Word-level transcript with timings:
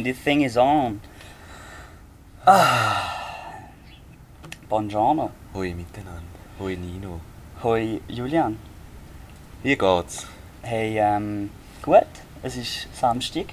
And 0.00 0.06
the 0.06 0.14
thing 0.14 0.40
is 0.40 0.56
on. 0.56 1.02
Ah. 2.46 3.68
Buongiorno. 4.66 5.30
Hoi 5.52 5.74
miteinander. 5.74 6.40
Hoi 6.58 6.76
Nino. 6.76 7.20
Hoi 7.62 8.00
Julian. 8.08 8.56
Wie 9.62 9.76
geht's? 9.76 10.26
Hey, 10.62 10.98
ähm, 10.98 11.50
gut. 11.82 12.08
Es 12.42 12.56
ist 12.56 12.88
Samstag. 12.94 13.52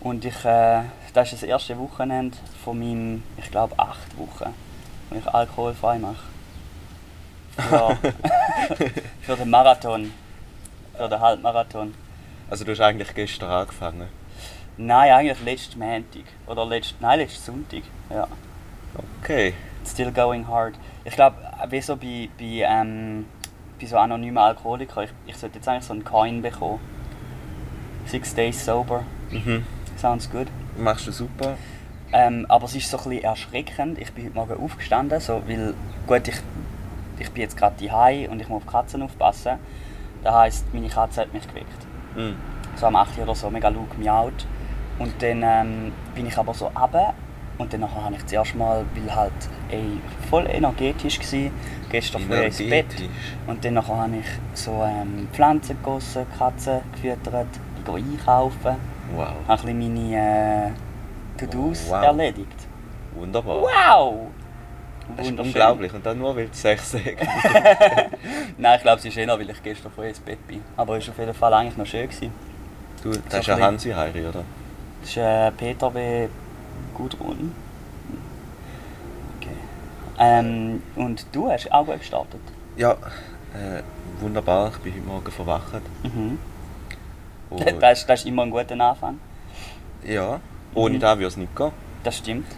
Und 0.00 0.24
ich, 0.24 0.44
äh, 0.44 0.82
das 1.14 1.32
ist 1.32 1.42
das 1.42 1.48
erste 1.48 1.78
Wochenende 1.78 2.36
von 2.64 2.80
meinen, 2.80 3.22
ich 3.36 3.48
glaube, 3.48 3.78
acht 3.78 4.18
Wochen, 4.18 4.52
wo 5.10 5.16
ich 5.16 5.28
alkoholfrei 5.28 6.00
mache. 6.00 6.26
Für, 7.56 7.96
für 9.20 9.36
den 9.36 9.50
Marathon. 9.50 10.12
Für 10.96 11.08
den 11.08 11.20
Halbmarathon. 11.20 11.94
Also 12.50 12.64
du 12.64 12.72
hast 12.72 12.80
eigentlich 12.80 13.14
gestern 13.14 13.48
angefangen. 13.48 14.08
Nein, 14.78 15.10
eigentlich 15.10 15.42
letzten 15.44 15.78
Montag. 15.78 16.24
Oder 16.46 16.66
letzt, 16.66 16.96
nein, 17.00 17.20
letzten 17.20 17.42
Sonntag. 17.42 17.82
Ja. 18.10 18.26
Okay. 19.22 19.54
Still 19.86 20.10
going 20.12 20.46
hard. 20.48 20.74
Ich 21.04 21.14
glaube, 21.14 21.36
wie 21.70 21.80
so 21.80 21.96
bei, 21.96 22.28
bei, 22.38 22.64
ähm, 22.66 23.26
bei 23.80 23.86
so 23.86 23.96
anonymen 23.96 24.38
Alkoholikern, 24.38 25.04
ich, 25.04 25.10
ich 25.26 25.36
sollte 25.36 25.56
jetzt 25.56 25.68
eigentlich 25.68 25.84
so 25.84 25.92
einen 25.92 26.04
Coin 26.04 26.42
bekommen. 26.42 26.80
Six 28.06 28.34
days 28.34 28.64
sober. 28.64 29.04
Mhm. 29.30 29.64
Sounds 29.96 30.30
good. 30.30 30.48
Machst 30.76 31.06
du 31.06 31.12
super. 31.12 31.56
Ähm, 32.12 32.46
aber 32.48 32.66
es 32.66 32.74
ist 32.74 32.90
so 32.90 32.98
ein 32.98 33.04
bisschen 33.04 33.24
erschreckend. 33.24 33.98
Ich 33.98 34.12
bin 34.12 34.26
heute 34.26 34.34
Morgen 34.34 34.64
aufgestanden, 34.64 35.20
so, 35.20 35.42
weil 35.46 35.74
gut, 36.06 36.28
ich, 36.28 36.36
ich 37.18 37.30
bin 37.30 37.42
jetzt 37.42 37.56
gerade 37.56 37.84
daheim 37.84 38.30
und 38.30 38.40
ich 38.40 38.48
muss 38.48 38.62
auf 38.62 38.70
Katzen 38.70 39.02
aufpassen. 39.02 39.58
Das 40.22 40.34
heisst, 40.34 40.74
meine 40.74 40.88
Katze 40.88 41.22
hat 41.22 41.32
mich 41.32 41.46
geweckt. 41.48 41.86
Mhm. 42.14 42.36
So 42.76 42.86
am 42.86 42.96
8 42.96 43.16
Uhr 43.18 43.24
oder 43.24 43.34
so, 43.34 43.50
mega 43.50 43.68
laut 43.68 43.98
miaut. 43.98 44.46
Und 44.98 45.12
dann 45.22 45.42
ähm, 45.42 45.92
bin 46.14 46.26
ich 46.26 46.36
aber 46.38 46.54
so 46.54 46.66
runter 46.66 47.12
und 47.58 47.72
dann 47.72 47.82
habe 47.94 48.14
ich 48.14 48.26
zuerst 48.26 48.54
mal, 48.54 48.84
weil 48.94 49.14
halt 49.14 49.32
ey, 49.70 49.98
voll 50.30 50.46
energetisch 50.48 51.18
war, 51.20 51.50
gestern 51.90 52.22
früh 52.22 52.34
ins 52.44 52.58
Bett. 52.58 52.86
Und 53.46 53.64
dann 53.64 53.86
habe 53.86 54.10
ich 54.20 54.26
so 54.58 54.82
ähm, 54.84 55.28
Pflanzen 55.32 55.76
gegossen, 55.76 56.26
Katzen 56.38 56.80
gefüttert, 56.92 57.46
bin 57.84 57.94
einkaufen, 57.94 58.76
Wow. 59.14 59.28
habe 59.46 59.68
ein 59.68 59.78
bisschen 59.78 59.94
meine 60.12 60.72
äh, 61.36 61.38
To-Dos 61.38 61.88
Wow. 61.90 62.02
erledigt. 62.02 62.66
Wunderbar. 63.14 63.62
Wow! 63.62 64.26
Das 65.16 65.28
ist 65.28 65.38
unglaublich. 65.38 65.94
Und 65.94 66.04
dann 66.04 66.18
nur 66.18 66.34
weil 66.34 66.48
sechs 66.52 66.90
sagen. 66.92 67.16
Nein, 68.58 68.76
ich 68.76 68.82
glaube, 68.82 68.98
es 68.98 69.04
ist 69.04 69.16
eher, 69.16 69.28
weil 69.28 69.48
ich 69.48 69.62
gestern 69.62 69.92
früh 69.92 70.08
ins 70.08 70.18
Bett 70.20 70.44
bin. 70.48 70.60
Aber 70.76 70.96
es 70.98 71.06
war 71.06 71.12
auf 71.14 71.18
jeden 71.20 71.34
Fall 71.34 71.54
eigentlich 71.54 71.76
noch 71.76 71.86
schön. 71.86 72.08
Gewesen. 72.08 72.32
Du, 73.02 73.12
So 73.12 73.20
das 73.28 73.40
ist 73.40 73.46
ja 73.46 73.54
ein 73.56 73.62
Hansi 73.62 73.90
Heiri, 73.90 74.26
oder? 74.26 74.42
Das 75.06 75.12
ist 75.12 75.18
äh, 75.18 75.52
Peter 75.52 75.88
B. 75.92 76.26
Gudrun. 76.92 77.54
Okay. 79.38 79.50
Ähm, 80.18 80.82
und 80.96 81.24
du 81.30 81.48
hast 81.48 81.70
auch 81.70 81.86
gut 81.86 82.00
gestartet. 82.00 82.40
Ja, 82.76 82.94
äh, 83.54 83.82
wunderbar. 84.20 84.72
Ich 84.72 84.78
bin 84.78 84.94
heute 84.94 85.04
Morgen 85.06 85.30
verwacht. 85.30 85.80
Mhm. 86.02 86.38
Und, 87.50 87.60
Das, 87.80 88.00
ist, 88.00 88.08
das 88.10 88.20
ist 88.20 88.26
immer 88.26 88.42
ein 88.42 88.50
guter 88.50 88.80
Anfang. 88.80 89.20
ja, 90.04 90.40
ohne 90.74 90.96
Mhm. 90.96 91.00
das 91.00 91.18
würde 91.18 91.26
es 91.28 91.36
nicht 91.36 91.54
gehen. 91.54 91.70
Das 92.02 92.16
stimmt. 92.18 92.48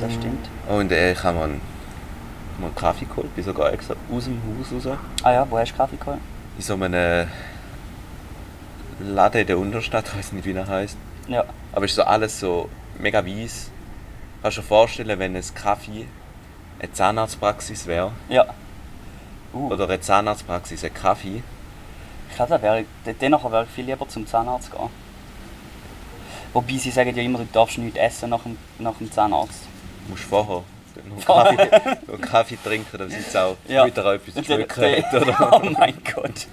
Das 0.00 0.14
stimmt. 0.14 0.48
Und 0.70 0.92
äh, 0.92 1.12
ich 1.12 1.22
habe 1.22 1.36
mir 1.36 1.44
einen, 1.44 1.60
mal 2.58 2.68
einen 2.68 2.74
Kaffee 2.74 3.04
geholt, 3.04 3.34
bin 3.34 3.44
sogar 3.44 3.70
extra 3.70 3.94
aus 4.10 4.24
dem 4.24 4.40
Haus 4.58 4.86
raus. 4.86 4.96
Ah 5.24 5.32
ja, 5.32 5.46
wo 5.50 5.58
hast 5.58 5.72
du 5.72 5.76
Kaffee 5.76 5.96
geholt? 5.98 6.20
In 6.56 6.62
so 6.62 6.72
einem 6.72 7.28
Laden 9.00 9.40
in 9.42 9.46
der 9.46 9.58
Unterstadt, 9.58 10.06
ich 10.08 10.16
weiß 10.16 10.32
nicht 10.32 10.46
wie 10.46 10.52
er 10.52 10.66
heißt. 10.66 10.96
Ja. 11.32 11.44
Aber 11.72 11.84
es 11.84 11.92
ist 11.92 11.96
so 11.96 12.02
alles 12.04 12.38
so 12.40 12.68
mega 12.98 13.24
weiss. 13.26 13.70
Kannst 14.42 14.58
du 14.58 14.60
dir 14.60 14.66
vorstellen, 14.66 15.18
wenn 15.18 15.36
ein 15.36 15.44
Kaffee 15.54 16.06
eine 16.78 16.92
Zahnarztpraxis 16.92 17.86
wäre? 17.86 18.12
Ja. 18.28 18.46
Uh, 19.54 19.70
Oder 19.72 19.84
eine 19.84 20.00
Zahnarztpraxis 20.00 20.84
ein 20.84 20.94
Kaffee? 20.94 21.42
ich 22.30 22.36
glaube, 22.36 22.62
wäre, 22.62 22.84
dennoch 23.20 23.50
wäre 23.50 23.64
ich 23.64 23.70
viel 23.70 23.84
lieber 23.84 24.08
zum 24.08 24.26
Zahnarzt 24.26 24.70
gehen. 24.72 24.88
Wobei 26.52 26.76
sie 26.78 26.90
sagen 26.90 27.14
ja 27.16 27.22
immer, 27.22 27.38
du 27.38 27.46
darfst 27.52 27.78
nichts 27.78 27.98
essen 27.98 28.30
nach 28.30 28.42
dem, 28.42 28.56
nach 28.78 28.96
dem 28.96 29.10
Zahnarzt. 29.12 29.60
Du 30.06 30.12
musst 30.12 30.24
vorher 30.24 30.62
noch 31.08 31.24
Kaffee, 31.26 31.98
noch 32.10 32.20
Kaffee 32.20 32.58
trinken, 32.62 32.98
damit 32.98 33.18
es 33.18 33.36
auch 33.36 33.56
Ja. 33.68 33.86
wieder 33.86 34.14
etwas 34.14 34.34
zu 34.34 34.42
dann- 34.42 34.68
schmecken? 34.70 35.34
Oh 35.52 35.60
mein 35.78 35.94
Gott. 36.14 36.46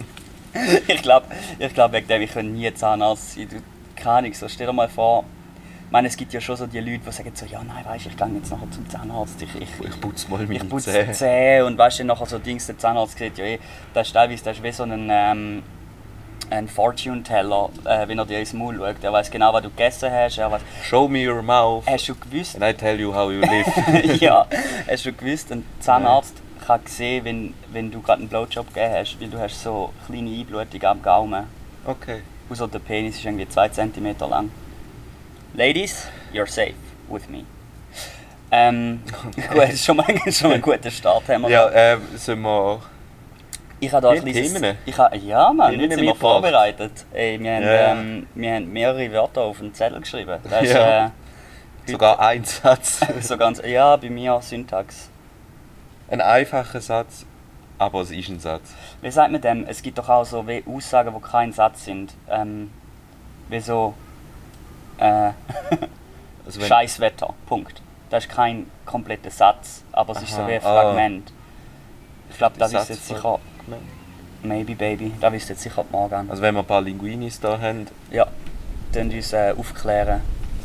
Ich 0.87 1.01
glaube, 1.01 1.27
ich 1.59 1.73
glaub, 1.73 1.91
wegen 1.91 2.07
dem, 2.07 2.21
ich 2.21 2.35
nie 2.35 2.73
Zahnarzt 2.73 3.35
sein. 3.35 3.63
Keine 4.01 4.15
Ahnung, 4.17 4.33
so 4.33 4.47
stell 4.47 4.67
dir 4.67 4.73
mal 4.73 4.87
vor, 4.89 5.23
ich 5.85 5.91
meine, 5.91 6.07
es 6.07 6.15
gibt 6.15 6.31
ja 6.33 6.39
schon 6.39 6.55
so 6.55 6.67
die 6.67 6.79
Leute, 6.79 6.99
die 6.99 7.11
sagen 7.11 7.31
so, 7.33 7.45
ja 7.45 7.63
nein, 7.63 7.83
weißt, 7.83 8.05
ich 8.05 8.15
gehe 8.15 8.27
jetzt 8.35 8.51
nachher 8.51 8.69
zum 8.69 8.87
Zahnarzt. 8.89 9.41
Ich, 9.41 9.55
ich, 9.55 9.69
Ich 9.83 9.99
putze 9.99 10.29
mal 10.29 10.37
meine 10.43 10.55
ich 10.55 10.69
putze 10.69 10.91
Zähne. 10.91 11.11
Zähne 11.13 11.65
und 11.65 11.77
weißt 11.77 11.99
du, 11.99 12.03
nachher 12.05 12.27
so 12.27 12.37
Dings, 12.37 12.67
der 12.67 12.77
Zahnarzt 12.77 13.17
sieht 13.17 13.37
ja 13.37 13.45
eh, 13.45 13.59
das 13.93 14.07
ist 14.07 14.13
teilweise 14.13 14.43
das 14.43 14.57
ist 14.57 14.63
wie 14.63 14.71
so 14.71 14.83
ein, 14.83 15.07
ähm, 15.11 15.63
ein 16.51 16.67
Fortune-Teller, 16.67 17.69
äh, 17.85 18.07
wenn 18.07 18.19
er 18.19 18.25
dir 18.25 18.39
ins 18.39 18.53
Maul 18.53 18.77
schaut. 18.77 19.03
Er 19.03 19.13
weiß 19.13 19.31
genau, 19.31 19.51
was 19.51 19.63
du 19.63 19.69
gegessen 19.69 20.11
hast. 20.11 20.37
Er 20.37 20.51
weiß, 20.51 20.61
Show 20.83 21.07
me 21.07 21.27
your 21.27 21.41
mouth 21.41 21.83
hast 21.87 22.07
du 22.07 22.15
gewusst, 22.15 22.55
and 22.55 22.63
I 22.63 22.73
tell 22.73 22.99
you 22.99 23.13
how 23.13 23.31
you 23.31 23.41
live. 23.41 23.65
ja, 24.21 24.45
hast 24.87 25.05
du 25.05 25.13
gewusst, 25.13 25.51
ein 25.51 25.65
Zahnarzt 25.79 26.35
kann 26.65 26.81
sehen, 26.85 27.25
wenn, 27.25 27.53
wenn 27.71 27.89
du 27.89 27.99
gerade 28.01 28.19
einen 28.19 28.29
Blowjob 28.29 28.67
gegeben 28.73 28.93
hast, 28.93 29.19
weil 29.19 29.29
du 29.29 29.39
hast 29.39 29.63
so 29.63 29.91
kleine 30.05 30.29
Einblutungen 30.29 30.85
am 30.85 31.01
Gaumen. 31.01 31.45
Okay. 31.85 32.21
Außer 32.49 32.67
der 32.67 32.79
Penis 32.79 33.15
ist 33.17 33.25
irgendwie 33.25 33.47
2 33.47 33.69
cm 33.69 34.15
lang. 34.29 34.51
Ladies, 35.53 36.07
you're 36.33 36.47
safe 36.47 36.73
with 37.09 37.27
me. 37.29 37.43
Ähm, 38.51 39.01
gut, 39.35 39.57
das 39.57 39.73
ist 39.73 39.85
schon 39.85 39.97
mal, 39.97 40.05
schon 40.31 40.49
mal 40.49 40.55
ein 40.55 40.61
guter 40.61 40.89
Start. 40.89 41.27
Haben 41.27 41.43
wir 41.43 41.49
Ja, 41.49 41.69
da. 41.69 41.93
äh, 41.93 41.97
sollen 42.15 42.41
wir... 42.41 42.81
ich 43.79 43.91
habe 43.93 44.01
da 44.01 44.09
ein 44.09 44.21
kleines... 44.23 44.53
Themen? 44.53 44.77
Ich 44.85 44.97
habe, 44.97 45.17
ja, 45.17 45.53
Mann, 45.53 45.71
Themen 45.71 45.91
sind 45.91 46.01
wir 46.01 46.15
vorbereitet. 46.15 46.91
Ey, 47.13 47.39
wir, 47.39 47.55
haben, 47.55 47.63
ja. 47.63 47.91
ähm, 47.91 48.27
wir 48.33 48.53
haben 48.55 48.73
mehrere 48.73 49.11
Wörter 49.11 49.41
auf 49.41 49.59
den 49.59 49.73
Zettel 49.73 49.99
geschrieben. 50.01 50.39
Das 50.49 50.63
ist, 50.63 50.73
Ja. 50.73 51.05
äh, 51.07 51.09
Sogar 51.85 52.19
ein 52.19 52.43
Satz. 52.43 53.01
so 53.21 53.37
ganz... 53.37 53.61
Ja, 53.63 53.95
bei 53.97 54.09
mir 54.09 54.39
Syntax. 54.41 55.09
Ein 56.07 56.21
einfacher 56.21 56.81
Satz, 56.81 57.25
aber 57.79 58.01
es 58.01 58.11
ist 58.11 58.29
ein 58.29 58.39
Satz. 58.39 58.73
Wie 59.01 59.09
sagt 59.09 59.31
man 59.31 59.41
dem? 59.41 59.65
Es 59.65 59.81
gibt 59.81 59.97
doch 59.97 60.07
auch 60.09 60.25
so 60.25 60.47
wie 60.47 60.63
Aussagen, 60.67 61.13
die 61.15 61.21
kein 61.21 61.51
Satz 61.53 61.85
sind. 61.85 62.13
Ähm, 62.29 62.69
wie 63.49 63.59
so... 63.59 63.95
Äh, 64.99 65.31
Also 66.45 66.61
wenn- 66.61 66.67
Scheißwetter. 66.67 67.33
Punkt. 67.45 67.79
Das 68.09 68.25
ist 68.25 68.31
kein 68.31 68.65
kompletter 68.85 69.29
Satz, 69.29 69.83
aber 69.91 70.13
es 70.15 70.23
ist 70.23 70.31
so 70.31 70.47
wie 70.47 70.53
ein 70.53 70.61
ah. 70.63 70.81
Fragment. 70.81 71.31
Ich 72.31 72.37
glaube, 72.37 72.55
da 72.57 72.67
Satz 72.67 72.89
wisst 72.89 72.99
jetzt 73.01 73.07
sicher. 73.07 73.39
Maybe 74.41 74.73
Baby, 74.73 75.11
da 75.21 75.31
wisst 75.31 75.49
jetzt 75.49 75.61
sicher 75.61 75.83
die 75.87 75.91
Morgan. 75.91 76.27
Also 76.29 76.41
wenn 76.41 76.55
wir 76.55 76.61
ein 76.61 76.65
paar 76.65 76.81
Linguinis 76.81 77.39
da 77.39 77.59
haben, 77.59 77.85
Ja, 78.09 78.25
dann 78.93 79.11
uns 79.11 79.31
äh, 79.33 79.53
aufklären. 79.55 80.21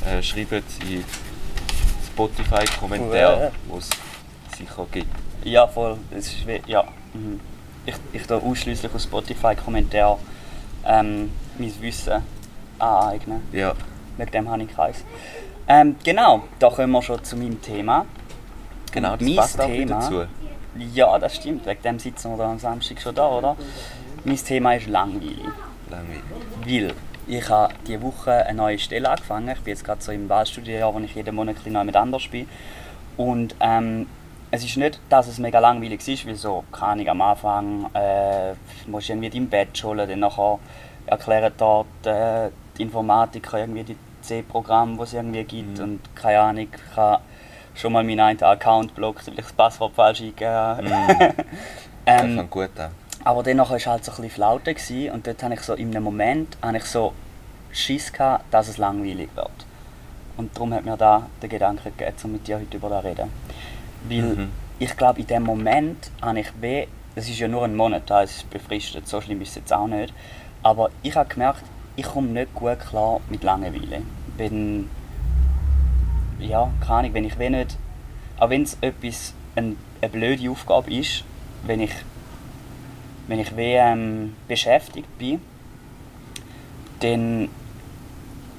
äh, 0.07 0.23
schreibt 0.23 0.53
in 0.53 1.05
Spotify-Kommentare, 2.07 3.45
Ja. 3.47 3.51
wo 3.69 3.79
es 3.79 3.91
sicher 4.57 4.87
gibt. 4.91 5.09
Ja, 5.45 5.67
voll. 5.67 5.99
Es 6.13 6.29
ist 6.29 6.47
wie, 6.47 6.63
ja. 6.67 6.85
Mhm. 7.15 7.41
Ich, 7.87 7.95
ich 8.13 8.27
tue 8.27 8.37
ausschließlich 8.43 8.93
auf 8.95 9.01
Spotify-Kommentare 9.01 10.19
ähm, 10.87 11.31
mein 11.59 11.73
Wissen 11.81 12.23
aneignen. 12.79 13.43
Ja. 13.53 13.75
Wegen 14.17 14.31
dem 14.31 14.51
habe 14.51 14.63
ich 14.63 14.75
keins. 14.75 15.05
Ähm, 15.67 15.97
genau, 16.05 16.45
da 16.59 16.71
kommen 16.71 16.93
wir 16.93 17.03
schon 17.03 17.23
zu 17.25 17.37
meinem 17.37 17.61
Thema. 17.61 18.05
Genau, 18.93 19.17
das 19.17 19.21
mein 19.27 19.37
passt 19.37 19.61
auch 19.61 19.67
Thema- 19.67 20.01
dazu. 20.01 20.25
Ja, 20.93 21.19
das 21.19 21.37
stimmt. 21.37 21.67
Wegen 21.67 21.83
dem 21.83 21.99
sitzen 21.99 22.31
wir 22.33 22.37
da 22.39 22.51
am 22.51 22.59
Samstag 22.59 23.01
schon 23.01 23.15
da, 23.15 23.29
oder? 23.29 23.57
Mein 24.25 24.37
Thema 24.37 24.75
ist 24.75 24.89
langweilig. 24.89 25.39
Langweilig. 25.91 26.23
Weil 26.65 26.95
ich 27.27 27.49
habe 27.49 27.73
diese 27.87 28.03
Woche 28.03 28.33
eine 28.47 28.57
neue 28.59 28.79
Stelle 28.79 29.09
angefangen. 29.09 29.49
Ich 29.49 29.61
bin 29.61 29.73
jetzt 29.73 29.85
gerade 29.85 30.03
so 30.03 30.13
im 30.13 30.29
Wahlstudienjahr, 30.29 30.93
wo 30.93 30.99
ich 31.01 31.15
jeden 31.15 31.35
Monat 31.35 31.55
ein 31.55 31.57
bisschen 31.57 31.73
neu 31.75 31.85
mit 31.85 31.97
anders 31.97 32.27
bin. 32.29 32.49
Und 33.17 33.55
ähm, 33.61 34.07
es 34.55 34.65
ist 34.65 34.77
nicht, 34.77 35.01
dass 35.09 35.27
es 35.27 35.39
mega 35.39 35.59
langweilig 35.59 36.07
ist, 36.07 36.27
weil 36.27 36.37
so, 36.37 36.63
keine 36.71 36.93
Ahnung, 36.93 37.09
am 37.09 37.21
Anfang 37.23 37.91
äh, 37.95 38.53
musst 38.87 39.09
du 39.09 39.13
irgendwie 39.13 39.31
dein 39.31 39.49
Badge 39.49 39.83
holen, 39.85 40.09
dann 40.09 40.21
nachher 40.21 40.59
erklären 41.07 41.53
dort 41.59 41.87
äh, 42.07 42.51
die 42.79 42.83
Informatiker 42.83 43.59
irgendwie 43.59 43.83
die 43.85 43.97
C-Programme, 44.23 44.97
die 44.97 45.03
es 45.03 45.13
irgendwie 45.13 45.45
gibt 45.45 45.79
Mhm. 45.79 45.85
und 45.85 46.01
keine 46.15 46.41
Ahnung, 46.41 46.69
ich 46.73 46.97
habe 46.97 47.23
schon 47.75 47.93
mal 47.93 48.05
meinen 48.05 48.21
einen 48.21 48.43
Account 48.43 48.95
blockt, 48.95 49.27
weil 49.27 49.35
ich 49.35 49.41
das 49.45 49.53
Passwort 49.53 49.93
falsch 49.95 50.21
eingegeben. 50.21 50.85
Mhm. 50.89 51.33
Das 52.07 52.23
ähm, 52.23 52.37
fängt 52.37 52.51
gut 52.51 52.79
an. 52.79 52.91
aber 53.25 53.43
dann 53.43 53.57
war 53.59 53.71
es 53.73 53.87
halt 53.87 54.05
so 54.05 54.13
ein 54.13 54.17
bisschen 54.17 54.31
Flaute 54.31 54.75
gewesen, 54.75 55.11
und 55.11 55.27
dort 55.27 55.43
habe 55.43 55.55
ich 55.55 55.61
so 55.61 55.73
in 55.73 55.89
einem 55.89 56.05
Moment 56.05 56.59
habe 56.63 56.77
ich 56.77 56.85
so 56.85 57.15
Schiss 57.73 58.13
gehabt, 58.13 58.45
dass 58.53 58.69
es 58.69 58.77
langweilig 58.77 59.31
wird. 59.35 59.49
Und 60.37 60.55
darum 60.55 60.75
hat 60.75 60.85
mir 60.85 60.99
da 60.99 61.27
der 61.41 61.49
Gedanke 61.49 61.91
gegeben, 61.93 62.17
um 62.25 62.33
mit 62.33 62.47
dir 62.47 62.57
heute 62.59 62.77
über 62.77 62.91
das 62.91 63.03
zu 63.03 63.09
reden. 63.09 63.31
Weil 64.05 64.23
Mhm. 64.23 64.51
ich 64.79 64.97
glaube, 64.97 65.21
in 65.21 65.27
dem 65.27 65.43
Moment 65.43 66.11
habe 66.21 66.41
ich 66.41 66.49
weh, 66.61 66.87
das 67.15 67.29
ist 67.29 67.39
ja 67.39 67.49
nur 67.49 67.65
ein 67.65 67.75
Monat, 67.77 68.11
ist 68.25 68.37
es 68.37 68.43
befristet, 68.45 69.07
so 69.09 69.21
schlimm 69.21 69.41
ist 69.43 69.51
es 69.51 69.55
jetzt 69.57 69.73
auch 69.73 69.87
nicht. 69.87 70.13
Aber 70.63 70.91
ich 71.03 71.15
habe 71.15 71.29
gemerkt, 71.29 71.63
ich 71.97 72.05
komme 72.07 72.29
nicht 72.29 72.55
gut 72.55 72.79
klar 72.81 73.21
mit 73.31 73.43
Langeweile. 73.45 74.03
wenn, 74.37 74.91
ja, 76.41 76.69
keine 76.81 76.99
Ahnung, 76.99 77.15
wenn 77.15 77.25
ich 77.25 77.39
wenn 77.39 77.53
nicht, 77.53 77.77
auch 78.39 78.51
wenn 78.51 78.63
es 78.63 78.77
etwas, 78.81 79.33
ein, 79.55 79.77
eine 80.01 80.11
blöde 80.11 80.51
Aufgabe 80.51 80.93
ist, 80.93 81.23
wenn 81.65 81.81
ich, 81.81 81.93
wenn 83.29 83.39
ich 83.39 83.57
wie, 83.57 83.75
ähm, 83.75 84.35
beschäftigt 84.49 85.19
bin, 85.19 85.41
dann 87.01 87.49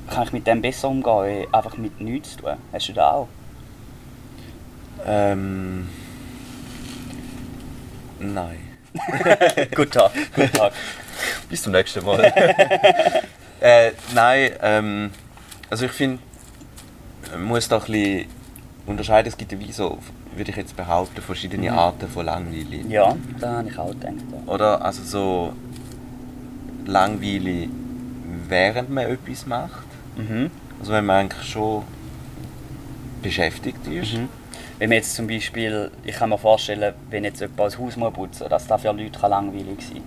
kann 0.10 0.24
ich 0.24 0.34
mit 0.34 0.48
dem 0.48 0.62
besser 0.62 0.88
umgehen, 0.88 1.48
einfach 1.52 1.78
mit 1.78 2.00
nichts 2.00 2.38
zu 2.38 2.44
tun. 2.44 2.54
Hast 2.72 2.88
du 2.88 2.94
das 2.94 3.04
auch? 3.04 3.28
Ähm. 5.06 5.88
Nein. 8.20 8.58
Guten 9.76 9.92
Tag, 9.92 10.12
guten 10.36 10.52
Tag. 10.54 10.72
Bis 11.50 11.62
zum 11.62 11.74
nächsten 11.74 12.04
Mal. 12.06 12.24
äh, 13.60 13.92
nein, 14.14 14.52
ähm, 14.62 15.12
also 15.70 15.86
ich 15.86 15.92
finde, 15.92 16.20
man 17.32 17.44
muss 17.44 17.68
da 17.68 17.78
ein 17.78 17.82
bisschen 17.86 18.26
unterscheiden. 18.86 19.28
Es 19.30 19.38
gibt 19.38 19.52
ja 19.52 19.60
wie 19.60 19.72
so, 19.72 20.00
würde 20.36 20.52
ich 20.52 20.58
jetzt 20.58 20.76
behaupten, 20.76 21.22
verschiedene 21.22 21.72
Mhm. 21.72 21.78
Arten 21.78 22.08
von 22.08 22.26
Langweile. 22.26 22.88
Ja, 22.88 23.16
da 23.40 23.58
habe 23.58 23.70
ich 23.70 23.78
auch 23.78 23.90
gedacht. 23.90 24.14
Ja. 24.32 24.52
Oder 24.54 24.84
also 24.84 25.04
so 25.04 25.54
Langweile, 26.86 27.68
während 28.48 28.90
man 28.90 29.06
etwas 29.08 29.46
macht. 29.46 29.86
Mhm. 30.16 30.50
Also 30.80 30.94
wenn 30.94 31.06
man 31.06 31.18
eigentlich 31.18 31.50
schon 31.50 31.84
beschäftigt 33.22 33.86
ist. 33.88 34.14
Mhm. 34.14 34.30
Wenn 34.78 34.90
man 34.90 34.98
jetzt 34.98 35.16
zum 35.16 35.28
Beispiel, 35.28 35.90
ich 36.04 36.16
kann 36.16 36.30
mir 36.30 36.38
vorstellen, 36.38 36.94
wenn 37.10 37.24
jetzt 37.24 37.40
jemand 37.40 37.60
ein 37.62 37.80
Haus 37.80 37.96
muss 37.96 38.14
putzen 38.14 38.48
dass 38.50 38.68
das 38.68 38.82
für 38.82 38.92
Leute 38.92 39.18
kann 39.20 39.30
langweilig 39.32 39.80
sein 39.80 40.02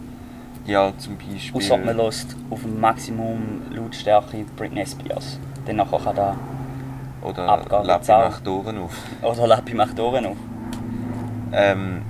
Ja, 0.66 0.92
zum 0.98 1.16
Beispiel. 1.16 1.54
Außer 1.56 1.76
man 1.78 1.96
lässt 1.96 2.36
auf 2.50 2.60
Maximum 2.66 3.62
Lautstärke 3.70 4.44
Britney 4.56 4.84
Spears. 4.86 5.38
Dann 5.66 5.76
nachher 5.76 5.98
kann 5.98 6.16
da 6.16 6.36
Oder 7.22 7.48
Abgabe 7.48 7.86
Lappi 7.86 8.04
Zau. 8.04 8.18
macht 8.28 8.46
Ohren 8.48 8.78
auf. 8.78 8.96
Oder 9.22 9.46
Lappi 9.46 9.74
macht 9.74 9.98
Ohren 9.98 10.26
auf. 10.26 10.36
Ähm, 11.52 12.02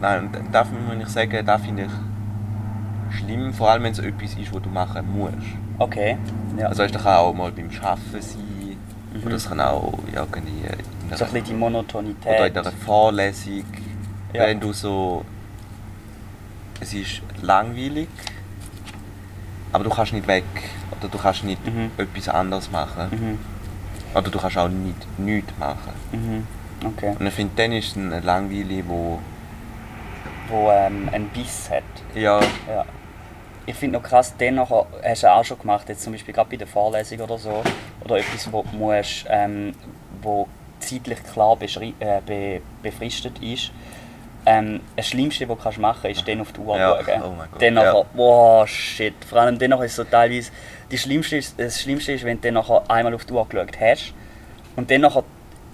nein, 0.00 0.26
und 0.26 0.38
da 0.52 0.64
muss 0.64 1.02
ich 1.02 1.08
sagen, 1.08 1.44
da 1.44 1.58
finde 1.58 1.86
ich 1.86 3.18
schlimm, 3.18 3.52
vor 3.52 3.70
allem 3.70 3.82
wenn 3.82 3.92
es 3.92 3.98
etwas 3.98 4.34
ist, 4.34 4.54
was 4.54 4.62
du 4.62 4.68
machen 4.70 5.04
musst. 5.16 5.34
Okay. 5.78 6.16
Ja. 6.56 6.68
Also 6.68 6.86
das 6.86 7.02
kann 7.02 7.16
auch 7.16 7.34
mal 7.34 7.50
beim 7.50 7.68
Arbeiten 7.82 8.20
sein, 8.22 8.76
Mhm. 9.14 9.26
oder 9.26 9.34
es 9.34 9.46
kann 9.48 9.60
auch 9.60 9.92
irgendwie 10.06 10.64
so 11.10 11.24
ein 11.24 11.30
bisschen 11.32 11.44
die 11.44 11.52
Monotonität. 11.54 12.26
oder 12.26 12.46
in 12.46 12.56
einer 12.58 12.72
Vorlesung, 12.72 13.64
Ja. 14.32 14.46
wenn 14.46 14.60
du 14.60 14.72
so... 14.72 15.24
Es 16.80 16.92
ist 16.94 17.22
langweilig, 17.42 18.08
aber 19.72 19.84
du 19.84 19.90
kannst 19.90 20.12
nicht 20.12 20.26
weg, 20.26 20.44
oder 20.98 21.08
du 21.08 21.18
kannst 21.18 21.44
nicht 21.44 21.64
Mhm. 21.64 21.90
etwas 21.96 22.28
anderes 22.28 22.70
machen. 22.70 23.08
Mhm. 23.10 23.38
Oder 24.18 24.30
du 24.30 24.38
kannst 24.38 24.58
auch 24.58 24.68
nicht 24.68 25.18
nichts 25.18 25.52
machen. 25.58 25.92
Mhm. 26.12 26.46
Okay. 26.84 27.14
Und 27.18 27.26
ich 27.26 27.34
finde, 27.34 27.52
dann 27.56 27.72
ist 27.72 27.88
es 27.88 27.96
eine 27.96 28.20
Langweile, 28.20 28.82
wo... 28.88 29.18
Wo 30.48 30.70
ähm, 30.72 31.08
einen 31.12 31.28
Biss 31.28 31.70
hat. 31.70 31.82
Ja, 32.14 32.40
Ja. 32.68 32.84
Ich 33.64 33.76
finde 33.76 33.98
noch 34.00 34.02
krass, 34.04 34.36
den 34.36 34.56
nachher, 34.56 34.86
hast 35.04 35.22
du 35.22 35.32
auch 35.32 35.44
schon 35.44 35.56
gemacht, 35.60 35.88
jetzt 35.88 36.02
zum 36.02 36.12
Beispiel 36.12 36.34
gerade 36.34 36.50
bei 36.50 36.56
der 36.56 36.66
Vorlesung 36.66 37.20
oder 37.20 37.38
so, 37.38 37.62
oder 38.04 38.16
etwas, 38.18 38.52
wo 38.52 38.64
du 38.64 38.76
musst, 38.76 39.24
ähm, 39.28 39.72
wo 40.20 40.48
zeitlich 40.82 41.22
klar 41.32 41.56
äh, 41.60 42.20
be 42.26 42.60
befristet 42.82 43.42
ist. 43.42 43.70
Ähm, 44.44 44.80
das 44.96 45.06
Schlimmste, 45.08 45.48
was 45.48 45.74
du 45.76 45.80
machen 45.80 46.00
kannst, 46.02 46.18
ist 46.20 46.28
dann 46.28 46.40
auf 46.40 46.52
die 46.52 46.60
Uhr 46.60 46.76
Ja, 46.76 46.98
schauen. 47.04 47.22
oh 47.22 47.34
mein 47.38 47.48
Gott, 47.52 47.62
Dann 47.62 47.74
nachher, 47.74 47.94
ja. 47.94 48.04
wow, 48.14 48.68
shit. 48.68 49.14
Vor 49.24 49.38
allem 49.40 49.56
dann 49.58 49.70
nachher 49.70 49.84
ist 49.84 49.94
so 49.96 50.02
teilweise, 50.04 50.50
die 50.90 50.98
Schlimmste 50.98 51.36
ist, 51.36 51.58
das 51.60 51.80
Schlimmste 51.80 52.12
ist, 52.12 52.24
wenn 52.24 52.38
du 52.40 52.48
dann 52.48 52.54
nachher 52.54 52.82
einmal 52.90 53.14
auf 53.14 53.24
die 53.24 53.32
Uhr 53.32 53.46
geschaut 53.46 53.80
hast 53.80 54.12
und 54.74 54.90
dann 54.90 55.02
nachher 55.02 55.22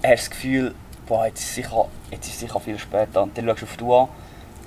hast 0.02 0.04
du 0.04 0.08
das 0.10 0.30
Gefühl, 0.30 0.74
boah, 1.06 1.26
jetzt 1.26 1.40
ist 1.40 1.54
sicher, 1.54 1.86
jetzt 2.10 2.28
ist 2.28 2.40
sicher 2.40 2.60
viel 2.60 2.78
später. 2.78 3.22
Und 3.22 3.36
dann 3.38 3.46
schaust 3.46 3.62
du 3.62 3.66
auf 3.66 3.76
die 3.78 3.84
Uhr, 3.84 4.08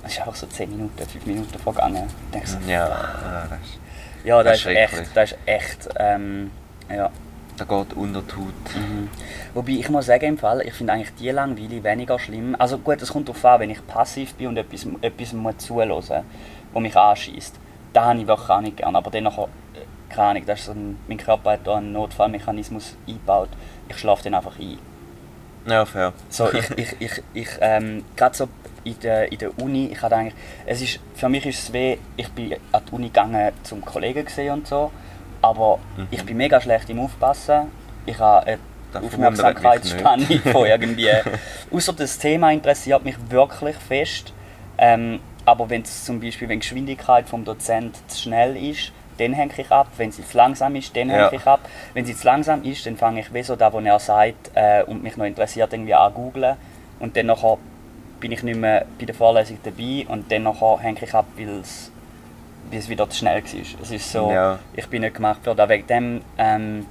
es 0.04 0.12
ist 0.14 0.18
einfach 0.18 0.34
so 0.34 0.46
10 0.48 0.70
Minuten, 0.70 0.98
5 1.08 1.26
Minuten 1.26 1.58
vergangen. 1.60 2.08
Denkst 2.34 2.56
du 2.60 2.70
ja, 2.70 2.88
ja, 2.88 3.46
das 3.48 3.60
ist... 3.60 3.78
ja, 4.24 4.42
das, 4.42 4.52
Das 4.52 4.60
ist 4.60 4.66
ist 4.66 4.76
echt, 4.76 5.16
das 5.16 5.30
ist 5.32 5.38
echt, 5.46 5.88
ähm, 6.00 6.50
ja. 6.90 7.08
Da 7.56 7.64
geht 7.64 7.92
unter 7.94 8.22
die 8.22 8.32
Haut. 8.32 8.74
Mhm. 8.74 9.08
Wobei 9.54 9.72
ich 9.72 9.88
muss 9.90 10.06
sagen, 10.06 10.24
im 10.24 10.38
Fall, 10.38 10.62
ich 10.62 10.72
finde 10.72 10.94
eigentlich 10.94 11.14
die 11.14 11.30
Langweile 11.30 11.84
weniger 11.84 12.18
schlimm. 12.18 12.56
Also 12.58 12.78
gut, 12.78 13.02
es 13.02 13.12
kommt 13.12 13.28
darauf 13.28 13.44
an, 13.44 13.60
wenn 13.60 13.70
ich 13.70 13.86
passiv 13.86 14.34
bin 14.34 14.48
und 14.48 14.56
etwas, 14.56 14.86
etwas 15.00 15.32
muss 15.32 15.58
zuhören, 15.58 16.24
wo 16.72 16.80
mich 16.80 16.96
anschießt. 16.96 17.56
Da 17.92 18.06
habe 18.06 18.20
ich 18.20 18.26
wirklich 18.26 18.48
auch 18.48 18.60
nicht 18.60 18.78
gern. 18.78 18.96
Aber 18.96 19.10
dann 19.10 19.24
nachher, 19.24 19.48
äh, 19.74 20.12
keine 20.12 20.28
Ahnung, 20.28 20.46
das 20.46 20.60
ist 20.60 20.66
so 20.66 20.72
ein, 20.72 20.98
mein 21.08 21.18
Körper 21.18 21.52
hat 21.52 21.60
da 21.66 21.76
einen 21.76 21.92
Notfallmechanismus 21.92 22.96
eingebaut. 23.06 23.50
Ich 23.88 23.98
schlafe 23.98 24.24
dann 24.24 24.34
einfach 24.34 24.58
ein. 24.58 24.78
Ja, 25.66 25.84
fair. 25.84 26.12
So, 26.30 26.50
ich, 26.52 26.70
ich, 26.76 26.96
ich, 27.00 27.22
ich 27.34 27.48
ähm, 27.60 28.04
gerade 28.16 28.34
so 28.34 28.48
in 28.84 28.98
der, 29.00 29.30
in 29.30 29.38
der 29.38 29.58
Uni, 29.58 29.86
ich 29.92 30.02
hatte 30.02 30.16
eigentlich, 30.16 30.34
es 30.66 30.82
ist, 30.82 31.00
für 31.14 31.28
mich 31.28 31.46
ist 31.46 31.62
es 31.62 31.72
weh, 31.72 31.98
ich 32.16 32.28
bin 32.30 32.54
an 32.72 32.82
die 32.88 32.92
Uni 32.92 33.06
gegangen 33.08 33.52
zum 33.62 33.84
Kollegen 33.84 34.24
gesehen 34.24 34.54
und 34.54 34.66
so, 34.66 34.90
aber 35.42 35.78
Mhm. 35.96 36.06
ich 36.10 36.24
bin 36.24 36.36
mega 36.36 36.60
schlecht 36.60 36.88
im 36.90 37.00
Aufpassen. 37.00 37.70
Ich 38.06 38.18
habe 38.18 38.46
eine 38.46 38.58
Das 38.92 39.02
Aufmerksamkeitsspanne 39.04 40.24
von 40.52 40.66
irgendwie, 40.66 41.08
außer 41.70 41.92
das 41.92 42.18
Thema 42.18 42.50
interessiert 42.52 43.04
mich 43.04 43.16
wirklich 43.30 43.76
fest, 43.76 44.32
ähm, 44.78 45.20
aber 45.44 45.68
wenn 45.70 45.82
es 45.82 46.04
zum 46.04 46.20
Beispiel, 46.20 46.48
wenn 46.48 46.60
die 46.60 46.66
Geschwindigkeit 46.66 47.28
vom 47.28 47.44
Dozent 47.44 47.96
zu 48.08 48.22
schnell 48.22 48.56
ist, 48.56 48.92
dann 49.18 49.34
hänge 49.34 49.52
ich 49.56 49.70
ab. 49.70 49.88
Wenn 49.98 50.10
sie 50.10 50.24
zu 50.26 50.36
langsam 50.36 50.74
ist, 50.76 50.96
dann 50.96 51.10
Ja. 51.10 51.26
hänge 51.26 51.36
ich 51.36 51.46
ab. 51.46 51.60
Wenn 51.94 52.04
sie 52.06 52.16
zu 52.16 52.26
langsam 52.26 52.62
ist, 52.64 52.86
dann 52.86 52.96
fange 52.96 53.20
ich 53.20 53.32
wie 53.34 53.42
so 53.42 53.56
da, 53.56 53.72
wo 53.72 53.78
er 53.80 53.98
sagt 53.98 54.50
äh, 54.54 54.82
und 54.84 55.02
mich 55.02 55.16
noch 55.16 55.26
interessiert, 55.26 55.72
irgendwie 55.72 55.94
an 55.94 56.14
googlen. 56.14 56.56
Und 56.98 57.16
dann 57.16 57.26
nachher 57.26 57.58
bin 58.20 58.32
ich 58.32 58.42
nicht 58.42 58.58
mehr 58.58 58.86
bei 58.98 59.04
der 59.04 59.14
Vorlesung 59.14 59.58
dabei 59.64 60.06
und 60.08 60.30
dann 60.32 60.44
nachher 60.44 60.78
hänge 60.80 61.00
ich 61.02 61.12
ab, 61.14 61.26
weil 61.36 61.60
es 61.60 61.91
weil 62.72 62.78
es 62.78 62.88
wieder 62.88 63.08
zu 63.08 63.18
schnell 63.18 63.42
war. 63.44 63.60
Es 63.82 63.90
ist 63.90 64.10
so, 64.10 64.30
Ja. 64.32 64.58
ich 64.74 64.88
bin 64.88 65.02
nicht 65.02 65.14
gemacht 65.14 65.40
für 65.44 65.54
das. 65.54 65.68
Wegen 65.68 65.86
dem, 65.86 66.20
ähm, 66.38 66.86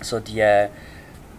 so 0.00 0.18
die, 0.20 0.40
äh, 0.40 0.68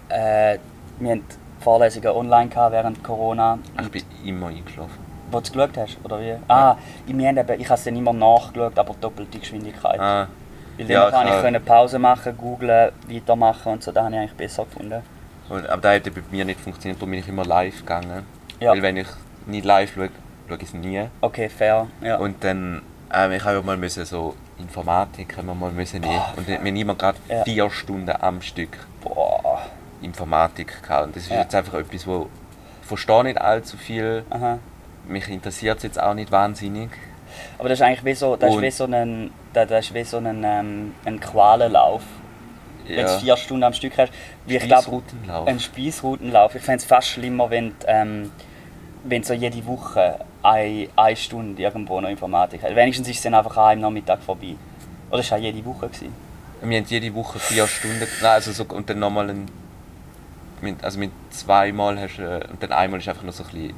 wir 0.09 1.11
hatten 1.11 1.25
Vorlesungen 1.59 2.07
online 2.07 2.49
gehabt 2.49 2.71
während 2.71 3.03
Corona. 3.03 3.59
Ich 3.81 3.91
bin 3.91 4.03
immer 4.25 4.47
eingeschlafen. 4.47 5.03
Wo 5.31 5.39
du 5.39 5.51
geschaut 5.51 5.77
hast, 5.77 5.97
oder 6.03 6.19
wie? 6.21 6.35
Ah, 6.47 6.77
wir 7.05 7.27
haben 7.27 7.37
eben, 7.37 7.59
ich 7.59 7.67
habe 7.67 7.77
es 7.77 7.83
dann 7.83 7.95
immer 7.95 8.13
nachgeschaut, 8.13 8.77
aber 8.79 8.95
doppelte 9.01 9.39
Geschwindigkeit. 9.39 9.99
Ah, 9.99 10.27
Weil 10.77 10.89
ja, 10.89 11.09
dann 11.09 11.11
kann 11.25 11.27
ich 11.35 11.41
können 11.41 11.65
Pause 11.65 11.99
machen, 11.99 12.37
googlen, 12.37 12.91
weitermachen 13.09 13.73
und 13.73 13.83
so, 13.83 13.91
das 13.91 14.03
habe 14.03 14.13
ich 14.15 14.19
eigentlich 14.21 14.33
besser 14.37 14.65
gefunden. 14.65 15.01
und, 15.49 15.67
aber 15.67 15.81
das 15.81 15.95
hat 15.95 16.13
bei 16.15 16.21
mir 16.31 16.45
nicht 16.45 16.59
funktioniert, 16.59 16.99
darum 17.01 17.11
bin 17.11 17.19
ich 17.19 17.27
immer 17.27 17.43
live 17.43 17.79
gegangen. 17.79 18.23
Ja. 18.59 18.71
Weil 18.71 18.81
wenn 18.83 18.97
ich 18.97 19.07
nicht 19.47 19.65
live 19.65 19.93
schaue, 19.95 20.09
schaue 20.47 20.57
ich 20.57 20.63
es 20.63 20.73
nie. 20.73 21.03
Okay, 21.21 21.49
fair. 21.49 21.87
Ja. 22.01 22.17
Und 22.17 22.43
dann, 22.43 22.81
ähm, 23.15 23.31
ich 23.31 23.43
habe 23.43 23.55
ja 23.55 23.61
mal 23.61 23.77
müssen, 23.77 24.05
so 24.05 24.35
Informatik 24.59 25.37
haben 25.37 25.47
wir 25.47 25.55
mal 25.55 25.71
müssen 25.71 26.01
nehmen. 26.01 26.21
Und 26.35 26.47
wir 26.47 26.57
haben 26.57 26.65
immer 26.75 26.95
gerade 26.95 27.17
Ja. 27.29 27.43
vier 27.43 27.69
Stunden 27.69 28.11
am 28.19 28.41
Stück 28.41 28.77
Boah. 29.03 29.61
Informatik 30.01 30.81
gehabt. 30.83 31.07
Und 31.07 31.15
das 31.15 31.23
ist 31.23 31.29
Ja. 31.31 31.41
jetzt 31.41 31.55
einfach 31.55 31.75
etwas, 31.75 32.05
wo 32.05 32.29
ich 32.81 32.87
verstehe 32.87 33.23
nicht 33.23 33.39
allzu 33.41 33.77
viel. 33.77 34.23
Aha. 34.29 34.59
Mich 35.07 35.27
interessiert 35.29 35.77
es 35.77 35.83
jetzt 35.83 35.99
auch 36.01 36.13
nicht 36.13 36.31
wahnsinnig. 36.31 36.89
Aber 37.57 37.69
das 37.69 37.79
ist 37.79 37.85
eigentlich 37.85 38.05
wie 38.05 38.13
so, 38.13 38.35
das 38.35 38.49
ist 38.49 38.55
Und- 38.57 38.61
wie 38.63 38.71
so 38.71 38.85
ein, 38.85 39.31
das 39.53 39.67
das 39.67 39.85
ist 39.85 39.93
wie 39.93 40.03
so 40.03 40.17
ein, 40.17 40.43
ähm, 40.43 40.93
ein 41.05 41.19
Qualenlauf. 41.19 42.01
Wenn 42.87 43.03
du 43.05 43.19
vier 43.19 43.35
Stunden 43.35 43.63
am 43.63 43.73
Stück 43.73 43.97
hast. 43.97 44.13
Wie 44.45 44.57
ich 44.57 44.63
glaube, 44.63 44.83
Spießrutenlauf. 44.83 45.47
ein 45.47 45.59
Spießrutenlauf. 45.59 46.53
Ich 46.53 46.61
fände 46.61 46.77
es 46.77 46.85
fast 46.85 47.07
schlimmer, 47.07 47.49
wenn 47.49 47.69
du, 47.69 47.75
ähm, 47.87 48.31
wenn 49.07 49.23
so 49.23 49.33
jede 49.33 49.65
Woche 49.65 50.19
eine, 50.43 50.89
eine 50.95 51.15
Stunde 51.15 51.61
irgendwo 51.61 52.01
noch 52.01 52.09
Informatik 52.09 52.61
hast. 52.63 52.75
Wenigstens 52.75 53.07
ist 53.07 53.17
es 53.17 53.23
dann 53.23 53.33
einfach 53.35 53.55
einem 53.57 53.81
Nachmittag 53.81 54.21
vorbei. 54.21 54.55
Oder 55.09 55.19
ist 55.19 55.27
es 55.27 55.33
auch 55.33 55.37
jede 55.37 55.63
Woche? 55.63 55.87
Gewesen? 55.87 56.13
Wir 56.61 56.77
haben 56.79 56.85
jede 56.87 57.13
Woche 57.13 57.37
vier 57.39 57.67
Stunden. 57.67 57.99
Nein, 58.21 58.31
also 58.31 58.51
so, 58.51 58.63
und 58.65 58.89
dann 58.89 58.99
nochmal 58.99 59.29
ein. 59.29 59.47
Mit, 60.61 60.83
also 60.83 60.97
mit 60.99 61.11
zweimal 61.29 61.99
hast 61.99 62.17
du. 62.17 62.23
äh, 62.23 62.47
Und 62.49 62.63
dann 62.63 62.71
einmal 62.71 62.99
ist 62.99 63.07
einfach 63.07 63.23
noch 63.23 63.33
so 63.33 63.43
ein 63.43 63.49
bisschen 63.49 63.73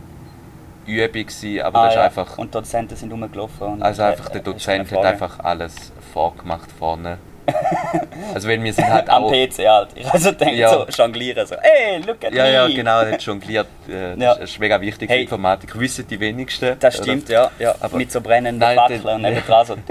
Übung 0.85 1.11
gewesen, 1.11 1.61
aber 1.61 1.79
das 1.83 1.91
ist 1.93 1.97
Ah, 1.97 1.99
ja. 2.01 2.05
einfach. 2.05 2.37
Und 2.37 2.55
Dozenten 2.55 2.95
sind 2.95 3.11
rumgelaufen. 3.11 3.81
Also 3.83 4.03
einfach 4.03 4.29
der 4.29 4.41
äh, 4.41 4.43
Dozent 4.43 4.91
hat 4.91 5.03
einfach 5.05 5.39
alles 5.39 5.91
vorgemacht 6.13 6.71
vorne. 6.71 7.17
also 8.33 8.47
wenn 8.47 8.63
wir 8.63 8.73
sind 8.73 8.87
halt 8.89 9.09
Am 9.09 9.23
auch. 9.23 9.31
PC 9.31 9.67
halt. 9.67 9.89
Ich 9.95 10.11
also 10.11 10.31
denke 10.31 10.55
Ja. 10.55 10.69
so, 10.69 10.85
jonglieren 10.89 11.47
so, 11.47 11.55
hey, 11.61 11.99
look 12.05 12.23
at 12.25 12.33
Ja, 12.33 12.43
me. 12.43 12.53
ja, 12.53 12.67
genau, 12.67 12.91
hat 13.05 13.21
jongliert. 13.21 13.67
Äh, 13.87 13.91
das 14.15 14.19
Ja. 14.19 14.31
ist- 14.33 14.41
das 14.41 14.49
ist 14.51 14.59
mega 14.59 14.81
wichtig 14.81 15.09
für 15.09 15.15
Hey. 15.15 15.23
Informatik. 15.23 15.79
Wissen 15.79 16.05
die 16.07 16.19
wenigsten. 16.19 16.77
Das 16.79 16.95
oder? 16.95 17.03
stimmt, 17.03 17.29
ja. 17.29 17.49
ja. 17.59 17.75
Aber- 17.79 17.97
Mit 17.97 18.11
so 18.11 18.19
brennenden 18.21 18.61
Fackeln 18.75 19.01
und 19.05 19.21
nebendran 19.21 19.65
so. 19.65 19.75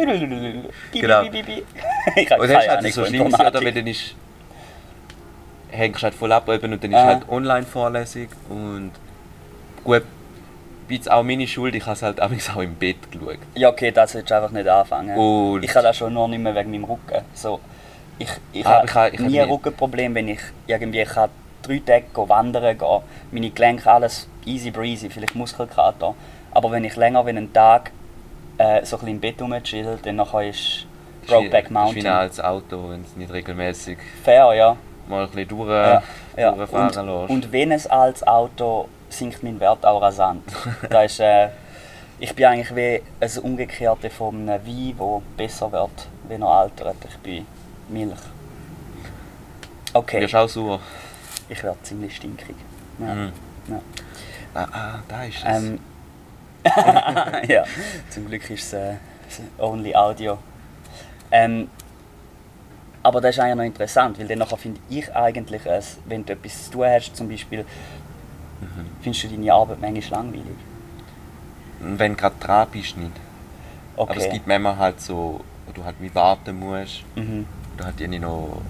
Genau. 0.92 1.22
Ich 2.16 2.30
habe 2.30 2.42
Und 2.42 2.50
das 2.50 2.62
ist 2.62 2.68
keine 2.68 2.82
halt 2.82 2.92
so 2.94 3.04
schlimm, 3.04 3.26
oder? 3.34 3.54
Weil 3.64 3.72
dann 3.72 3.86
ist. 3.86 4.14
Hängst 5.70 6.02
halt 6.02 6.14
voll 6.14 6.32
ab 6.32 6.48
eben 6.48 6.72
und 6.72 6.82
dann 6.82 6.90
ist 6.92 6.96
Ah. 6.96 7.06
halt 7.06 7.28
Online-Vorlesung 7.28 8.28
und. 8.48 8.92
Gut, 9.84 10.02
jetzt 10.88 11.10
auch 11.10 11.22
meine 11.22 11.46
Schuld, 11.46 11.74
ich 11.74 11.82
habe 11.84 11.92
es 11.94 12.02
halt 12.02 12.20
auch 12.22 12.60
im 12.60 12.74
Bett 12.74 13.10
geschaut. 13.10 13.38
Ja, 13.54 13.68
okay, 13.70 13.90
das 13.90 14.12
solltest 14.12 14.30
du 14.30 14.36
einfach 14.36 14.50
nicht 14.50 14.68
anfangen. 14.68 15.16
Und- 15.16 15.62
Ich 15.64 15.70
kann 15.70 15.84
das 15.84 15.96
schon 15.96 16.12
nur 16.14 16.28
nicht 16.28 16.38
mehr 16.40 16.54
wegen 16.54 16.70
meinem 16.70 16.84
Rücken. 16.84 17.22
So, 17.34 17.60
ich, 18.18 18.28
ich 18.52 18.66
Ah, 18.66 18.76
habe 18.82 18.86
ich 18.86 18.94
habe- 18.94 19.10
ich 19.14 19.18
habe 19.20 19.30
nie 19.30 19.40
ein 19.40 19.48
Rückenproblem, 19.50 20.14
wenn 20.14 20.28
ich 20.28 20.40
irgendwie 20.66 21.00
ich 21.02 21.08
kann 21.08 21.30
drei 21.62 21.80
Tage 21.84 22.28
wandern 22.28 22.78
gehen. 22.78 23.00
Meine 23.32 23.50
Gelenke, 23.50 23.90
alles 23.90 24.28
easy 24.44 24.70
breezy, 24.70 25.10
vielleicht 25.10 25.34
Muskelkater. 25.34 26.14
Aber 26.52 26.70
wenn 26.70 26.84
ich 26.84 26.96
länger 26.96 27.24
wie 27.26 27.30
einen 27.30 27.52
Tag 27.52 27.90
äh, 28.58 28.84
so 28.84 28.96
ein 28.96 29.00
bisschen 29.00 29.08
im 29.08 29.20
Bett 29.20 29.42
rumchill, 29.42 29.98
dann 30.02 30.16
nachher 30.16 30.48
ist 30.48 30.86
Brokeback 31.26 31.70
Mountain. 31.70 32.06
altes 32.06 32.40
Auto, 32.40 32.88
wenn 32.90 33.02
es 33.02 33.16
nicht 33.16 33.32
regelmäßig 33.32 33.98
Fair, 34.24 34.54
ja. 34.54 34.76
mal 35.08 35.24
ein 35.24 35.30
bisschen 35.30 35.48
durch, 35.48 35.68
ja, 35.68 36.02
ja. 36.36 36.52
durchfahren 36.52 36.86
Und, 37.08 37.20
lässt. 37.20 37.30
und 37.30 37.52
wenn 37.52 37.72
es 37.72 37.86
als 37.88 38.26
Auto 38.26 38.88
sinkt 39.16 39.42
mein 39.42 39.58
Wert 39.60 39.84
auch 39.84 40.00
rasant. 40.02 40.44
da 40.90 41.02
ist, 41.02 41.20
äh, 41.20 41.48
ich 42.18 42.34
bin 42.34 42.46
eigentlich 42.46 42.74
wie 42.74 43.02
ein 43.20 43.38
Umgekehrte 43.42 44.10
von 44.10 44.48
einem 44.48 44.66
Wein, 44.66 44.94
der 44.98 45.22
besser 45.36 45.70
wird, 45.72 46.08
wenn 46.28 46.42
er 46.42 46.48
altert. 46.48 46.96
Ich 47.08 47.16
bin 47.18 47.46
Milch. 47.88 48.18
Okay, 49.92 50.20
Wirst 50.20 50.34
du 50.34 50.38
auch 50.38 50.48
sauer? 50.48 50.80
ich 51.48 51.62
werde 51.62 51.78
ziemlich 51.82 52.16
stinkig. 52.16 52.56
Ja. 52.98 53.14
Mhm. 53.14 53.32
Ja. 53.68 53.80
Ah, 54.54 54.68
ah, 54.72 54.98
da 55.08 55.24
ist 55.24 55.38
es. 55.38 55.44
Ähm, 55.44 55.78
ja, 57.48 57.64
zum 58.10 58.26
Glück 58.26 58.50
ist 58.50 58.72
es 58.72 58.74
äh, 58.74 58.94
only 59.58 59.94
Audio. 59.94 60.38
Ähm, 61.30 61.68
aber 63.02 63.20
das 63.20 63.36
ist 63.36 63.40
eigentlich 63.40 63.56
noch 63.56 63.64
interessant, 63.64 64.18
weil 64.18 64.26
dann 64.26 64.38
nachher 64.38 64.56
finde 64.56 64.80
ich 64.88 65.14
eigentlich, 65.14 65.64
es, 65.64 65.98
wenn 66.06 66.24
du 66.24 66.32
etwas 66.32 66.64
zu 66.64 66.72
tun 66.72 66.86
hast, 66.86 67.16
zum 67.16 67.28
Beispiel, 67.28 67.64
Mhm. 68.60 68.86
findest 69.00 69.24
du 69.24 69.28
deine 69.28 69.52
Arbeit 69.52 69.80
manchmal 69.80 70.20
langweilig. 70.22 70.44
Wenn 71.80 72.12
du 72.12 72.18
gerade 72.18 72.34
dran 72.40 72.68
bist, 72.72 72.96
nicht. 72.96 73.12
Okay. 73.96 74.10
Aber 74.12 74.20
es 74.20 74.30
gibt 74.32 74.46
manchmal 74.46 74.76
halt 74.78 75.00
so, 75.00 75.40
wo 75.66 75.72
du 75.72 75.84
halt 75.84 75.96
wie 76.00 76.14
warten 76.14 76.58
musst. 76.58 77.02
mhm. 77.16 77.46
Du 77.76 77.84
halt 77.84 78.00
irgendwie 78.00 78.18
noch, 78.20 78.62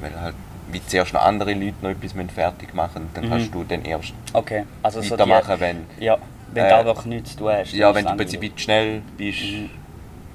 weil 0.00 0.20
halt 0.20 0.34
wie 0.70 0.84
zuerst 0.86 1.14
noch 1.14 1.22
andere 1.22 1.52
Leute 1.54 1.74
noch 1.82 1.90
etwas 1.90 2.12
fertig 2.32 2.74
machen 2.74 3.08
dann 3.14 3.24
Mhm. 3.24 3.30
kannst 3.30 3.54
du 3.54 3.64
dann 3.64 3.82
erst 3.84 4.12
Okay, 4.34 4.64
also 4.82 5.00
so 5.02 5.12
weitermachen, 5.18 5.58
wenn, 5.58 5.76
die, 5.98 6.04
ja, 6.04 6.16
wenn 6.52 6.64
Äh, 6.64 6.78
du 6.80 6.84
wirklich 6.84 7.06
nichts 7.06 7.30
zu 7.32 7.38
tun 7.38 7.48
hast. 7.52 7.72
ja, 7.72 7.94
wenn 7.94 8.04
du 8.04 8.14
bisschen 8.16 8.40
langweilig. 8.40 8.52
schnell 8.62 9.02
bist, 9.16 9.40
Mhm. 9.42 9.70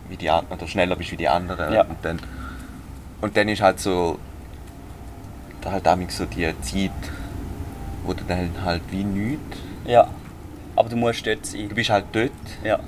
wie 0.10 0.18
die 0.18 0.30
oder 0.30 0.68
schneller 0.68 0.96
bist 0.96 1.12
wie 1.12 1.18
die 1.18 1.28
anderen. 1.30 1.74
Ja. 1.74 1.82
Und, 1.84 1.98
dann, 2.02 2.20
und 3.22 3.38
dann 3.38 3.48
ist 3.48 3.62
halt 3.62 3.80
so, 3.80 4.18
da 5.62 5.72
halt 5.72 5.86
damit 5.86 6.12
so 6.12 6.26
die 6.26 6.52
Zeit, 6.62 6.92
wo 8.06 8.14
du 8.14 8.24
dann 8.28 8.50
halt 8.64 8.82
wie 8.92 9.04
nichts, 9.04 9.58
Ja, 9.86 10.08
aber 10.76 10.90
du 10.90 10.96
musst 10.96 11.26
dort 11.26 11.46
sein. 11.46 11.70
du 11.70 11.76
bist 11.76 11.90
halt 11.90 12.06
dort, 12.12 12.32
Ja, 12.64 12.80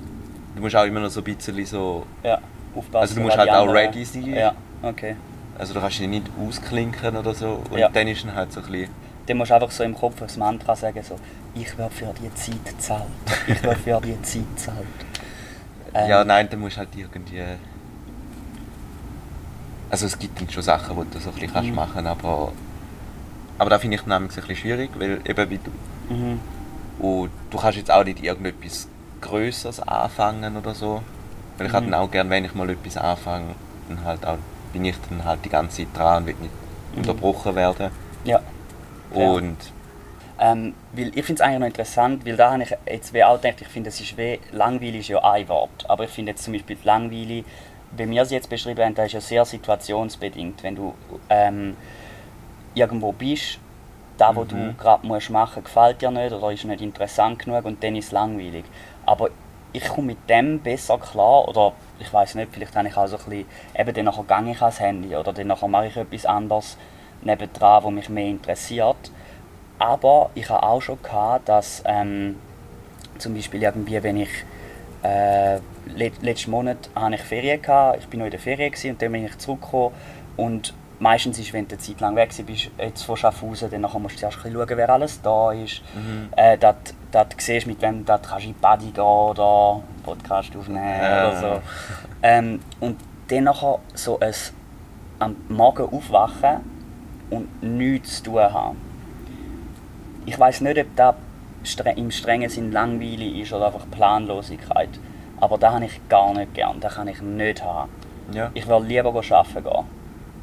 du 0.55 0.61
musst 0.61 0.75
auch 0.75 0.85
immer 0.85 0.99
noch 0.99 1.09
so 1.09 1.21
ein 1.21 1.23
bisschen 1.23 1.65
so, 1.65 2.05
ja, 2.23 2.39
aufpassen. 2.75 2.95
Also 3.01 3.15
du 3.15 3.21
musst 3.21 3.37
halt 3.37 3.49
auch 3.49 3.67
ready 3.73 4.05
sein. 4.05 4.25
Ja, 4.33 4.53
okay. 4.81 5.15
also 5.57 5.73
du 5.73 5.79
kannst 5.81 5.99
dich 5.99 6.07
nicht 6.07 6.27
ausklinken 6.45 7.15
oder 7.17 7.33
so. 7.33 7.61
Und 7.71 7.77
Ja. 7.79 7.89
dann 7.89 8.07
ist 8.07 8.23
dann 8.23 8.35
halt 8.35 8.51
so 8.53 8.59
ein 8.61 8.65
bisschen, 8.71 8.89
Dann 9.25 9.37
musst 9.37 9.51
du 9.51 9.55
einfach 9.55 9.71
so 9.71 9.83
im 9.83 9.93
Kopf 9.95 10.15
das 10.19 10.37
Mantra 10.37 10.75
sagen, 10.75 11.01
so, 11.03 11.15
ich 11.53 11.77
werde 11.77 11.93
für 11.93 12.13
die 12.21 12.33
Zeit 12.35 12.63
gezahlt. 12.65 13.03
Ich 13.47 13.61
werde 13.63 13.79
für 13.79 13.99
die 14.01 14.21
Zeit 14.21 14.43
gezahlt. 14.55 14.77
Ähm, 15.93 16.09
ja 16.09 16.23
nein, 16.25 16.47
dann 16.51 16.59
musst 16.59 16.75
du 16.75 16.79
halt 16.79 16.89
irgendwie... 16.95 17.41
Also 19.89 20.05
es 20.05 20.19
gibt 20.19 20.39
dann 20.39 20.49
schon 20.49 20.61
Sachen, 20.61 20.95
die 21.01 21.13
du 21.13 21.19
so 21.19 21.29
ein 21.29 21.33
bisschen 21.35 21.53
kannst 21.53 21.69
Mhm. 21.69 21.75
machen 21.75 22.05
aber... 22.05 22.51
Aber 23.57 23.69
da 23.69 23.79
finde 23.79 23.95
ich 23.97 24.05
nämlich 24.05 24.31
ein 24.31 24.35
bisschen 24.35 24.55
schwierig, 24.55 24.89
weil 24.97 25.19
eben 25.25 25.49
wie 25.49 25.57
du... 25.59 26.13
Mhm. 26.13 26.39
Und 26.99 27.29
du 27.51 27.57
kannst 27.57 27.77
jetzt 27.77 27.91
auch 27.91 28.03
nicht 28.03 28.23
irgendetwas 28.23 28.87
Größeres 29.21 29.79
anfangen 29.81 30.57
oder 30.57 30.73
so. 30.73 31.01
Weil 31.57 31.67
ich 31.67 31.73
Mhm. 31.73 31.77
halt 31.77 31.93
auch 31.93 32.11
gerne, 32.11 32.29
wenn 32.29 32.45
ich 32.45 32.53
mal 32.55 32.69
etwas 32.69 32.97
anfange, 32.97 33.55
dann 33.89 34.03
halt 34.03 34.25
auch, 34.25 34.37
bin 34.73 34.85
ich 34.85 34.95
dann 35.09 35.23
halt 35.25 35.43
die 35.45 35.49
ganze 35.49 35.77
Zeit 35.77 35.87
dran 35.95 36.23
und 36.23 36.27
will 36.27 36.35
nicht 36.41 36.51
Mhm. 36.93 36.97
unterbrochen 36.99 37.55
werden. 37.55 37.89
Ja. 38.23 38.39
Ja. 39.15 39.25
Und 39.27 39.57
Ähm, 40.39 40.75
weil 40.93 41.07
ich 41.17 41.25
finde 41.25 41.41
es 41.41 41.41
eigentlich 41.41 41.59
noch 41.61 41.65
interessant, 41.67 42.23
weil 42.23 42.37
da 42.37 42.51
habe 42.51 42.61
ich 42.61 42.69
jetzt 42.87 43.11
wie 43.11 43.23
auch 43.23 43.41
gedacht, 43.41 43.59
ich 43.59 43.67
finde, 43.69 43.89
es 43.89 43.99
ist 43.99 44.15
wie, 44.19 44.39
langweilig 44.51 44.99
ist 44.99 45.07
ja 45.07 45.23
ein 45.23 45.47
Wort. 45.49 45.89
Aber 45.89 46.03
ich 46.03 46.11
finde 46.11 46.33
jetzt 46.33 46.43
zum 46.43 46.53
Beispiel 46.53 46.77
langweilig, 46.83 47.43
wie 47.95 48.07
wir 48.07 48.21
es 48.21 48.29
jetzt 48.29 48.47
beschrieben 48.47 48.83
haben, 48.85 48.93
das 48.93 49.07
ist 49.07 49.13
ja 49.13 49.21
sehr 49.21 49.45
situationsbedingt. 49.45 50.61
Wenn 50.61 50.75
du 50.75 50.93
ähm, 51.31 51.75
irgendwo 52.77 53.11
bist, 53.11 53.59
da 54.17 54.31
du 54.31 54.55
Mhm. 54.55 54.77
gerade 54.77 55.05
musst 55.05 55.29
machen, 55.29 55.63
gefällt 55.63 56.01
dir 56.01 56.11
nicht 56.11 56.33
oder 56.33 56.51
ist 56.51 56.65
nicht 56.65 56.81
interessant 56.81 57.39
genug 57.39 57.65
und 57.65 57.83
dann 57.83 57.95
ist 57.95 58.05
es 58.05 58.11
langweilig. 58.11 58.65
Aber 59.05 59.29
ich 59.73 59.87
komme 59.87 60.07
mit 60.07 60.29
dem 60.29 60.59
besser 60.59 60.97
klar 60.97 61.47
oder 61.47 61.73
ich 61.99 62.11
weiß 62.11 62.35
nicht, 62.35 62.51
vielleicht 62.51 62.75
habe 62.75 62.87
ich 62.87 62.97
auch 62.97 63.07
so 63.07 63.17
ein 63.17 63.23
bisschen, 63.25 63.45
eben 63.77 63.93
dann 63.93 64.05
nachher 64.05 64.23
gehe 64.23 64.51
ich 64.51 64.61
ans 64.61 64.79
Handy 64.79 65.15
oder 65.15 65.33
dann 65.33 65.47
nachher 65.47 65.67
mache 65.67 65.87
ich 65.87 65.97
etwas 65.97 66.25
anderes 66.25 66.77
nebendran, 67.21 67.83
was 67.83 67.91
mich 67.91 68.09
mehr 68.09 68.27
interessiert. 68.27 69.11
Aber 69.79 70.31
ich 70.33 70.49
habe 70.49 70.63
auch 70.63 70.81
schon 70.81 71.01
gehabt, 71.01 71.49
dass 71.49 71.83
ähm, 71.85 72.37
zum 73.19 73.35
Beispiel 73.35 73.61
irgendwie, 73.61 74.01
wenn 74.01 74.17
ich 74.17 74.29
äh, 75.03 75.55
le 75.95 76.11
letzten 76.21 76.51
Monat 76.51 76.89
hatte 76.95 77.15
ich 77.15 77.21
Ferien 77.21 77.61
gehabt, 77.61 77.99
ich 77.99 78.07
bin 78.07 78.19
noch 78.19 78.25
in 78.25 78.31
der 78.31 78.39
Ferien 78.39 78.71
gewesen, 78.71 78.91
und 78.91 79.01
dann 79.01 79.11
bin 79.11 79.25
ich 79.25 79.37
zurückgekommen 79.37 79.93
und 80.37 80.73
meistens 80.99 81.37
ist, 81.39 81.53
wenn 81.53 81.67
du 81.67 81.75
eine 81.75 81.81
Zeit 81.81 81.99
lang 81.99 82.15
weg 82.15 82.31
bist, 82.45 82.69
jetzt 82.77 83.03
von 83.03 83.17
Schaffhausen, 83.17 83.69
dann 83.69 83.81
nachher 83.81 83.99
musst 83.99 84.15
du 84.15 84.19
zuerst 84.19 84.39
schauen, 84.41 84.67
wer 84.67 84.89
alles 84.89 85.21
da 85.21 85.51
ist, 85.51 85.81
Mhm. 85.95 86.29
äh, 86.35 86.57
dass, 86.57 86.75
dass 87.11 87.29
du 87.29 87.35
siehst, 87.39 87.67
mit 87.67 87.81
wem 87.81 88.05
du 88.05 88.17
kannst 88.17 88.45
in 88.45 88.53
die 88.53 88.59
Party 88.59 88.91
gehen 88.91 89.03
oder 89.03 89.81
Podcast 90.03 90.55
aufnehmen 90.55 90.99
Ja. 91.01 91.27
oder 91.29 91.35
so. 91.39 91.61
Ähm, 92.23 92.59
und 92.79 92.97
dann 93.27 93.43
nachher 93.45 93.79
so 93.93 94.19
ein 94.19 94.33
am 95.19 95.35
Morgen 95.49 95.83
aufwachen 95.93 96.61
und 97.29 97.63
nichts 97.63 98.17
zu 98.17 98.31
tun 98.31 98.41
haben. 98.53 98.77
Ich 100.25 100.37
weiß 100.39 100.61
nicht, 100.61 100.77
ob 100.77 100.87
das 100.95 101.15
im 101.95 102.11
strengen 102.11 102.49
Sinn 102.49 102.71
langweilig 102.71 103.39
ist 103.39 103.53
oder 103.53 103.67
einfach 103.67 103.89
Planlosigkeit. 103.89 104.89
Aber 105.39 105.57
das 105.57 105.73
habe 105.73 105.85
ich 105.85 105.99
gar 106.09 106.33
nicht 106.33 106.53
gern. 106.53 106.79
Das 106.79 106.95
kann 106.95 107.07
ich 107.07 107.21
nicht 107.21 107.63
haben. 107.63 107.89
ja, 108.31 108.49
Ich 108.53 108.67
will 108.67 108.83
lieber 108.83 109.09
arbeiten 109.09 109.63
gehen. 109.63 109.96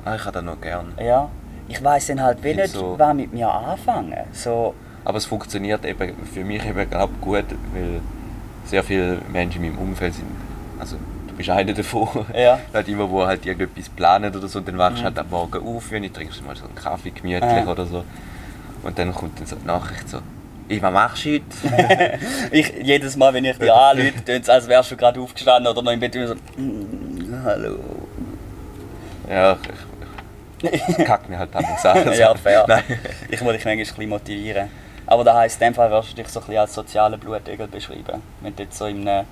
Ah, 0.04 0.14
ich 0.14 0.20
habe 0.22 0.32
das 0.32 0.42
noch 0.44 0.60
gern. 0.60 0.92
Ja. 1.02 1.28
Ich 1.68 1.82
weiß 1.82 2.08
dann 2.08 2.22
halt 2.22 2.42
wie 2.44 2.54
nicht, 2.54 2.74
so- 2.74 2.98
was 2.98 3.14
mit 3.14 3.32
mir 3.32 3.50
anfangen. 3.50 4.14
So, 4.32 4.74
Aber 5.04 5.18
es 5.18 5.24
funktioniert 5.26 5.84
eben 5.84 6.12
für 6.32 6.44
mich 6.44 6.64
eben 6.66 6.88
glaub, 6.90 7.10
gut, 7.20 7.44
weil 7.72 8.00
sehr 8.66 8.82
viele 8.82 9.18
Menschen 9.32 9.62
in 9.64 9.72
meinem 9.74 9.88
Umfeld 9.88 10.14
sind, 10.14 10.26
also 10.78 10.96
du 11.28 11.34
bist 11.34 11.48
einer 11.50 11.72
davon, 11.72 12.08
Ja. 12.34 12.58
halt 12.74 12.88
immer, 12.88 13.08
wo 13.10 13.26
halt 13.26 13.44
irgendetwas 13.46 13.88
planen 13.88 14.34
oder 14.34 14.46
so, 14.48 14.58
und 14.58 14.68
dann 14.68 14.78
wachst 14.78 14.96
du 14.98 15.00
Mhm. 15.00 15.04
halt 15.06 15.18
am 15.18 15.30
Morgen 15.30 15.66
auf, 15.76 15.90
wenn 15.90 16.04
ich 16.04 16.12
trinkst 16.12 16.44
mal 16.46 16.54
so 16.56 16.64
einen 16.66 16.74
Kaffee 16.74 17.10
gemütlich 17.10 17.50
Ja. 17.50 17.66
oder 17.66 17.86
so. 17.86 18.04
Und 18.82 18.98
dann 18.98 19.14
kommt 19.14 19.38
dann 19.40 19.46
so 19.46 19.56
die 19.56 19.66
Nachricht 19.66 20.08
so, 20.08 20.18
«Ey, 20.68 20.80
was 20.82 20.92
machst 20.92 21.24
du 21.24 21.30
heute?» 21.62 22.18
ich, 22.50 22.72
jedes 22.82 23.16
Mal, 23.16 23.32
wenn 23.34 23.44
ich 23.46 23.56
dich 23.58 23.72
anrufe, 23.72 24.22
tönt 24.24 24.42
es, 24.44 24.48
als 24.50 24.68
wärst 24.68 24.90
du 24.90 24.96
gerade 24.96 25.18
aufgestanden 25.20 25.70
oder 25.70 25.80
noch 25.82 25.92
im 25.92 26.00
Bett 26.00 26.14
und 26.16 26.26
so, 26.26 26.34
«Mm, 26.58 27.42
hallo. 27.44 27.78
Ja, 29.30 29.52
ich, 29.62 29.68
ich, 30.72 30.82
ich 30.98 31.04
kack 31.04 31.28
mir 31.28 31.38
halt 31.38 31.54
an. 31.54 31.64
Also, 31.64 32.10
ja, 32.12 32.34
fair. 32.34 32.64
Nein. 32.68 32.82
Ich 33.28 33.40
muss 33.40 33.52
dich 33.52 33.64
manchmal 33.64 33.72
ein 33.72 33.78
bisschen 33.78 34.08
motivieren. 34.08 34.68
Aber 35.06 35.22
das 35.24 35.34
heisst, 35.36 35.60
in 35.60 35.68
dem 35.68 35.74
Fall 35.74 35.90
würdest 35.90 36.12
du 36.12 36.16
dich 36.22 36.28
so 36.28 36.40
ein 36.40 36.46
bisschen 36.46 36.60
als 36.60 36.74
sozialen 36.74 37.20
Blutegel 37.20 37.66
beschreiben. 37.66 38.22
Wenn 38.40 38.56
du 38.56 38.62
jetzt 38.62 38.78
so 38.78 38.86
in 38.86 39.06
einem 39.08 39.26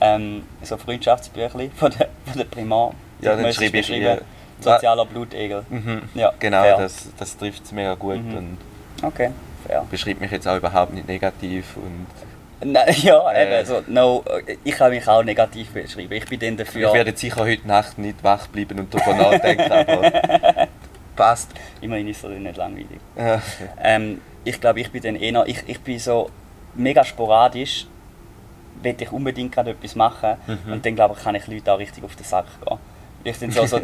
ähm, 0.00 0.42
so 0.62 0.76
Freundschaftsbüchlein 0.76 1.70
von 1.72 1.90
der, 1.98 2.08
von 2.26 2.36
der 2.38 2.44
Primar 2.44 2.92
Ja, 3.20 3.34
dann 3.34 3.52
schreibe 3.52 3.78
ich 3.78 3.90
ihr- 3.90 4.20
Sozialer 4.60 5.04
Blutegel. 5.04 5.64
Mhm. 5.68 6.02
Ja, 6.14 6.32
genau, 6.38 6.62
fair. 6.62 6.78
das, 6.78 7.08
das 7.18 7.36
trifft 7.36 7.64
es 7.64 7.72
mega 7.72 7.94
gut 7.94 8.24
Mhm. 8.24 8.36
und 8.36 8.58
Okay, 9.02 9.30
fair. 9.66 9.84
beschreibt 9.90 10.20
mich 10.20 10.30
jetzt 10.30 10.48
auch 10.48 10.56
überhaupt 10.56 10.94
nicht 10.94 11.06
negativ. 11.06 11.76
Und 11.76 12.06
Nein, 12.64 12.94
ja, 13.02 13.30
Äh. 13.32 13.58
eben, 13.58 13.66
so, 13.66 13.82
no, 13.86 14.24
ich 14.64 14.74
kann 14.74 14.90
mich 14.90 15.06
auch 15.06 15.22
negativ 15.22 15.70
beschreiben. 15.70 16.12
Ich 16.12 16.24
bin 16.26 16.40
dann 16.40 16.56
dafür 16.56 16.88
Ich 16.88 16.94
werde 16.94 17.16
sicher 17.16 17.40
heute 17.44 17.66
Nacht 17.68 17.98
nicht 17.98 18.22
wach 18.24 18.46
bleiben 18.46 18.78
und 18.78 18.94
darüber 18.94 19.14
nachdenken, 19.14 19.70
aber 19.70 20.68
passt. 21.16 21.50
immerhin 21.80 22.08
ist 22.08 22.24
es 22.24 22.30
nicht 22.38 22.56
langweilig. 22.56 23.00
Ähm, 23.82 24.20
ich 24.44 24.60
glaube, 24.60 24.80
ich 24.80 24.90
bin 24.90 25.02
dann 25.02 25.16
eher, 25.16 25.44
ich, 25.46 25.62
ich 25.66 25.80
bin 25.80 25.98
so 25.98 26.30
mega 26.74 27.04
sporadisch, 27.04 27.86
will 28.82 28.94
ich 28.98 29.10
unbedingt 29.12 29.52
gerade 29.52 29.70
etwas 29.72 29.94
machen 29.94 30.36
Mhm. 30.46 30.72
und 30.72 30.86
dann 30.86 30.94
glaube 30.94 31.14
ich, 31.18 31.24
kann 31.24 31.34
ich 31.34 31.46
Leute 31.46 31.72
auch 31.72 31.78
richtig 31.78 32.04
auf 32.04 32.14
den 32.16 32.24
Sack 32.24 32.46
gehen. 32.64 32.78
Ich 33.26 33.38
dann 33.38 33.50
so, 33.50 33.66
so 33.66 33.78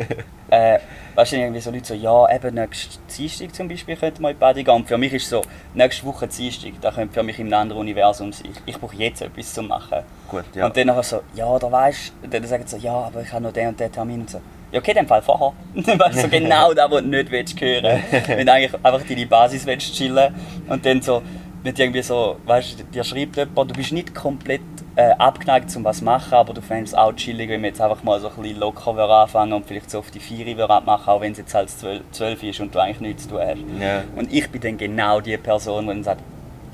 äh, 0.51 0.79
weißt 1.15 1.33
du, 1.33 1.37
irgendwie 1.37 1.61
so 1.61 1.71
Leute 1.71 1.87
so, 1.87 1.95
ja, 1.95 2.35
eben 2.35 2.55
nächsten 2.55 2.99
Dienstag 3.17 3.55
zum 3.55 3.69
Beispiel 3.69 3.97
könnte 3.97 4.23
man 4.23 4.33
in 4.33 4.39
Party 4.39 4.63
gehen. 4.63 4.75
Und 4.75 4.87
für 4.87 4.99
mich 4.99 5.13
ist 5.13 5.29
so, 5.29 5.43
nächste 5.75 6.07
Woche 6.07 6.29
Dienstag, 6.29 6.73
das 6.81 6.95
könnte 6.95 7.15
für 7.15 7.23
mich 7.23 7.39
in 7.39 7.47
einem 7.47 7.63
anderen 7.63 7.81
Universum 7.81 8.33
sein. 8.33 8.53
Ich 8.67 8.79
brauche 8.79 8.97
jetzt 8.97 9.23
etwas 9.23 9.53
zu 9.53 9.63
machen. 9.63 9.99
Gut, 10.29 10.45
ja. 10.55 10.67
Und 10.67 10.77
dann 10.77 10.87
nachher 10.87 11.03
so, 11.03 11.23
ja, 11.35 11.59
da 11.59 11.73
weißt 11.73 12.13
du, 12.23 12.29
dann 12.29 12.47
sagen 12.47 12.65
sie 12.67 12.79
so, 12.79 12.83
ja, 12.83 12.93
aber 12.93 13.23
ich 13.23 13.33
habe 13.33 13.43
noch 13.43 13.53
den 13.53 13.69
und 13.69 13.81
den 13.81 13.91
Termin 13.91 14.21
und 14.21 14.31
so. 14.31 14.41
Ja, 14.71 14.79
okay, 14.79 14.95
dem 14.95 15.07
Fall 15.07 15.21
vorher. 15.21 15.53
Dann 15.75 15.99
weißt 15.99 16.17
du 16.17 16.21
so 16.23 16.29
genau 16.31 16.73
das, 16.73 16.91
was 16.91 17.03
du 17.03 17.09
nicht 17.09 17.31
willst 17.31 17.61
hören 17.61 18.03
Wenn 18.27 18.47
du 18.47 18.53
eigentlich 18.53 18.75
einfach 18.83 19.03
deine 19.07 19.27
Basis 19.27 19.67
willst 19.67 19.95
chillen 19.95 20.35
und 20.67 20.87
dann 20.87 21.03
so, 21.03 21.21
nicht 21.65 21.79
irgendwie 21.79 22.03
so, 22.03 22.37
weißt 22.45 22.81
du, 22.81 22.85
dir 22.85 23.05
schreibt 23.05 23.37
jemand, 23.37 23.71
du 23.71 23.75
bist 23.75 23.93
nicht 23.93 24.15
komplett 24.15 24.61
äh, 24.97 25.13
abgeneigt, 25.13 25.75
um 25.77 25.85
was 25.85 25.99
zu 25.99 26.05
machen, 26.05 26.35
aber 26.35 26.53
du 26.53 26.61
fändest 26.61 26.95
es 26.95 26.99
auch 26.99 27.13
chillig, 27.13 27.49
wenn 27.49 27.63
wir 27.63 27.69
jetzt 27.69 27.81
einfach 27.81 28.03
mal 28.03 28.21
so 28.21 28.29
ein 28.29 28.35
bisschen 28.43 28.59
locker 28.59 28.99
anfangen 28.99 29.53
und 29.53 29.67
vielleicht 29.67 29.91
so 29.91 30.01
auf 30.01 30.11
die 30.11 30.19
Vieri 30.19 30.55
machen, 30.55 31.09
auch 31.09 31.21
wenn 31.21 31.33
es 31.33 31.39
jetzt 31.39 31.55
halt 31.55 31.71
12, 31.71 32.03
12 32.11 32.43
ist 32.43 32.61
und 32.61 32.75
du 32.75 32.79
eigentlich 32.81 33.01
nichts 33.01 33.23
zu 33.25 33.31
tun 33.31 33.41
hast. 33.41 33.59
Ja. 33.81 34.03
Und 34.17 34.33
ich 34.33 34.51
bin 34.51 34.61
dann 34.61 34.77
genau 34.77 35.21
die 35.21 35.37
Person, 35.37 35.85
die 35.85 35.89
dann 35.89 36.05
sagt, 36.05 36.21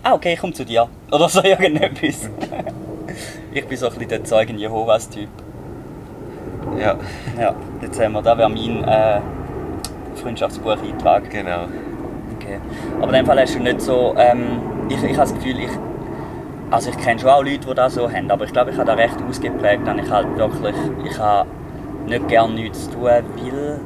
ah 0.03 0.15
okay, 0.15 0.35
ich 0.35 0.41
komme 0.41 0.53
zu 0.53 0.65
dir. 0.65 0.89
Oder 1.13 1.29
so 1.29 1.43
irgendetwas. 1.43 2.31
ich 3.53 3.67
bin 3.67 3.77
so 3.77 3.87
ein 3.87 3.93
bisschen 3.93 4.09
der 4.09 4.25
Zeugen 4.25 4.59
Jehovas 4.59 5.09
Typ. 5.11 5.29
Ja, 6.79 6.97
Ja, 7.39 7.55
jetzt 7.81 8.01
haben 8.01 8.13
wir, 8.13 8.23
da 8.23 8.37
wäre 8.37 8.49
mein 8.49 8.85
äh, 8.85 9.21
Freundschaftsbuch 10.17 10.83
eintragen. 10.83 11.29
genau. 11.31 11.67
Okay. 12.49 12.61
Aber 12.97 13.09
in 13.09 13.13
dem 13.15 13.27
Fall 13.27 13.41
hast 13.41 13.55
du 13.55 13.61
nicht 13.61 13.81
so, 13.81 14.15
ähm, 14.17 14.61
ich, 14.89 14.97
ich 15.03 15.11
habe 15.19 15.29
das 15.29 15.35
Gefühl, 15.35 15.59
ich, 15.61 15.71
also 16.71 16.91
ich 16.91 16.99
kenne 16.99 17.19
schon 17.21 17.31
auch 17.31 17.43
Leute, 17.43 17.59
die 17.69 17.75
das 17.75 17.95
so 17.95 18.11
haben, 18.11 18.31
aber 18.31 18.45
ich 18.45 18.53
glaube, 18.53 18.71
ich 18.71 18.77
habe 18.77 18.87
da 18.87 18.95
recht 18.95 19.17
ausgeprägt, 19.29 19.87
dann 19.87 19.99
ich 19.99 20.11
halt 20.11 20.37
wirklich, 20.37 20.75
ich 21.05 21.19
habe 21.19 21.49
nicht 22.07 22.29
gerne 22.29 22.55
nichts 22.55 22.85
zu 22.87 22.93
tun, 22.93 23.03
weil 23.05 23.81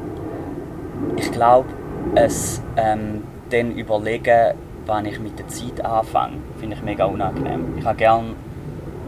ich 1.16 1.32
glaube, 1.32 1.68
es 2.14 2.62
ähm, 2.76 3.22
dann 3.50 3.72
überlegen, 3.72 4.54
wann 4.86 5.06
ich 5.06 5.18
mit 5.20 5.38
der 5.38 5.48
Zeit 5.48 5.84
anfange, 5.84 6.36
finde 6.58 6.76
ich 6.76 6.82
mega 6.82 7.04
unangenehm. 7.04 7.76
Ich 7.78 7.84
habe 7.84 7.96
gerne 7.96 8.34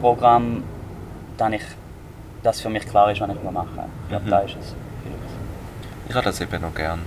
Programm, 0.00 0.62
dann 1.36 1.52
ich, 1.52 1.62
das 2.42 2.60
für 2.60 2.68
mich 2.68 2.86
klar 2.86 3.10
ist, 3.10 3.20
was 3.20 3.30
ich 3.30 3.42
machen 3.50 3.68
muss. 3.74 3.84
Ich 4.04 4.08
glaube, 4.10 4.24
Mhm. 4.26 4.30
da 4.30 4.38
ist 4.40 4.56
es. 4.60 4.74
Ich 6.08 6.14
habe 6.14 6.24
das 6.24 6.40
eben 6.40 6.60
noch 6.60 6.74
gern. 6.74 7.00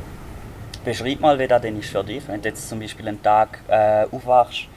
Beschreib 0.88 1.20
mal, 1.20 1.38
wie 1.38 1.48
das 1.50 1.62
denn 1.62 1.78
ist 1.78 1.90
für 1.90 2.02
dich. 2.02 2.26
Wenn 2.30 2.42
du 2.42 2.48
jetzt 2.48 2.70
zum 2.70 2.80
Beispiel 2.80 3.06
einen 3.10 3.22
Tag 3.22 3.60
äh, 3.68 4.06
aufwachst, 4.10 4.68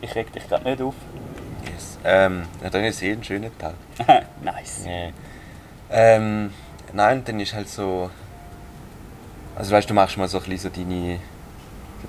ich 0.00 0.12
reg 0.12 0.32
dich 0.32 0.48
gerade 0.48 0.68
nicht 0.68 0.82
auf. 0.82 0.94
Yes. 1.72 1.98
Ähm, 2.04 2.42
ja, 2.60 2.68
dann 2.68 2.82
ist 2.82 3.00
eh 3.00 3.12
ein 3.12 3.22
schöner 3.22 3.56
Tag. 3.56 3.74
nice. 4.42 4.84
Ähm, 5.88 6.50
nein, 6.92 7.22
dann 7.24 7.38
ist 7.38 7.54
halt 7.54 7.68
so. 7.68 8.10
Also 9.54 9.70
weißt 9.72 9.88
du, 9.88 9.94
machst 9.94 10.16
mal 10.16 10.26
so 10.26 10.38
ein 10.38 10.44
bisschen 10.50 10.58
so 10.58 10.80
deine, 10.80 11.18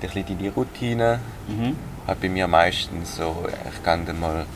ein 0.08 0.24
bisschen 0.24 0.36
deine 0.36 0.50
Routine. 0.50 1.20
Mhm. 1.46 1.76
Halt 2.08 2.20
bei 2.20 2.28
mir 2.28 2.48
meistens 2.48 3.14
so, 3.18 3.46
ich 3.72 3.84
gehe 3.84 3.98
dann 4.04 4.18
mal, 4.18 4.46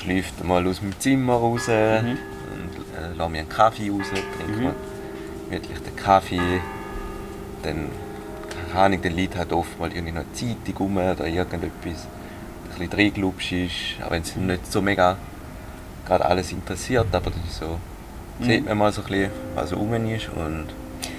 ich 0.00 0.06
lüfte 0.06 0.42
mal 0.42 0.66
aus 0.66 0.80
dem 0.80 0.98
Zimmer 0.98 1.34
raus 1.34 1.68
Mhm. 1.68 2.18
und 2.52 2.96
äh, 2.98 3.14
lasse 3.16 3.30
mir 3.30 3.38
einen 3.38 3.48
Kaffee 3.48 3.90
raus, 3.90 4.06
trinke 4.36 4.58
Mhm. 4.58 4.64
mal 4.64 4.74
gemütlich 5.50 5.78
den 5.78 5.94
Kaffee. 5.94 6.60
Dann, 7.62 7.88
keine 8.72 8.80
Ahnung, 8.84 9.02
dann 9.02 9.12
liegt 9.12 9.36
halt 9.36 9.52
oft 9.52 9.78
mal 9.78 9.90
irgendwie 9.92 10.12
noch 10.12 10.22
eine 10.22 10.32
Zeitung 10.32 10.76
rum 10.78 10.96
oder 10.96 11.26
irgendetwas, 11.26 12.06
ein 12.72 12.78
bisschen 12.78 12.92
reingelupscht 12.92 13.52
ist, 13.52 13.72
auch 14.06 14.10
wenn 14.10 14.22
es 14.22 14.36
nicht 14.36 14.70
so 14.70 14.80
mega 14.82 15.16
gerade 16.06 16.24
alles 16.24 16.52
interessiert, 16.52 17.06
aber 17.12 17.30
das 17.30 17.40
ist 17.48 17.58
so, 17.58 17.78
Mhm. 18.38 18.44
sieht 18.44 18.66
man 18.66 18.78
mal 18.78 18.92
so 18.92 19.02
ein 19.02 19.08
bisschen, 19.08 19.30
was 19.54 19.74
rum 19.74 19.92
ist 20.08 20.28
und 20.28 20.66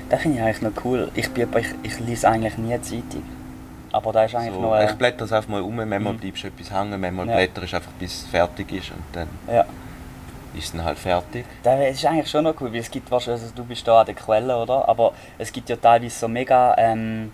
Das 0.10 0.22
finde 0.22 0.38
ich 0.40 0.44
eigentlich 0.44 0.62
noch 0.62 0.86
cool. 0.86 1.12
Ich, 1.14 1.30
bin, 1.30 1.48
ich, 1.58 1.68
ich 1.84 2.00
lese 2.00 2.28
eigentlich 2.30 2.58
nie 2.58 2.74
eine 2.74 2.82
Zeitung. 2.82 3.22
Aber 3.92 4.12
da 4.12 4.24
ist 4.24 4.34
eigentlich 4.36 4.54
so, 4.56 4.62
noch. 4.62 4.76
Äh, 4.76 4.86
ich 4.86 4.94
blätter 4.94 5.26
es 5.26 5.32
einfach 5.32 5.50
mal 5.50 5.62
um, 5.62 5.76
manchmal 5.76 6.14
Mhm. 6.14 6.18
bleibst 6.18 6.44
du 6.44 6.48
etwas 6.48 6.72
hängen, 6.72 7.00
manchmal 7.00 7.28
Ja. 7.28 7.36
blätterst 7.36 7.74
du 7.74 7.78
einfach 7.78 7.92
bis 8.00 8.24
es 8.24 8.28
fertig 8.30 8.72
ist 8.72 8.90
und 8.92 9.04
dann 9.14 9.28
ja. 9.48 9.62
ist 10.56 10.66
es 10.66 10.72
dann 10.72 10.84
halt 10.84 10.98
fertig. 10.98 11.46
Das 11.62 11.80
ist 11.92 12.06
eigentlich 12.06 12.28
schon 12.30 12.44
noch 12.44 12.60
cool, 12.60 12.72
weil 12.74 12.80
es 12.80 12.90
gibt 12.90 13.12
wahrscheinlich, 13.12 13.44
also 13.44 13.54
du 13.56 13.64
bist 13.66 13.88
da 13.88 14.00
an 14.00 14.06
der 14.08 14.16
Quelle, 14.16 14.58
oder? 14.58 14.88
Aber 14.90 15.14
es 15.38 15.52
gibt 15.52 15.70
ja 15.70 15.76
teilweise 15.76 16.18
so 16.18 16.28
mega, 16.28 16.74
ähm, 16.78 17.32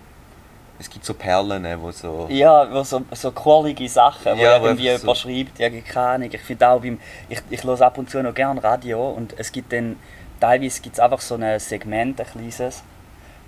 Es 0.78 0.90
gibt 0.90 1.04
so 1.04 1.14
Perlen, 1.14 1.62
ne, 1.62 1.80
wo 1.80 1.90
so... 1.90 2.26
ja, 2.28 2.70
wo 2.70 2.82
so, 2.82 3.02
so 3.12 3.30
qualige 3.32 3.88
Sachen, 3.88 4.36
wo 4.38 4.42
Ja, 4.42 4.58
irgendwie 4.62 4.90
so- 4.96 5.04
überschreibt, 5.04 5.58
ja, 5.58 5.70
keine 5.70 6.06
Ahnung. 6.08 6.28
Ich 6.32 6.40
finde 6.42 6.68
auch 6.68 6.80
beim, 6.80 7.00
ich, 7.28 7.40
ich 7.50 7.64
höre 7.64 7.80
ab 7.80 7.96
und 7.98 8.10
zu 8.10 8.22
noch 8.22 8.34
gerne 8.34 8.62
Radio 8.62 9.08
und 9.10 9.34
es 9.38 9.50
gibt 9.52 9.72
dann, 9.72 9.96
teilweise 10.40 10.82
gibt 10.82 10.94
es 10.96 11.00
einfach 11.00 11.20
so 11.20 11.36
ein 11.36 11.58
Segment, 11.60 12.20
ein 12.20 12.26
kleines, 12.26 12.82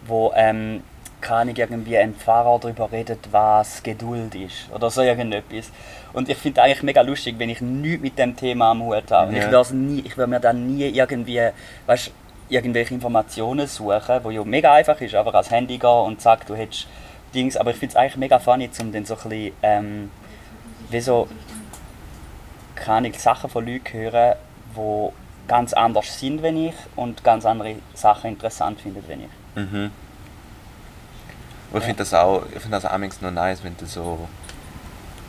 wo, 0.07 0.33
ähm, 0.35 0.83
keine 1.21 1.41
Ahnung, 1.41 1.57
irgendwie 1.57 1.99
ein 1.99 2.15
Pfarrer 2.15 2.59
darüber 2.61 2.91
redet, 2.91 3.19
was 3.33 3.83
Geduld 3.83 4.35
ist 4.35 4.69
oder 4.73 4.89
so 4.89 5.03
irgendetwas. 5.03 5.71
Und 6.15 6.29
ich 6.31 6.39
finde 6.39 6.63
eigentlich 6.63 6.83
mega 6.83 7.03
lustig, 7.03 7.35
wenn 7.39 7.51
ich 7.51 7.61
nichts 7.61 8.03
mit 8.03 8.19
dem 8.19 8.37
Thema 8.37 8.71
am 8.71 8.83
Hut 8.85 9.11
habe. 9.11 9.29
Und 9.31 9.37
Ich 9.37 9.43
Ja. 9.45 9.51
würde 9.51 9.77
nie, 9.77 10.01
ich 10.07 10.17
würde 10.17 10.31
mir 10.31 10.41
dann 10.41 10.67
nie 10.67 10.85
irgendwie, 10.89 11.43
weißt, 11.87 12.11
irgendwelche 12.49 12.95
Informationen 12.95 13.67
suchen, 13.67 14.21
wo 14.23 14.31
ja 14.31 14.43
mega 14.45 14.73
einfach 14.73 14.99
ist, 15.03 15.15
einfach 15.15 15.35
ans 15.35 15.51
Handy 15.51 15.77
gehen 15.77 15.91
und 15.91 16.21
zack, 16.23 16.47
du 16.47 16.55
hättest 16.55 16.87
Dings. 17.35 17.57
Aber 17.57 17.71
ich 17.71 17.77
finde 17.77 17.93
es 17.93 17.97
eigentlich 17.97 18.17
mega 18.17 18.39
funny, 18.39 18.71
um 18.81 18.93
dann 18.93 19.05
so 19.05 19.15
ein 19.15 19.21
bisschen, 19.29 19.53
ähm, 19.63 20.11
wie 20.91 21.01
so, 21.01 21.29
keine 22.75 22.99
Ahnung, 22.99 23.13
Sachen 23.19 23.51
von 23.51 23.67
Leuten 23.67 23.93
hören, 23.93 24.35
die 24.77 25.09
ganz 25.49 25.73
anders 25.73 26.19
sind, 26.21 26.43
wenn 26.43 26.57
ich 26.69 26.75
und 26.97 27.25
ganz 27.25 27.45
andere 27.47 27.77
Sachen 27.95 28.31
interessant 28.31 28.81
finden, 28.81 29.03
wenn 29.07 29.21
ich. 29.23 29.29
Mhm. 29.57 29.91
Aber 31.71 31.79
ich 31.81 31.85
finde 31.85 31.99
das 31.99 32.15
auch, 32.15 32.43
ich 32.47 32.61
finde 32.61 32.81
das 32.81 32.85
auch 32.87 32.99
noch 32.99 33.31
nice, 33.31 33.63
wenn 33.63 33.77
du 33.77 33.87
so, 33.87 34.27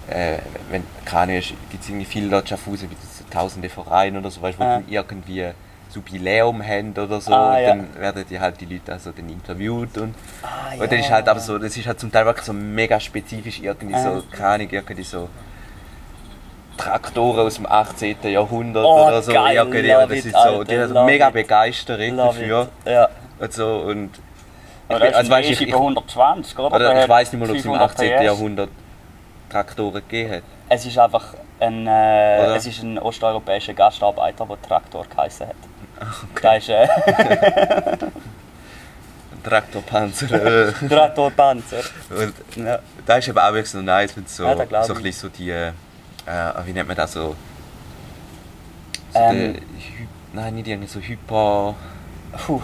äh, 0.10 0.38
wenn, 0.70 0.84
keine 1.06 1.34
Ahnung, 1.34 1.44
gibt 1.70 1.84
es 1.84 1.90
irgendwie 1.90 2.06
viele 2.06 2.28
Leute 2.28 2.48
Schaffhausen, 2.50 2.90
gibt 2.90 3.04
es 3.04 3.20
so 3.20 3.26
tausende 3.30 3.70
Vereine 3.70 4.20
oder 4.20 4.32
so, 4.32 4.42
weißt, 4.42 4.58
wo 4.60 4.64
Ah. 4.64 4.76
dann 4.76 4.88
irgendwie 4.88 5.52
Jubiläum 5.94 6.62
haben 6.66 6.92
oder 6.92 7.20
so, 7.20 7.34
Ah, 7.34 7.56
und 7.56 7.62
ja. 7.62 7.68
dann 7.70 7.96
werden 8.00 8.26
die 8.30 8.40
halt 8.40 8.62
die 8.62 8.66
Leute 8.66 8.94
also 8.94 9.12
dann 9.12 9.28
interviewt 9.30 9.98
und, 9.98 10.16
Ah, 10.44 10.74
und 10.80 10.92
dann 10.92 11.00
ist 11.00 11.10
halt 11.10 11.28
aber 11.28 11.40
so, 11.40 11.58
das 11.58 11.76
ist 11.76 11.88
halt 11.88 12.00
zum 12.00 12.12
Teil 12.12 12.26
wirklich 12.26 12.46
so 12.46 12.54
mega 12.54 13.00
spezifisch 13.00 13.60
irgendwie 13.60 13.96
Ah. 13.96 14.04
so, 14.18 14.24
keine 14.32 14.48
Ahnung, 14.56 14.68
irgendwie 14.72 15.04
so 15.04 15.30
Traktoren 16.78 17.46
aus 17.46 17.56
dem 17.56 17.66
18. 17.66 18.18
Jahrhundert 18.32 18.86
Oh, 18.86 19.08
oder 19.08 19.22
so, 19.22 19.34
geil, 19.34 19.56
irgendwie, 19.58 19.82
love 19.92 20.16
das 20.16 20.26
ist 20.26 20.32
so, 20.32 20.38
Alter, 20.38 20.64
die 20.66 20.78
sind 20.78 20.92
love 20.94 21.06
mega 21.06 21.28
it. 21.28 21.34
begeistert 21.34 22.00
dafür. 22.18 22.70
Ja. 22.86 23.10
und 23.40 23.54
so 23.54 23.68
und 23.80 24.12
Aber 24.88 25.00
bin- 25.00 25.10
ist 25.14 25.30
weißt, 25.30 25.50
ich- 25.50 25.62
über 25.68 25.78
120, 25.80 26.58
oder? 26.58 26.76
oder 26.76 26.94
Der 26.94 27.04
ich 27.04 27.10
weiß 27.10 27.34
nicht 27.34 27.40
mal, 27.42 27.50
ob 27.50 27.56
es 27.56 27.66
im 27.66 27.72
500 27.72 27.92
18. 27.92 28.12
PS. 28.18 28.24
Jahrhundert 28.24 28.70
Traktoren 29.50 29.94
gegeben 30.08 30.32
hat. 30.36 30.44
Es 30.70 30.86
ist 30.86 30.98
einfach 30.98 31.34
ein, 31.60 31.86
äh, 31.88 32.56
es 32.56 32.66
ist 32.66 32.82
ein 32.84 32.98
osteuropäischer 32.98 33.74
Gastarbeiter, 33.74 34.46
der 34.46 34.62
Traktor 34.62 35.06
geheißen 35.14 35.48
hat. 35.48 35.56
Ist 36.58 36.70
äh, 36.70 36.88
Traktorpanzer. 39.44 40.68
äh, 40.68 40.72
Traktorpanzer. 40.90 41.78
und 42.10 42.34
Ja. 42.66 42.80
da 43.06 43.18
ist 43.18 43.30
aber 43.30 43.48
auch 43.48 43.54
wirklich 43.54 43.70
so 43.72 43.82
nice, 43.82 44.16
wenn 44.16 44.26
so, 44.26 44.44
Ja, 44.46 44.56
so 44.56 44.94
ein 44.94 44.98
ich. 45.00 45.04
bisschen 45.04 45.30
so 45.30 45.38
die, 45.38 45.50
äh, 45.52 45.72
wie 46.66 46.74
nennt 46.74 46.88
man 46.88 46.98
das 46.98 47.14
so? 47.14 47.36
so 49.14 49.20
Ähm. 49.20 49.54
die, 49.56 50.08
nein, 50.34 50.56
nicht 50.56 50.68
irgendwie 50.68 50.88
so 50.88 51.00
Hyper... 51.00 51.76
Puh. 52.46 52.62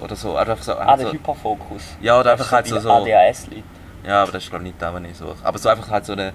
Oder 0.00 0.16
so, 0.16 0.36
einfach 0.36 0.62
so, 0.62 0.72
Ah, 0.74 0.96
der 0.96 1.06
also, 1.06 1.12
Hyperfokus. 1.12 1.82
Ja, 2.00 2.18
oder 2.20 2.32
einfach 2.32 2.50
halt 2.52 2.66
so- 2.66 2.78
so- 2.80 2.90
ADHS-Leute. 2.90 3.62
ja, 4.06 4.22
aber 4.22 4.32
das 4.32 4.44
ist 4.44 4.50
glaube 4.50 4.64
ich 4.64 4.70
nicht 4.72 4.80
da, 4.82 4.92
was 4.94 5.02
ich 5.02 5.16
suche. 5.16 5.36
Aber 5.42 5.58
so 5.58 5.68
einfach 5.68 5.90
halt 5.90 6.06
so 6.06 6.12
eine 6.14 6.32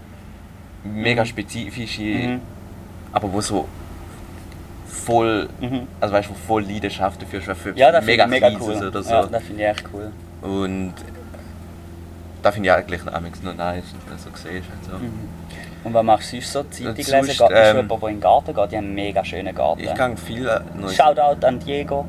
mega 0.84 1.24
Mhm. 1.24 1.28
spezifische, 1.28 2.02
Mhm. 2.02 2.42
aber 3.12 3.32
wo 3.32 3.42
so 3.42 3.68
voll, 4.92 5.50
Mhm. 5.60 5.88
also 6.00 6.14
weißt 6.14 6.30
du, 6.30 6.34
voll 6.34 6.64
Leidenschaft 6.64 7.22
dafür 7.22 7.40
ist, 7.40 7.52
für 7.62 7.72
Ja, 7.76 7.92
das 7.92 8.06
mega 8.06 8.26
ich 8.26 8.30
mega 8.30 8.50
cool. 8.60 8.76
oder 8.88 9.02
so. 9.04 9.10
Ja, 9.10 9.26
das 9.26 9.44
finde 9.44 9.64
ich 9.64 9.70
echt 9.70 9.84
cool. 9.94 10.12
Und 10.42 10.94
da 12.44 12.52
finde 12.52 12.70
ich 12.70 12.76
eigentlich 12.76 13.04
noch 13.06 13.14
amigs 13.14 13.42
noch 13.44 13.56
nice, 13.56 13.84
wenn 13.94 14.06
du 14.08 14.12
das 14.14 14.24
so 14.24 14.30
siehst. 14.36 14.68
Und 14.70 14.86
so. 14.92 14.98
Mhm. 14.98 15.14
Und 15.84 15.94
was 15.96 16.04
machst 16.04 16.32
du 16.34 16.42
sonst 16.42 16.54
so? 16.54 16.64
Zeitung 16.64 16.96
Sonst, 17.04 17.12
lesen? 17.12 17.28
Bist 17.28 17.40
du 17.40 17.46
ähm, 17.46 17.76
jemand, 17.78 18.02
der 18.04 18.10
in 18.10 18.16
den 18.16 18.22
Garten 18.22 18.54
geht? 18.54 18.72
Die 18.72 18.78
haben 18.78 18.86
einen 18.86 18.94
mega 18.96 19.26
schönen 19.26 19.56
Garten. 19.56 19.82
Ich 19.82 19.94
gehe 19.96 20.18
viel 20.18 20.48
äh, 20.48 20.60
in- 20.76 20.90
Shoutout 20.90 21.46
an 21.46 21.60
Diego. 21.60 22.06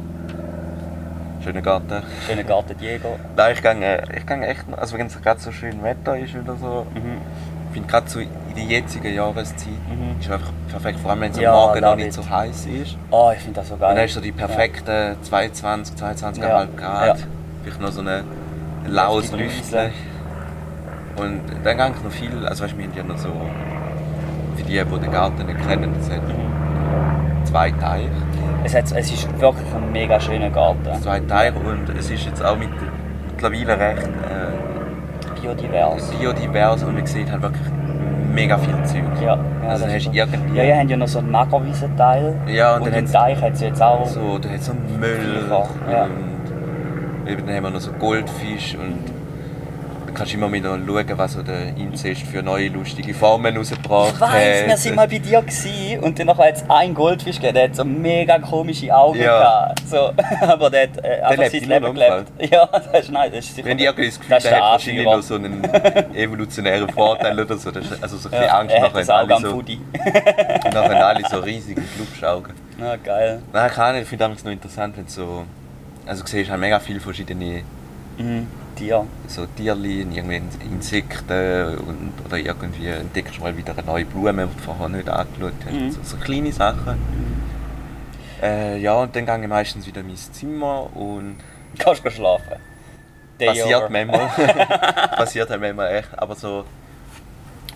schönen 1.42 1.62
Garten. 1.62 2.02
Schönen 2.26 2.46
Garten, 2.46 2.76
Diego. 2.78 3.18
Nein, 3.36 3.52
ich 3.54 3.62
gehe, 3.62 3.72
äh, 3.72 4.16
ich 4.18 4.26
gehe 4.26 4.46
echt, 4.46 4.64
also 4.76 4.96
wenn 4.98 5.06
es 5.06 5.20
gerade 5.20 5.40
so 5.40 5.50
schön 5.52 5.82
Wetter 5.82 6.16
ist 6.18 6.34
oder 6.34 6.56
so, 6.56 6.86
Mhm. 6.94 7.18
Ich 7.72 7.74
finde 7.74 7.88
gerade 7.88 8.08
so 8.10 8.20
in 8.20 8.28
der 8.54 8.64
jetzigen 8.64 9.14
Jahreszeit 9.14 9.66
Mhm. 9.88 10.20
ist 10.20 10.30
einfach 10.30 10.52
perfekt, 10.68 11.00
vor 11.00 11.10
allem 11.12 11.20
wenn 11.22 11.30
es 11.30 11.38
am 11.38 11.42
Ja, 11.42 11.52
Morgen 11.52 11.80
noch 11.80 11.96
nicht 11.96 12.06
it. 12.08 12.12
so 12.12 12.28
heiß 12.28 12.66
ist. 12.66 12.98
Oh, 13.10 13.30
ich 13.34 13.40
finde 13.40 13.60
das 13.60 13.68
so 13.70 13.76
geil. 13.76 13.90
Und 13.90 13.96
dann 13.96 14.04
hast 14.04 14.14
du 14.14 14.18
so 14.20 14.24
die 14.24 14.32
perfekten 14.32 15.16
22, 15.22 15.96
22,5 15.96 16.38
Ja, 16.42 16.66
Grad, 16.76 17.06
ja. 17.18 17.24
vielleicht 17.62 17.80
noch 17.80 17.90
so 17.92 18.02
ein 18.02 18.24
laues 18.86 19.32
Lüftchen. 19.32 19.90
Und 21.16 21.40
dann 21.64 21.76
gehe 21.76 21.90
ich 21.96 22.02
noch 22.04 22.10
viel, 22.12 22.46
also 22.46 22.64
weißt 22.64 22.74
du, 22.74 22.78
wir 22.78 22.84
haben 22.86 22.96
ja 22.96 23.02
noch 23.04 23.18
so, 23.18 23.28
für 24.56 24.62
die, 24.64 24.72
die 24.84 24.98
den 25.00 25.10
Garten 25.10 25.46
nicht 25.46 25.66
kennen, 25.66 25.94
es 25.98 26.10
hat 26.10 26.22
Mhm. 26.28 27.44
zwei 27.46 27.70
Teiche. 27.70 28.08
Es, 28.64 28.74
hat, 28.74 28.84
es 28.92 29.10
ist 29.12 29.40
wirklich 29.40 29.66
ein 29.74 29.92
mega 29.92 30.20
schöner 30.20 30.50
Garten. 30.50 31.02
Zwei 31.02 31.20
Teiche 31.20 31.54
und 31.58 31.88
es 31.98 32.10
ist 32.10 32.24
jetzt 32.26 32.44
auch 32.44 32.56
mit, 32.56 32.68
mittlerweile 33.30 33.78
recht 33.78 34.02
äh, 34.06 34.61
Biodivers. 35.42 36.10
biodivers 36.12 36.82
und 36.84 36.94
man 36.94 37.06
sieht 37.06 37.30
halt 37.30 37.42
wirklich 37.42 37.66
mega 38.32 38.56
viel 38.58 38.74
Zeug. 38.84 39.02
Ja, 39.20 39.36
ja, 39.36 39.68
also 39.68 39.86
hast 39.86 40.06
du 40.06 40.10
so. 40.10 40.12
irgendwie... 40.12 40.56
Ja, 40.56 40.64
ihr 40.64 40.78
habt 40.78 40.90
ja 40.90 40.96
noch 40.96 41.08
so 41.08 41.18
einen 41.18 41.30
Magerwiesenteil. 41.30 42.36
Ja, 42.46 42.76
und 42.76 42.82
und 42.82 42.94
dann 42.94 43.06
Teich 43.06 43.42
hat 43.42 43.54
es 43.54 43.60
jetzt 43.60 43.82
auch. 43.82 44.06
So, 44.06 44.38
da 44.38 44.48
hat 44.48 44.62
so 44.62 44.72
Müll 44.72 45.18
Viecher, 45.18 45.68
ja. 45.90 46.04
und 46.04 47.30
eben 47.30 47.46
dann 47.46 47.56
haben 47.56 47.64
wir 47.64 47.70
noch 47.70 47.80
so 47.80 47.92
Goldfisch 47.92 48.76
und 48.76 49.11
dann 50.12 50.18
kannst 50.18 50.32
du 50.32 50.36
immer 50.36 50.52
wieder 50.52 50.78
schauen, 50.78 51.18
was 51.18 51.32
so 51.32 51.42
der 51.42 51.68
Inzest 51.76 52.22
für 52.22 52.42
neue 52.42 52.68
lustige 52.68 53.14
Formen 53.14 53.56
rausgebracht 53.56 54.12
Ich 54.14 54.20
weiss, 54.20 54.60
hat. 54.62 54.68
wir 54.68 54.76
sind 54.76 54.96
mal 54.96 55.08
bei 55.08 55.18
dir 55.18 55.40
gewesen 55.40 56.00
und 56.00 56.18
dann 56.18 56.28
hat 56.36 56.54
es 56.56 56.68
einen 56.68 56.94
Goldfisch 56.94 57.36
gegeben, 57.36 57.54
der 57.54 57.64
hat 57.64 57.76
so 57.76 57.84
mega 57.84 58.38
komische 58.38 58.94
Augen 58.94 59.18
Ja. 59.18 59.38
gehabt. 59.38 59.88
So, 59.88 60.12
aber 60.46 60.68
der 60.68 60.82
hat 60.82 61.04
äh, 61.04 61.20
einfach 61.22 61.50
sein 61.50 61.64
Leben 61.64 61.94
gelebt. 61.94 62.52
Ja, 62.52 62.66
das 62.92 63.04
ist 63.04 63.10
nice. 63.10 63.32
Das 63.32 63.44
ist 63.46 63.54
sicher 63.54 63.68
Wenn 63.68 63.78
ich 63.78 63.84
irgendwie 63.84 64.06
das 64.06 64.18
Gefühl 64.18 64.34
das 64.34 64.42
der 64.42 64.54
hat 64.56 64.62
wahrscheinlich 64.62 65.04
noch 65.04 65.22
so 65.22 65.34
einen 65.36 66.14
evolutionären 66.14 66.88
Vorteil 66.90 67.40
oder 67.40 67.56
so. 67.56 67.70
Ist 67.70 68.02
also 68.02 68.16
so 68.18 68.28
ein 68.28 68.32
bisschen 68.32 68.44
ja, 68.44 68.58
Angst 68.58 68.74
er 68.74 68.80
nachher, 68.82 69.14
alle 69.14 69.34
am 69.34 69.42
so, 69.42 69.62
nachher 70.72 71.06
alle 71.06 71.22
so 71.30 71.38
riesige 71.38 71.80
Glubschaugen. 71.96 72.52
Ja, 72.78 72.96
geil. 72.96 73.40
Nein, 73.52 73.70
ich 73.70 73.78
nicht. 73.78 74.02
Ich 74.02 74.08
finde 74.08 74.30
es 74.36 74.44
noch 74.44 74.52
interessant, 74.52 74.96
wenn 74.96 75.06
du 75.06 75.10
so... 75.10 75.44
Also 76.04 76.22
du 76.24 76.28
siehst 76.30 76.50
halt 76.50 76.60
mega 76.60 76.80
viele 76.80 77.00
verschiedene 77.00 77.62
Mhm. 78.18 78.46
Dir. 78.78 79.06
so 79.26 79.44
Tierchen, 79.44 80.12
irgendwie 80.12 80.40
Insekten 80.64 81.76
und, 81.76 82.12
oder 82.24 82.38
irgendwie 82.38 82.86
entdeckst 82.86 83.36
du 83.36 83.42
mal 83.42 83.54
wieder 83.54 83.72
eine 83.72 83.82
neue 83.82 84.06
Blume, 84.06 84.46
die 84.46 84.56
du 84.56 84.62
vorher 84.62 84.88
nicht 84.88 85.08
angeschaut 85.10 85.52
hast. 85.66 85.72
Mhm. 85.72 85.90
So, 85.90 86.00
so 86.02 86.16
kleine 86.16 86.50
Sachen. 86.52 86.96
Äh, 88.42 88.78
ja, 88.78 88.94
und 88.94 89.14
dann 89.14 89.26
gehe 89.26 89.42
ich 89.42 89.48
meistens 89.48 89.86
wieder 89.86 90.00
in 90.00 90.06
mein 90.06 90.16
Zimmer 90.16 90.88
und 90.96 91.36
Kannst 91.78 92.04
du 92.04 92.10
schlafen. 92.10 92.56
Day 93.38 93.48
passiert 93.48 93.82
over. 93.82 93.90
manchmal. 93.90 94.28
passiert 95.16 95.50
halt 95.50 95.60
manchmal 95.60 95.94
echt, 95.94 96.18
aber 96.18 96.34
so... 96.34 96.64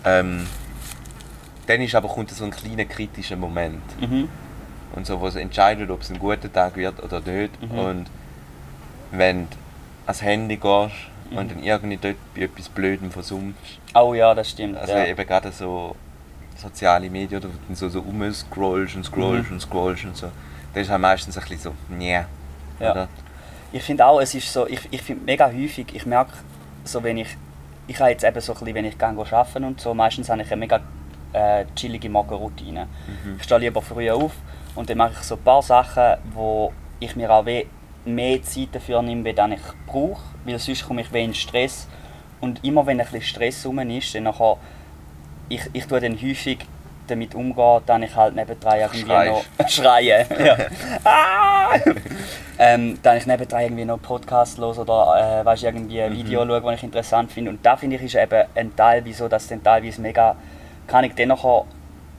Ähm, 0.03 0.47
dann 1.67 1.81
ist 1.81 1.95
aber, 1.95 2.07
kommt 2.07 2.31
so 2.31 2.45
ein 2.45 2.51
kleiner 2.51 2.85
kritischer 2.85 3.35
Moment. 3.35 3.83
Mhm. 3.99 4.29
Und 4.95 5.05
so, 5.05 5.19
wo 5.19 5.27
es 5.27 5.35
entscheidet, 5.35 5.89
ob 5.89 6.01
es 6.01 6.09
ein 6.09 6.17
guter 6.17 6.51
Tag 6.51 6.75
wird 6.75 7.03
oder 7.03 7.19
nicht. 7.19 7.61
Mhm. 7.61 7.79
Und 7.79 8.05
wenn 9.11 9.47
ans 10.07 10.21
Handy 10.23 10.57
gehst 10.57 10.95
Mhm. 11.29 11.37
und 11.37 11.51
dann 11.51 11.61
irgendwie 11.63 11.97
dort 11.97 12.15
bei 12.33 12.41
etwas 12.43 12.69
Blödem 12.69 13.11
versummst, 13.11 13.59
Oh 13.93 14.13
ja, 14.13 14.33
das 14.33 14.49
stimmt. 14.49 14.77
also 14.77 14.93
ja. 14.93 15.05
eben 15.05 15.27
gerade 15.27 15.51
so 15.51 15.95
soziale 16.55 17.09
Medien, 17.09 17.43
oder 17.43 17.49
so, 17.73 17.89
so 17.89 17.99
rumscrollst 17.99 18.95
und 18.95 19.03
scrollst 19.03 19.49
Mhm. 19.49 19.55
und 19.55 19.59
scrollst 19.61 20.05
und 20.05 20.15
so, 20.17 20.31
dann 20.73 20.81
ist 20.83 20.89
halt 20.89 21.01
meistens 21.01 21.37
ein 21.37 21.41
bisschen 21.41 21.59
so, 21.59 21.73
nee. 21.89 22.13
Ja. 22.79 22.91
Oder? 22.91 23.07
Ich 23.73 23.83
finde 23.83 24.05
auch, 24.05 24.21
es 24.21 24.33
ist 24.33 24.51
so, 24.51 24.65
ich, 24.67 24.79
ich 24.89 25.01
finde 25.01 25.25
mega 25.25 25.47
häufig, 25.47 25.87
ich 25.93 26.05
merke, 26.05 26.31
so 26.85 27.03
wenn 27.03 27.17
ich, 27.17 27.35
ich 27.87 27.99
habe 27.99 28.11
jetzt 28.11 28.23
eben 28.23 28.39
so 28.39 28.53
ein 28.53 28.59
bisschen, 28.59 28.75
wenn 28.75 28.85
ich 28.85 28.97
gehe 28.97 29.07
arbeiten 29.07 29.63
und 29.65 29.81
so, 29.81 29.93
meistens 29.93 30.29
habe 30.29 30.41
ich 30.41 30.47
eine 30.51 30.59
mega 30.61 30.79
äh, 31.33 31.65
chillige 31.75 32.09
Morgenroutine. 32.09 32.85
Mhm. 33.25 33.35
Ich 33.37 33.43
stehe 33.43 33.59
lieber 33.59 33.81
früh 33.81 34.09
auf 34.09 34.31
und 34.75 34.89
dann 34.89 34.97
mache 34.97 35.11
ich 35.13 35.19
so 35.23 35.35
ein 35.35 35.41
paar 35.43 35.61
Sachen, 35.61 36.15
wo 36.33 36.71
ich 37.01 37.15
mir 37.17 37.29
auch 37.29 37.45
weh 37.45 37.65
mehr 38.07 38.41
Zeit 38.43 38.69
dafür 38.71 39.01
nehme, 39.01 39.33
dann 39.33 39.51
ich 39.51 39.61
brauche, 39.85 40.21
weil 40.45 40.59
sonst 40.59 40.87
komme 40.87 41.01
ich 41.01 41.13
in 41.13 41.33
Stress 41.33 41.87
und 42.39 42.63
immer 42.63 42.85
wenn 42.85 42.99
ein 42.99 43.05
bisschen 43.05 43.21
Stress 43.21 43.65
rum 43.65 43.79
ist, 43.79 44.13
dann 44.15 44.23
nachher, 44.23 44.57
ich, 45.49 45.61
ich 45.73 45.85
tue 45.85 45.99
dann 45.99 46.15
häufig 46.21 46.59
damit 47.07 47.35
umgehen, 47.35 47.81
dann 47.85 48.03
ich 48.03 48.15
halt 48.15 48.35
nebendran 48.35 48.79
irgendwie 48.79 49.29
noch 49.29 49.43
schreien. 49.67 50.27
ja. 50.45 50.57
ah! 51.03 51.75
ähm, 52.59 52.99
dann 53.01 53.17
ich 53.17 53.25
nebendran 53.25 53.61
irgendwie 53.61 53.85
noch 53.85 54.01
Podcast 54.01 54.57
los 54.57 54.77
oder 54.77 55.39
äh, 55.41 55.45
weißt, 55.45 55.63
irgendwie 55.63 56.01
ein 56.01 56.13
Video 56.13 56.43
Mhm. 56.43 56.49
schaue, 56.49 56.61
das 56.61 56.75
ich 56.75 56.83
interessant 56.83 57.31
finde. 57.31 57.51
Und 57.51 57.65
da 57.65 57.77
finde 57.77 57.95
ich 57.95 58.03
ist 58.03 58.15
eben 58.15 58.45
ein 58.55 58.75
Teil, 58.75 59.03
wieso 59.05 59.27
das 59.27 59.47
dann 59.47 59.63
teilweise 59.63 60.01
mega, 60.01 60.35
kann 60.85 61.05
ich 61.05 61.15
nachher 61.25 61.65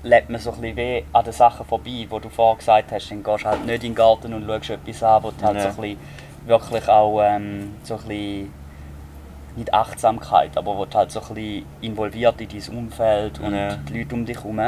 lebt 0.03 0.31
man 0.31 0.41
so 0.41 0.53
ein 0.53 0.61
bisschen 0.61 0.77
weh 0.77 1.03
an 1.13 1.25
den 1.25 1.33
Sachen 1.33 1.67
vorbei, 1.67 2.07
wo 2.09 2.19
du 2.19 2.29
vorher 2.29 2.57
gesagt 2.59 2.93
hast, 2.93 3.11
dann 3.11 3.23
gehst 3.23 3.45
du 3.45 3.49
halt 3.49 3.67
nicht 3.67 3.75
in 3.85 3.91
den 3.91 3.95
Garten 3.95 4.33
und 4.33 4.47
schaust 4.47 4.71
etwas 4.71 5.03
an, 5.03 5.23
wo 5.23 5.31
du 5.31 5.43
halt 5.45 5.57
Ja. 5.57 5.63
so 5.63 5.69
ein 5.69 5.77
bisschen 5.77 5.99
wirklich 6.47 6.89
auch 6.89 7.21
ähm, 7.23 7.75
so 7.83 7.95
ein 7.95 8.01
bisschen 8.07 8.53
nicht 9.57 9.75
Achtsamkeit, 9.75 10.57
aber 10.57 10.77
wo 10.77 10.85
du 10.85 10.97
halt 10.97 11.11
so 11.11 11.21
ein 11.21 11.35
bisschen 11.35 11.67
involviert 11.81 12.41
in 12.41 12.49
dein 12.49 12.77
Umfeld 12.79 13.41
und 13.41 13.55
Ja. 13.55 13.75
die 13.77 13.99
Leute 13.99 14.15
um 14.15 14.25
dich 14.25 14.37
herum. 14.37 14.61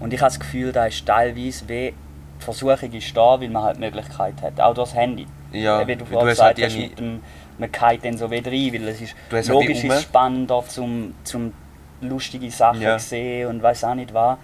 Und 0.00 0.12
ich 0.12 0.20
habe 0.20 0.28
das 0.30 0.38
Gefühl, 0.38 0.70
da 0.70 0.84
ist 0.86 1.04
teilweise 1.06 1.68
wie 1.68 1.94
die 2.38 2.44
Versuchung 2.44 2.92
ist 2.92 3.16
da, 3.16 3.40
weil 3.40 3.48
man 3.48 3.62
halt 3.64 3.76
die 3.76 3.80
Möglichkeit 3.80 4.34
hat. 4.42 4.60
Auch 4.60 4.74
das 4.74 4.94
Handy. 4.94 5.26
Ja, 5.50 5.84
wie 5.88 5.96
du 5.96 6.04
vorhin 6.04 6.28
hast 6.28 6.40
halt 6.42 6.56
gesagt 6.56 6.72
hast, 6.72 6.76
irgendwie- 6.78 6.88
mit 6.90 6.98
dem, 6.98 7.22
man 7.58 7.72
geht 7.72 8.04
dann 8.04 8.16
so 8.18 8.30
wieder 8.30 8.50
rein, 8.52 8.70
weil 8.74 8.88
es 8.88 9.00
ist 9.00 9.14
hast 9.32 9.32
halt 9.32 9.48
logisch 9.48 9.82
ist 9.82 10.02
spannender 10.02 10.62
zum, 10.68 11.14
zum 11.24 11.52
lustige 12.00 12.50
Sachen 12.50 12.80
Ja. 12.80 12.98
sehen 12.98 13.48
und 13.48 13.62
weiß 13.62 13.84
auch 13.84 13.94
nicht 13.94 14.12
was. 14.14 14.38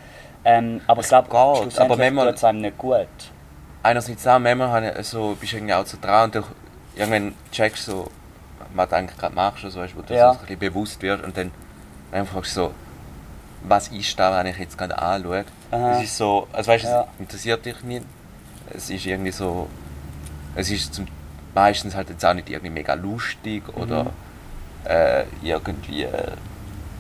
Ähm, 0.45 0.81
aber 0.87 1.01
ich 1.01 1.09
glaube, 1.09 1.31
aber 1.31 1.97
manchmal- 1.97 2.27
tut 2.29 2.37
es 2.37 2.45
einem 2.45 2.61
nicht 2.61 2.77
gut. 2.79 3.07
Einerseits 3.83 4.27
auch, 4.27 4.39
manchmal 4.39 4.69
habe 4.71 4.95
ich 5.01 5.07
so, 5.07 5.37
bist 5.39 5.53
du 5.53 5.57
irgendwie 5.57 5.75
auch 5.75 5.87
so 5.87 5.97
dran 6.01 6.25
und 6.25 6.35
du 6.37 6.43
irgendwann 6.97 7.35
checkst 7.53 7.89
du 7.89 7.93
so, 7.93 8.11
was 8.75 8.89
du 8.89 8.97
eigentlich 8.97 9.19
gerade 9.19 9.35
machst, 9.35 9.65
also, 9.65 9.81
weißt, 9.81 9.97
wo 9.97 10.03
du 10.03 10.15
Ja. 10.15 10.33
so 10.33 10.39
ein 10.41 10.47
bisschen 10.47 10.59
bewusst 10.59 11.03
wirst 11.03 11.25
und 11.25 11.37
dann, 11.37 11.51
dann 12.13 12.27
fragst 12.27 12.57
du 12.57 12.61
so, 12.63 12.75
was 13.63 13.89
ist 13.89 14.19
da, 14.19 14.37
wenn 14.39 14.47
ich 14.47 14.59
jetzt 14.59 14.77
gerade 14.77 14.97
anschaue. 14.99 15.45
Aha. 15.71 15.93
Es 15.99 16.05
ist 16.05 16.17
so, 16.17 16.47
also 16.53 16.71
weißt, 16.71 16.85
Ja. 16.85 17.03
es 17.03 17.21
interessiert 17.21 17.65
dich 17.65 17.83
nicht. 17.83 18.05
Es 18.71 18.91
ist 18.91 19.07
irgendwie 19.07 19.33
so, 19.33 19.69
es 20.55 20.71
ist 20.71 20.95
zum, 20.95 21.07
meistens 21.55 21.95
halt 21.95 22.11
jetzt 22.11 22.25
auch 22.25 22.35
nicht 22.35 22.49
irgendwie 22.51 22.71
mega 22.71 22.95
lustig 22.95 23.63
oder 23.77 24.05
Mhm. 24.05 24.11
äh, 24.87 25.25
irgendwie, 25.43 26.03
äh, 26.05 26.33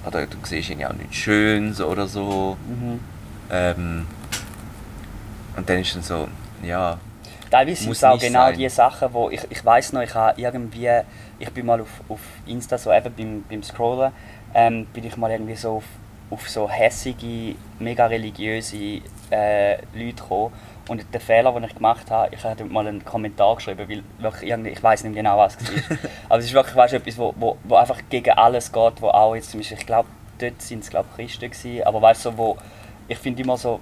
oder 0.06 0.26
du 0.26 0.36
siehst 0.42 0.70
irgendwie 0.70 0.86
auch 0.86 0.92
nichts 0.92 1.16
Schönes 1.16 1.80
oder 1.80 2.06
so. 2.06 2.56
Mhm. 2.66 3.00
Ähm, 3.50 4.06
und 5.56 5.68
dann 5.68 5.78
ist 5.78 5.94
dann 5.94 6.02
so, 6.02 6.28
ja, 6.62 6.98
Teilweise 7.50 7.82
sind 7.84 7.92
es 7.92 8.02
auch 8.02 8.14
nicht 8.14 8.26
genau 8.26 8.46
sein. 8.46 8.58
die 8.58 8.68
Sachen, 8.68 9.12
wo 9.12 9.30
ich, 9.30 9.40
ich 9.48 9.64
weiß 9.64 9.92
noch, 9.92 10.02
ich 10.02 10.14
habe 10.14 10.40
irgendwie, 10.40 10.90
ich 11.38 11.50
bin 11.50 11.66
mal 11.66 11.80
auf, 11.80 12.00
auf 12.08 12.18
Insta 12.46 12.76
so 12.78 12.92
eben 12.92 13.14
beim, 13.14 13.44
beim 13.48 13.62
Scrollen, 13.62 14.12
ähm, 14.54 14.86
bin 14.86 15.04
ich 15.04 15.16
mal 15.16 15.30
irgendwie 15.30 15.54
so 15.54 15.76
auf, 15.76 15.84
auf 16.30 16.48
so 16.48 16.68
hässige, 16.68 17.54
mega 17.78 18.06
religiöse 18.06 19.02
äh, 19.30 19.76
Leute 19.94 20.14
gekommen. 20.14 20.52
Und 20.88 21.02
der 21.14 21.20
Fehler, 21.20 21.52
den 21.52 21.64
ich 21.64 21.74
gemacht 21.74 22.10
habe, 22.10 22.34
ich 22.34 22.44
habe 22.44 22.64
mal 22.64 22.86
einen 22.86 23.04
Kommentar 23.04 23.56
geschrieben, 23.56 23.88
weil 23.88 24.02
wirklich 24.18 24.50
ich 24.50 24.82
weiß 24.82 25.04
nicht 25.04 25.14
genau, 25.14 25.38
was 25.38 25.56
es 25.56 25.90
war. 25.90 25.98
Aber 26.28 26.38
es 26.38 26.44
ist 26.44 26.52
wirklich 26.52 26.76
weißt, 26.76 26.94
etwas, 26.94 27.16
wo, 27.16 27.32
wo, 27.36 27.56
wo 27.64 27.76
einfach 27.76 28.00
gegen 28.10 28.30
alles 28.32 28.70
geht, 28.70 29.00
wo 29.00 29.08
auch 29.08 29.34
jetzt 29.34 29.50
zum 29.50 29.60
Beispiel, 29.60 29.78
ich 29.78 29.86
glaube, 29.86 30.08
dort 30.38 30.60
sind 30.60 30.82
es 30.82 30.90
glaube 30.90 31.08
Christen 31.16 31.50
gewesen, 31.50 31.84
aber 31.84 32.02
weißt 32.02 32.26
du, 32.26 32.30
so, 32.30 32.38
wo, 32.38 32.56
ich 33.08 33.18
finde 33.18 33.42
immer 33.42 33.56
so, 33.56 33.80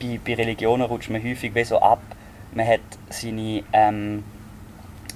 bei, 0.00 0.20
bei 0.24 0.34
Religionen 0.34 0.82
rutscht 0.82 1.10
man 1.10 1.22
häufig 1.22 1.54
wie 1.54 1.64
so 1.64 1.80
ab. 1.80 2.00
Man 2.52 2.66
hat 2.66 2.80
seine 3.08 3.62
ähm, 3.72 4.24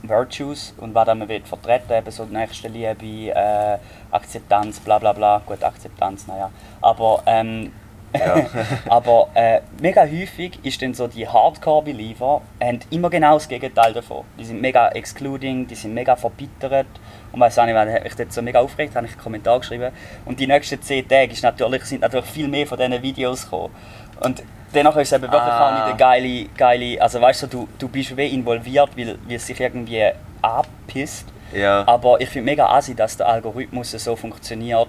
Virtues 0.02 0.74
und 0.78 0.94
was 0.94 1.06
man 1.06 1.28
will 1.28 1.42
vertreten, 1.42 1.92
eben 1.92 2.10
so 2.10 2.24
Nächstenliebe, 2.24 3.30
äh, 3.34 3.78
Akzeptanz, 4.10 4.80
bla 4.80 4.98
bla 4.98 5.12
bla. 5.12 5.42
Gut, 5.44 5.62
Akzeptanz, 5.62 6.26
naja. 6.26 6.50
Aber, 6.80 7.22
ähm, 7.26 7.72
Ja. 8.18 8.44
aber 8.88 9.28
äh, 9.34 9.60
mega 9.80 10.02
häufig 10.02 10.58
ist 10.62 10.82
dann 10.82 10.94
so 10.94 11.06
die 11.06 11.26
Hardcore-Believer 11.28 12.42
haben 12.62 12.80
immer 12.90 13.10
genau 13.10 13.34
das 13.34 13.48
Gegenteil 13.48 13.92
davon. 13.92 14.24
Die 14.38 14.44
sind 14.44 14.60
mega 14.60 14.88
excluding, 14.88 15.66
die 15.66 15.74
sind 15.74 15.94
mega 15.94 16.16
verbittert. 16.16 16.86
Und 17.32 17.40
weiss 17.40 17.58
auch 17.58 17.66
nicht, 17.66 17.74
weil 17.74 18.02
ich 18.04 18.14
dort 18.16 18.32
so 18.32 18.42
mega 18.42 18.60
aufgeregt 18.60 18.96
habe, 18.96 19.06
ich 19.06 19.12
einen 19.12 19.20
Kommentar 19.22 19.60
geschrieben. 19.60 19.92
Und 20.24 20.40
die 20.40 20.46
nächsten 20.48 20.82
10 20.82 21.06
Tage 21.08 21.32
ist 21.32 21.42
natürlich, 21.42 21.84
sind 21.84 22.00
natürlich 22.00 22.26
viel 22.26 22.48
mehr 22.48 22.66
von 22.66 22.76
diesen 22.78 23.00
Videos 23.02 23.44
gekommen. 23.44 23.72
Und 24.20 24.42
danach 24.72 24.96
ist 24.96 25.12
es 25.12 25.12
eben 25.12 25.22
wirklich 25.30 25.40
Ah. 25.42 25.68
auch 25.68 25.72
nicht 25.74 25.84
eine 25.84 25.96
geile, 25.96 26.44
geile 26.56 27.00
also 27.00 27.20
weißt 27.20 27.44
du, 27.44 27.46
du, 27.46 27.68
du 27.78 27.88
bist 27.88 28.16
wie 28.16 28.26
involviert, 28.34 28.90
weil, 28.96 29.16
weil 29.26 29.36
es 29.36 29.46
sich 29.46 29.60
irgendwie 29.60 30.10
abpisst. 30.42 31.26
ja. 31.54 31.84
Aber 31.86 32.20
ich 32.20 32.28
finde 32.28 32.46
mega 32.50 32.66
assi, 32.66 32.94
dass 32.94 33.16
der 33.16 33.28
Algorithmus 33.28 33.92
so 33.92 34.16
funktioniert, 34.16 34.88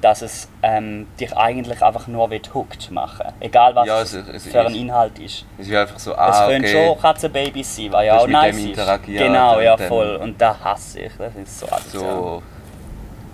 dass 0.00 0.20
es 0.22 0.48
ähm, 0.62 1.06
dich 1.18 1.34
eigentlich 1.36 1.82
einfach 1.82 2.06
nur 2.06 2.28
will 2.30 2.40
hooked 2.52 2.90
machen 2.90 3.26
Egal 3.40 3.74
was 3.74 3.86
Ja, 3.86 4.02
es 4.02 4.12
es- 4.12 4.28
es 4.28 4.46
für 4.46 4.60
ein 4.66 4.74
Inhalt 4.74 5.18
ist. 5.18 5.46
Es 5.58 5.68
ist 5.68 5.74
einfach 5.74 5.98
so, 5.98 6.12
es 6.12 6.18
ah, 6.18 6.46
können 6.48 6.64
okay. 6.64 6.86
schon 6.86 7.00
Katzenbabys 7.00 7.76
sein, 7.76 7.92
was 7.92 8.04
ja 8.04 8.18
auch 8.18 8.26
mit 8.26 8.32
nice 8.32 8.56
dem 8.56 8.72
ist. 8.72 9.06
Genau, 9.06 9.60
ja 9.60 9.76
dann- 9.76 9.88
voll. 9.88 10.16
Und 10.16 10.40
da 10.40 10.58
hasse 10.62 11.00
ich. 11.00 11.12
Das 11.18 11.34
ist 11.34 11.60
so 11.60 11.66
asozial. 11.66 12.02
so. 12.02 12.42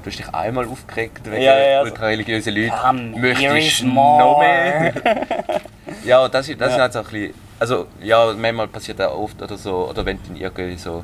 Du 0.03 0.11
hast 0.11 0.19
dich 0.19 0.35
einmal 0.35 0.67
aufgeregt 0.69 1.21
wegen 1.31 1.43
Ja, 1.43 1.57
ja, 1.59 1.83
ultrareligiösen 1.83 2.55
Leuten. 2.55 3.15
Here 3.15 3.53
Möchtest 3.53 3.85
noch 3.85 4.39
mehr? 4.41 4.93
ja, 6.05 6.29
das, 6.29 6.49
ist- 6.49 6.61
das 6.61 6.71
Ja. 6.71 6.75
ist 6.77 6.81
halt 6.81 6.93
so 6.93 6.99
ein 7.01 7.05
bisschen. 7.05 7.35
Also, 7.59 7.87
ja, 8.01 8.33
manchmal 8.37 8.67
passiert 8.69 9.01
auch 9.01 9.17
oft 9.19 9.41
oder 9.41 9.57
so. 9.57 9.89
Oder 9.89 10.05
wenn 10.05 10.19
du 10.27 10.35
irgendwie 10.37 10.77
so. 10.77 11.03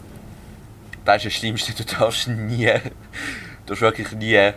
Das 1.05 1.17
ist 1.19 1.27
das 1.27 1.33
Schlimmste, 1.35 1.73
du 1.75 1.85
darfst 1.85 2.27
nie. 2.29 2.67
Du 2.67 3.75
darfst 3.75 3.83
wirklich 3.83 4.13
nie 4.13 4.51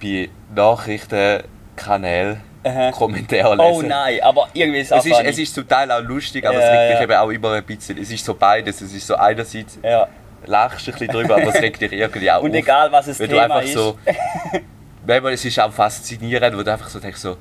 bei 0.00 0.28
Nachrichtenkanälen 0.54 2.40
Aha. 2.64 2.90
Kommentare 2.92 3.56
lesen. 3.56 3.60
Oh 3.60 3.82
nein, 3.82 4.18
aber 4.22 4.48
irgendwie 4.52 4.80
ist 4.80 4.90
es 4.90 4.98
Es 4.98 5.06
ist, 5.06 5.20
es 5.24 5.38
ist 5.38 5.54
zum 5.54 5.68
Teil 5.68 5.90
auch 5.90 6.00
lustig, 6.00 6.46
aber 6.46 6.58
Ja, 6.58 6.60
es 6.60 6.70
regt 6.70 6.90
dich 6.90 6.98
ja. 6.98 7.02
eben 7.02 7.12
auch 7.14 7.30
immer 7.30 7.52
ein 7.52 7.64
bisschen. 7.64 7.98
Es 7.98 8.10
ist 8.10 8.24
so 8.24 8.34
beides. 8.34 8.80
Es 8.80 8.92
ist 8.92 9.06
so 9.06 9.16
einerseits 9.16 9.78
ja. 9.82 10.06
lachst 10.46 10.86
du 10.86 10.92
ein 10.92 10.98
bisschen 10.98 11.14
drüber, 11.14 11.36
aber 11.36 11.54
es 11.54 11.60
regt 11.60 11.80
dich 11.80 11.92
irgendwie 11.92 12.30
auch 12.30 12.42
Und 12.42 12.50
auf. 12.50 12.56
egal 12.56 12.90
was 12.90 13.06
du 13.06 13.12
Thema 13.26 13.42
einfach 13.42 13.62
ist. 13.62 13.72
so. 13.74 13.98
Manchmal 15.06 15.34
es 15.34 15.44
ist 15.44 15.60
auch 15.60 15.72
faszinierend, 15.72 16.56
wo 16.56 16.62
du 16.62 16.72
einfach 16.72 16.88
so 16.88 16.98
denkst, 16.98 17.20
so, 17.20 17.36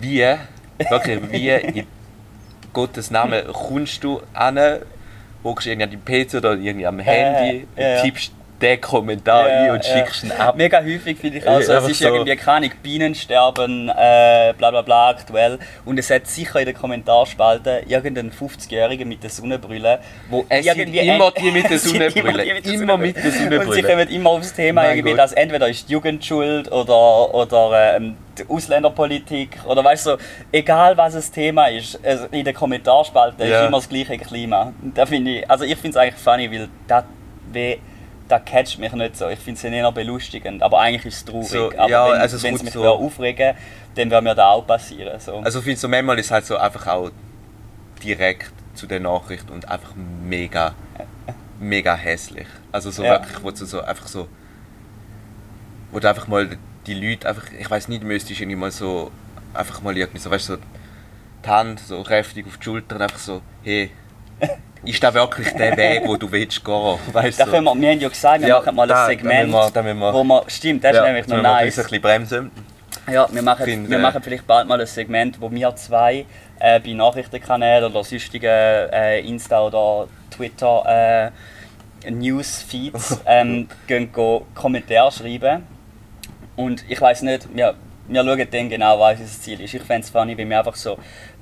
wie, 0.00 0.24
wirklich, 0.88 1.30
wie 1.30 1.50
in 1.50 1.86
Gottes 2.72 3.10
Namen 3.10 3.44
kommst 3.52 4.02
du 4.02 4.22
an, 4.32 4.58
hockst 5.44 5.66
irgendwie 5.66 5.84
an 5.84 5.90
deinem 5.90 6.26
PC 6.26 6.34
oder 6.36 6.54
irgendwie 6.54 6.86
am 6.86 6.98
Handy 6.98 7.66
ja, 7.76 7.88
ja. 7.96 8.02
tippst 8.02 8.32
den 8.60 8.80
Kommentar 8.80 9.46
ein 9.46 9.70
und 9.70 9.84
schickst 9.84 10.24
ihn 10.24 10.32
ab. 10.32 10.56
Mega 10.56 10.80
häufig 10.80 11.16
finde 11.18 11.38
ich 11.38 11.48
also, 11.48 11.72
Ja, 11.72 11.78
es 11.78 11.88
ist 11.90 11.98
so. 12.00 12.08
irgendwie 12.08 12.34
keine 12.36 12.66
Ahnung, 12.66 12.70
Bienensterben, 12.82 13.88
äh, 13.88 14.52
bla 14.56 14.70
bla 14.70 14.82
bla 14.82 15.10
aktuell. 15.10 15.58
Und 15.84 15.98
es 15.98 16.10
hat 16.10 16.26
sicher 16.26 16.58
in 16.58 16.64
der 16.66 16.74
Kommentarspalte 16.74 17.82
irgendeinen 17.86 18.32
50-Jährigen 18.32 19.08
mit 19.08 19.22
der 19.22 19.30
Sonnenbrille, 19.30 20.00
wo 20.28 20.44
Es 20.48 20.66
irgendwie 20.66 20.98
immer 21.08 21.30
die 21.30 21.50
mit 21.50 21.70
der 21.70 21.78
Sonnenbrille. 21.78 22.44
Immer, 22.64 22.96
mit 22.96 23.16
der 23.16 23.22
der 23.22 23.30
Und 23.30 23.32
sie 23.34 23.38
Sonnenbrille. 23.44 23.82
kommen 23.82 24.08
immer 24.08 24.30
aufs 24.30 24.52
Thema, 24.54 24.82
Mein 24.82 24.96
irgendwie, 24.98 25.10
Gott. 25.12 25.20
dass 25.20 25.32
entweder 25.32 25.68
ist 25.68 25.88
die 25.88 25.92
Jugend 25.92 26.24
schuld 26.24 26.70
oder, 26.72 27.34
oder 27.34 27.96
ähm, 27.96 28.16
die 28.38 28.44
Ausländerpolitik 28.48 29.58
oder 29.66 29.84
weißt 29.84 30.06
du, 30.06 30.10
so, 30.10 30.16
egal 30.52 30.96
was 30.96 31.14
das 31.14 31.30
Thema 31.30 31.66
ist, 31.68 31.98
also 32.04 32.26
in 32.30 32.44
der 32.44 32.54
Kommentarspalte 32.54 33.44
Ja. 33.46 33.60
ist 33.62 33.68
immer 33.68 33.78
das 33.78 33.88
gleiche 33.88 34.18
Klima. 34.18 34.72
Da 34.94 35.06
finde 35.06 35.30
ich, 35.38 35.50
also 35.50 35.64
ich 35.64 35.76
finde 35.76 35.90
es 35.90 35.96
eigentlich 35.96 36.20
funny, 36.22 36.50
weil 36.50 36.68
das, 36.86 37.04
wie, 37.52 37.78
das 38.28 38.44
catcht 38.44 38.78
mich 38.78 38.92
nicht 38.92 39.16
so. 39.16 39.28
Ich 39.28 39.38
finde 39.38 39.58
es 39.58 39.64
eher 39.64 39.90
belustigend, 39.92 40.62
aber 40.62 40.80
eigentlich 40.80 41.06
ist 41.06 41.16
es 41.18 41.24
traurig. 41.24 41.48
So, 41.48 41.72
aber 41.76 41.88
ja, 41.90 42.12
wenn 42.12 42.20
also 42.20 42.36
es 42.36 42.42
wenn 42.42 42.54
es 42.54 42.62
mich 42.62 42.72
so- 42.72 42.84
aufregen 42.86 43.54
dann 43.94 44.10
würde 44.10 44.22
mir 44.24 44.34
das 44.34 44.44
auch 44.46 44.66
passieren. 44.66 45.18
So. 45.18 45.38
Also 45.38 45.58
ich 45.58 45.64
finde 45.64 45.80
so 45.80 45.88
manchmal 45.88 46.18
ist 46.18 46.26
es 46.26 46.30
halt 46.32 46.46
so 46.46 46.56
einfach 46.56 46.86
auch 46.86 47.10
direkt 48.04 48.52
zu 48.74 48.86
der 48.86 49.00
Nachricht 49.00 49.50
und 49.50 49.68
einfach 49.68 49.92
mega, 49.96 50.74
mega 51.58 51.94
hässlich. 51.96 52.46
Also 52.70 52.90
so 52.90 53.02
Ja. 53.02 53.10
wirklich, 53.20 53.42
wo 53.42 53.50
du 53.50 53.64
so 53.64 53.80
einfach 53.80 54.06
so, 54.06 54.28
wo 55.90 55.98
du 55.98 56.08
einfach 56.08 56.28
mal 56.28 56.56
die 56.86 56.94
Leute 56.94 57.28
einfach, 57.28 57.44
ich 57.58 57.68
weiß 57.68 57.88
nicht, 57.88 58.02
müsstest 58.04 58.38
du 58.38 58.42
irgendwie 58.44 58.56
mal 58.56 58.70
so, 58.70 59.10
einfach 59.54 59.80
mal 59.82 59.96
irgendwie 59.96 60.20
so, 60.20 60.30
weißt 60.30 60.48
du, 60.50 60.54
so 60.54 60.58
die 61.44 61.48
Hand 61.48 61.80
so 61.80 62.02
kräftig 62.02 62.46
auf 62.46 62.56
die 62.58 62.64
Schulter 62.64 62.94
und 62.96 63.02
einfach 63.02 63.18
so, 63.18 63.42
hey, 63.64 63.90
ist 64.84 65.02
das 65.02 65.14
wirklich 65.14 65.52
der 65.54 65.76
Weg, 65.76 66.02
wo 66.06 66.16
du 66.16 66.30
willst 66.30 66.64
gehen? 66.64 66.98
Da 67.12 67.22
können 67.44 67.64
wir, 67.64 67.74
wir 67.74 67.90
haben 67.90 68.00
ja 68.00 68.08
gesagt, 68.08 68.40
wir 68.40 68.48
Ja, 68.48 68.58
machen 68.60 68.74
mal 68.76 68.86
da- 68.86 68.94
ein 68.94 69.00
da 69.00 69.06
Segment, 69.06 69.50
müssen 69.50 69.52
wir- 69.52 69.70
da 69.70 69.84
wir- 69.84 70.12
wo 70.14 70.24
wir, 70.24 70.42
stimmt, 70.48 70.84
das 70.84 70.92
ist 70.92 70.96
Ja, 70.98 71.04
nämlich 71.04 71.26
jetzt 71.26 71.30
noch 71.34 71.42
nice. 71.42 71.78
ein 71.78 71.82
bisschen 71.84 72.00
bremsen. 72.02 72.50
Ja, 73.10 73.26
wir 73.30 73.42
machen, 73.42 73.64
finde, 73.64 73.90
wir 73.90 73.98
machen 73.98 74.22
vielleicht 74.22 74.46
bald 74.46 74.68
mal 74.68 74.80
ein 74.80 74.86
Segment, 74.86 75.40
wo 75.40 75.50
wir 75.50 75.74
zwei 75.76 76.26
äh, 76.60 76.80
bei 76.80 76.92
Nachrichtenkanälen 76.92 77.90
oder 77.90 78.02
sonstigen 78.04 78.46
äh, 78.46 79.20
Insta- 79.20 79.60
oder 79.66 80.08
Twitter 80.30 81.30
äh, 82.04 82.10
Newsfeeds 82.10 83.20
ähm, 83.26 83.68
gehen 83.86 84.12
go 84.12 84.46
Kommentare 84.54 85.10
schreiben. 85.12 85.66
Und 86.56 86.84
ich 86.88 87.00
weiß 87.00 87.22
nicht, 87.22 87.48
wir, 87.54 87.74
wir 88.08 88.24
schauen 88.24 88.48
dann 88.50 88.68
genau, 88.68 88.98
was 89.00 89.20
unser 89.20 89.40
Ziel 89.40 89.60
ist. 89.60 89.74
Ich 89.74 89.82
fände 89.82 90.02
es 90.04 90.10
funny, 90.10 90.36
wenn 90.36 90.48
wir 90.50 90.58
einfach 90.58 90.74
so 90.76 90.98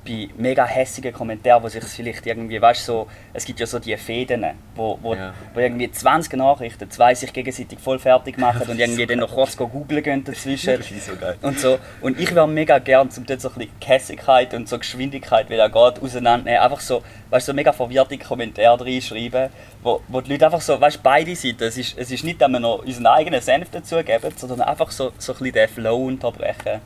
bei 0.06 0.28
mega 0.36 0.64
hässigen 0.64 1.12
Kommentaren, 1.12 1.62
wo 1.62 1.68
sich 1.68 1.84
vielleicht 1.84 2.24
irgendwie, 2.26 2.60
weißt 2.60 2.88
du, 2.88 2.92
so, 2.92 3.06
es 3.32 3.44
gibt 3.44 3.60
ja 3.60 3.66
so 3.66 3.78
die 3.78 3.96
Fäden, 3.96 4.44
wo, 4.74 4.98
wo, 5.02 5.14
Ja. 5.14 5.34
wo 5.52 5.60
irgendwie 5.60 5.90
20 5.90 6.32
Nachrichten, 6.34 6.90
zwei 6.90 7.14
sich 7.14 7.32
gegenseitig 7.32 7.78
voll 7.80 7.98
fertig 7.98 8.38
machen 8.38 8.62
und 8.68 8.78
irgendwie 8.78 9.06
dann 9.06 9.18
noch 9.18 9.34
kurz 9.34 9.56
go 9.56 9.66
googeln 9.66 10.02
gehen 10.02 10.24
dazwischen. 10.24 10.76
Das 10.78 10.90
ist 10.90 11.06
so 11.06 11.16
geil. 11.16 11.36
Und, 11.42 11.58
so. 11.58 11.78
und 12.00 12.18
ich 12.20 12.34
wäre 12.34 12.46
mega 12.48 12.78
gern, 12.78 13.08
um 13.16 13.26
dort 13.26 13.40
so 13.40 13.48
ein 13.48 13.54
bisschen 13.54 13.80
Kässigkeit 13.80 14.54
und 14.54 14.68
so 14.68 14.78
Geschwindigkeit, 14.78 15.50
wie 15.50 15.56
das 15.56 15.72
geht, 15.72 16.02
auseinandernehmen. 16.02 16.60
Einfach 16.62 16.80
so, 16.80 17.02
weißt 17.30 17.46
so 17.46 17.52
mega 17.52 17.72
verwirrte 17.72 18.16
Kommentare 18.18 18.84
reinschreiben, 18.84 19.50
wo, 19.82 20.00
wo 20.08 20.20
die 20.20 20.32
Leute 20.32 20.46
einfach 20.46 20.60
so, 20.60 20.80
weißt 20.80 20.96
du, 20.96 21.00
beide 21.02 21.34
Seiten, 21.34 21.64
es 21.64 21.76
ist, 21.76 21.98
es 21.98 22.10
ist 22.10 22.24
nicht, 22.24 22.40
dass 22.40 22.50
wir 22.50 22.60
noch 22.60 22.84
unseren 22.84 23.06
eigenen 23.06 23.40
Senf 23.40 23.70
dazugeben, 23.70 24.32
sondern 24.36 24.60
einfach 24.62 24.90
so, 24.90 25.12
so 25.18 25.32
ein 25.32 25.38
bisschen 25.38 25.52
den 25.54 25.68
Flow 25.68 26.06
unterbrechen. 26.06 26.80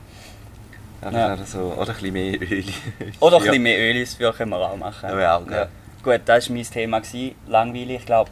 Ja, 1.02 1.10
Ja. 1.10 1.32
Oder, 1.34 1.44
so, 1.44 1.58
oder 1.78 1.80
ein 1.80 1.86
bisschen 1.94 2.12
mehr 2.12 2.40
Öl. 2.40 2.64
Oder 3.20 3.36
ein 3.36 3.42
Ja. 3.44 3.50
bisschen 3.50 3.62
mehr 3.62 3.78
Öl 3.78 3.96
ins 3.96 4.14
Feuer 4.14 4.32
können 4.32 4.50
wir 4.50 4.58
auch 4.58 4.76
machen. 4.76 5.08
Ja, 5.18 5.36
auch 5.38 5.46
geil. 5.46 5.68
Gut, 6.02 6.20
das 6.24 6.48
war 6.48 6.56
mein 6.56 6.64
Thema. 6.64 7.02
Langweilig, 7.48 8.00
ich 8.00 8.06
glaube. 8.06 8.30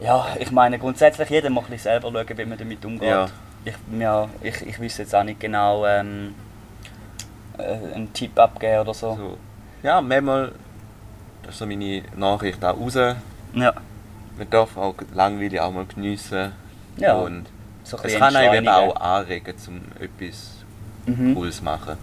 Ja, 0.00 0.26
ich 0.38 0.50
meine 0.50 0.78
grundsätzlich 0.78 1.28
jeder 1.30 1.50
muss 1.50 1.64
ein 1.70 1.78
selber 1.78 2.10
schauen, 2.10 2.36
wie 2.38 2.44
man 2.44 2.58
damit 2.58 2.84
umgeht. 2.84 3.08
Ja. 3.08 3.26
Ich, 3.64 3.74
ja, 3.98 4.28
ich, 4.42 4.60
ich 4.66 4.80
wüsste 4.80 5.02
jetzt 5.02 5.14
auch 5.14 5.22
nicht 5.22 5.38
genau 5.38 5.86
ähm, 5.86 6.34
äh, 7.58 7.94
einen 7.94 8.12
Tipp 8.12 8.36
abgeben 8.38 8.80
oder 8.80 8.94
so. 8.94 9.14
So. 9.14 9.38
Ja, 9.82 10.00
manchmal, 10.00 10.52
das 11.42 11.52
ist 11.52 11.58
so 11.58 11.66
meine 11.66 12.02
Nachricht 12.16 12.64
auch 12.64 12.76
raus. 12.76 12.94
Ja, 12.94 13.72
Man 14.36 14.50
darf 14.50 14.76
auch 14.76 14.94
langweilig 15.14 15.60
auch 15.60 15.70
mal 15.70 15.84
geniessen. 15.86 16.52
Ja, 16.96 17.14
Und 17.14 17.46
so 17.84 17.98
es 18.02 18.14
kann 18.16 18.34
einem 18.34 18.66
auch 18.68 18.96
anregen, 18.96 19.54
um 19.68 19.80
etwas 20.02 20.61
Mhm. 21.06 21.34
Cooles 21.34 21.60
machen. 21.62 21.96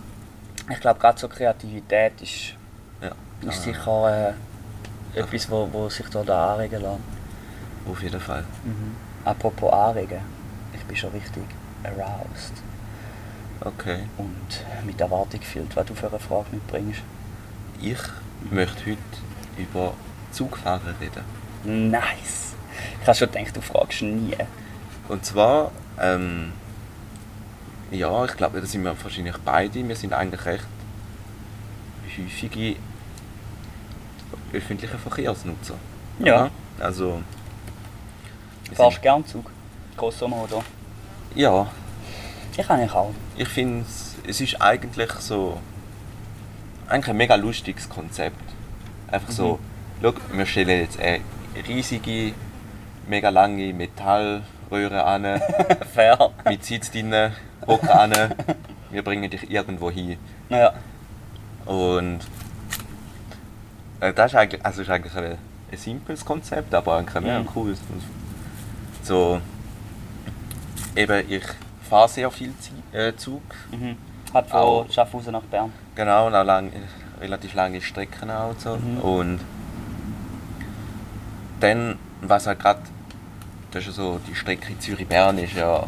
Ich 0.72 0.80
glaube, 0.80 1.00
gerade 1.00 1.20
so 1.20 1.28
Kreativität 1.28 2.14
ist, 2.22 2.54
Ja. 3.02 3.10
ist 3.50 3.60
Ah, 3.60 3.62
sicher 3.62 4.34
äh, 5.16 5.20
etwas, 5.20 5.50
wo, 5.50 5.68
wo 5.72 5.90
sich 5.90 6.08
da, 6.10 6.24
da 6.24 6.54
anregen 6.54 6.82
lässt. 6.82 7.00
Auf 7.90 8.04
jeden 8.04 8.20
Fall. 8.20 8.44
Mhm. 8.64 8.96
Apropos 9.26 9.72
anregen, 9.74 10.20
ich 10.74 10.84
bin 10.84 10.96
schon 10.96 11.12
richtig 11.12 11.44
aroused 11.84 12.54
Okay. 13.62 14.00
und 14.18 14.86
mit 14.86 15.00
Erwartung 15.02 15.40
gefüllt, 15.40 15.76
was 15.76 15.86
du 15.86 15.94
für 15.96 16.08
eine 16.10 16.20
Frage 16.20 16.46
mitbringst. 16.52 17.02
Ich 17.82 17.98
möchte 18.52 18.82
heute 18.92 18.98
über 19.58 19.94
Zugfahrer 20.32 20.94
reden. 21.02 21.90
Nice! 21.92 22.54
Ich 23.02 23.08
habe 23.08 23.18
schon 23.18 23.32
gedacht, 23.32 23.56
du 23.56 23.62
fragst 23.62 24.02
nie. 24.02 24.36
Und 25.10 25.26
zwar, 25.26 25.72
ähm, 26.00 26.54
ja, 27.92 28.26
ich 28.26 28.36
glaube, 28.38 28.60
da 28.62 28.66
sind 28.68 28.84
wir 28.84 28.96
wahrscheinlich 29.04 29.38
beide. 29.44 29.88
Wir 29.88 29.96
sind 29.96 30.14
eigentlich 30.14 30.46
recht 30.46 30.66
häufige 32.18 32.76
öffentliche 34.54 34.98
Verkehrsnutzer. 34.98 35.76
Ja. 36.20 36.50
Also. 36.80 37.22
Fahrst 38.74 39.02
gern 39.02 39.26
Zug? 39.26 39.50
Grosso 39.98 40.28
modo. 40.28 40.64
Ja, 41.36 41.68
Ich 42.56 42.66
kann 42.68 42.82
ich 42.82 42.92
auch. 42.94 43.14
ich 43.38 43.48
finde 43.48 43.86
es 44.28 44.42
ist 44.42 44.62
eigentlich 44.62 45.12
so. 45.14 45.60
Eigentlich 46.88 47.10
ein 47.10 47.18
mega 47.18 47.36
lustiges 47.36 47.88
Konzept. 47.88 48.42
Einfach 49.08 49.32
so, 49.32 49.60
schau, 50.02 50.14
wir 50.34 50.46
stellen 50.46 50.82
jetzt 50.82 51.00
eine 51.00 51.22
riesige, 51.68 52.34
mega 53.08 53.30
lange 53.30 53.74
Metallröhre 53.74 55.04
an. 55.04 55.42
Fair. 55.94 56.32
mit 56.46 56.64
Sitz 56.66 56.90
drinnen, 56.92 57.34
hocken 57.70 57.90
an, 57.90 58.14
wir 58.92 59.04
bringen 59.04 59.30
dich 59.30 59.50
irgendwo 59.50 59.90
hin. 59.92 60.18
Ja. 60.50 60.74
Und 61.66 62.20
äh, 64.00 64.14
das 64.14 64.32
ist 64.32 64.38
eigentlich, 64.38 64.66
also 64.66 64.82
ist 64.82 64.90
eigentlich 64.90 65.16
ein, 65.16 65.38
ein 65.72 65.78
simples 65.78 66.26
Konzept, 66.26 66.74
aber 66.74 66.98
eigentlich 66.98 67.16
ein 67.16 67.24
mega 67.24 67.40
Mhm. 67.40 67.46
cooles. 67.48 67.80
So, 69.04 69.40
eben, 70.96 71.30
ich 71.30 71.44
fahre 71.90 72.08
sehr 72.10 72.30
viel 72.32 72.54
äh, 72.92 73.14
Zug, 73.16 73.42
Mhm. 73.72 73.98
Hat 74.34 74.48
von 74.50 74.60
Auch. 74.60 74.92
Schaffhausen 74.92 75.32
nach 75.34 75.42
Bern. 75.44 75.72
genau, 75.96 76.28
und 76.28 76.36
auch 76.36 76.44
lang, 76.44 76.72
relativ 77.20 77.54
lange 77.56 77.82
Strecken 77.82 78.30
auch 78.30 78.50
und 78.52 78.62
so. 78.62 78.76
Mhm. 78.78 78.98
Und 79.00 79.40
dann, 81.60 81.98
was 82.22 82.46
halt 82.48 82.60
gerade, 82.60 82.82
das 83.72 83.88
ist 83.88 83.96
so, 83.96 84.20
die 84.28 84.36
Strecke 84.36 84.78
Zürich-Bern 84.78 85.38
ist 85.40 85.54
ja 85.54 85.88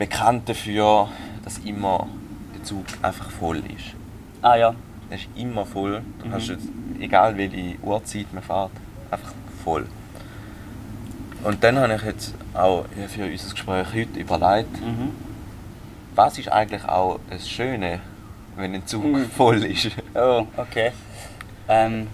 bekannt 0.00 0.48
dafür, 0.48 1.08
dass 1.44 1.58
immer 1.58 2.08
der 2.56 2.64
Zug 2.64 2.86
einfach 3.02 3.30
voll 3.30 3.58
ist. 3.58 3.94
Ah 4.40 4.56
ja. 4.56 4.74
Er 5.10 5.16
ist 5.16 5.28
immer 5.36 5.66
voll. 5.66 6.00
Du 6.20 6.26
Mhm. 6.26 6.32
hast 6.32 6.48
jetzt, 6.48 6.66
egal 6.98 7.36
welche 7.36 7.76
Uhrzeit 7.82 8.32
man 8.32 8.42
fährt, 8.42 8.70
einfach 9.10 9.32
voll. 9.62 9.86
Und 11.44 11.62
dann 11.62 11.78
habe 11.78 11.94
ich 11.96 12.02
jetzt 12.02 12.34
auch 12.54 12.86
für 13.08 13.24
unser 13.24 13.50
Gespräch 13.52 13.86
heute 13.94 14.18
überlegt, 14.20 14.80
Mhm. 14.80 15.10
was 16.14 16.38
ist 16.38 16.48
eigentlich 16.48 16.84
auch 16.86 17.20
das 17.28 17.48
Schöne, 17.48 18.00
wenn 18.56 18.74
ein 18.74 18.86
Zug 18.86 19.04
Mhm. 19.04 19.26
voll 19.30 19.62
ist. 19.64 19.90
Oh, 20.14 20.46
okay. 20.56 20.92
Ähm, 21.68 22.06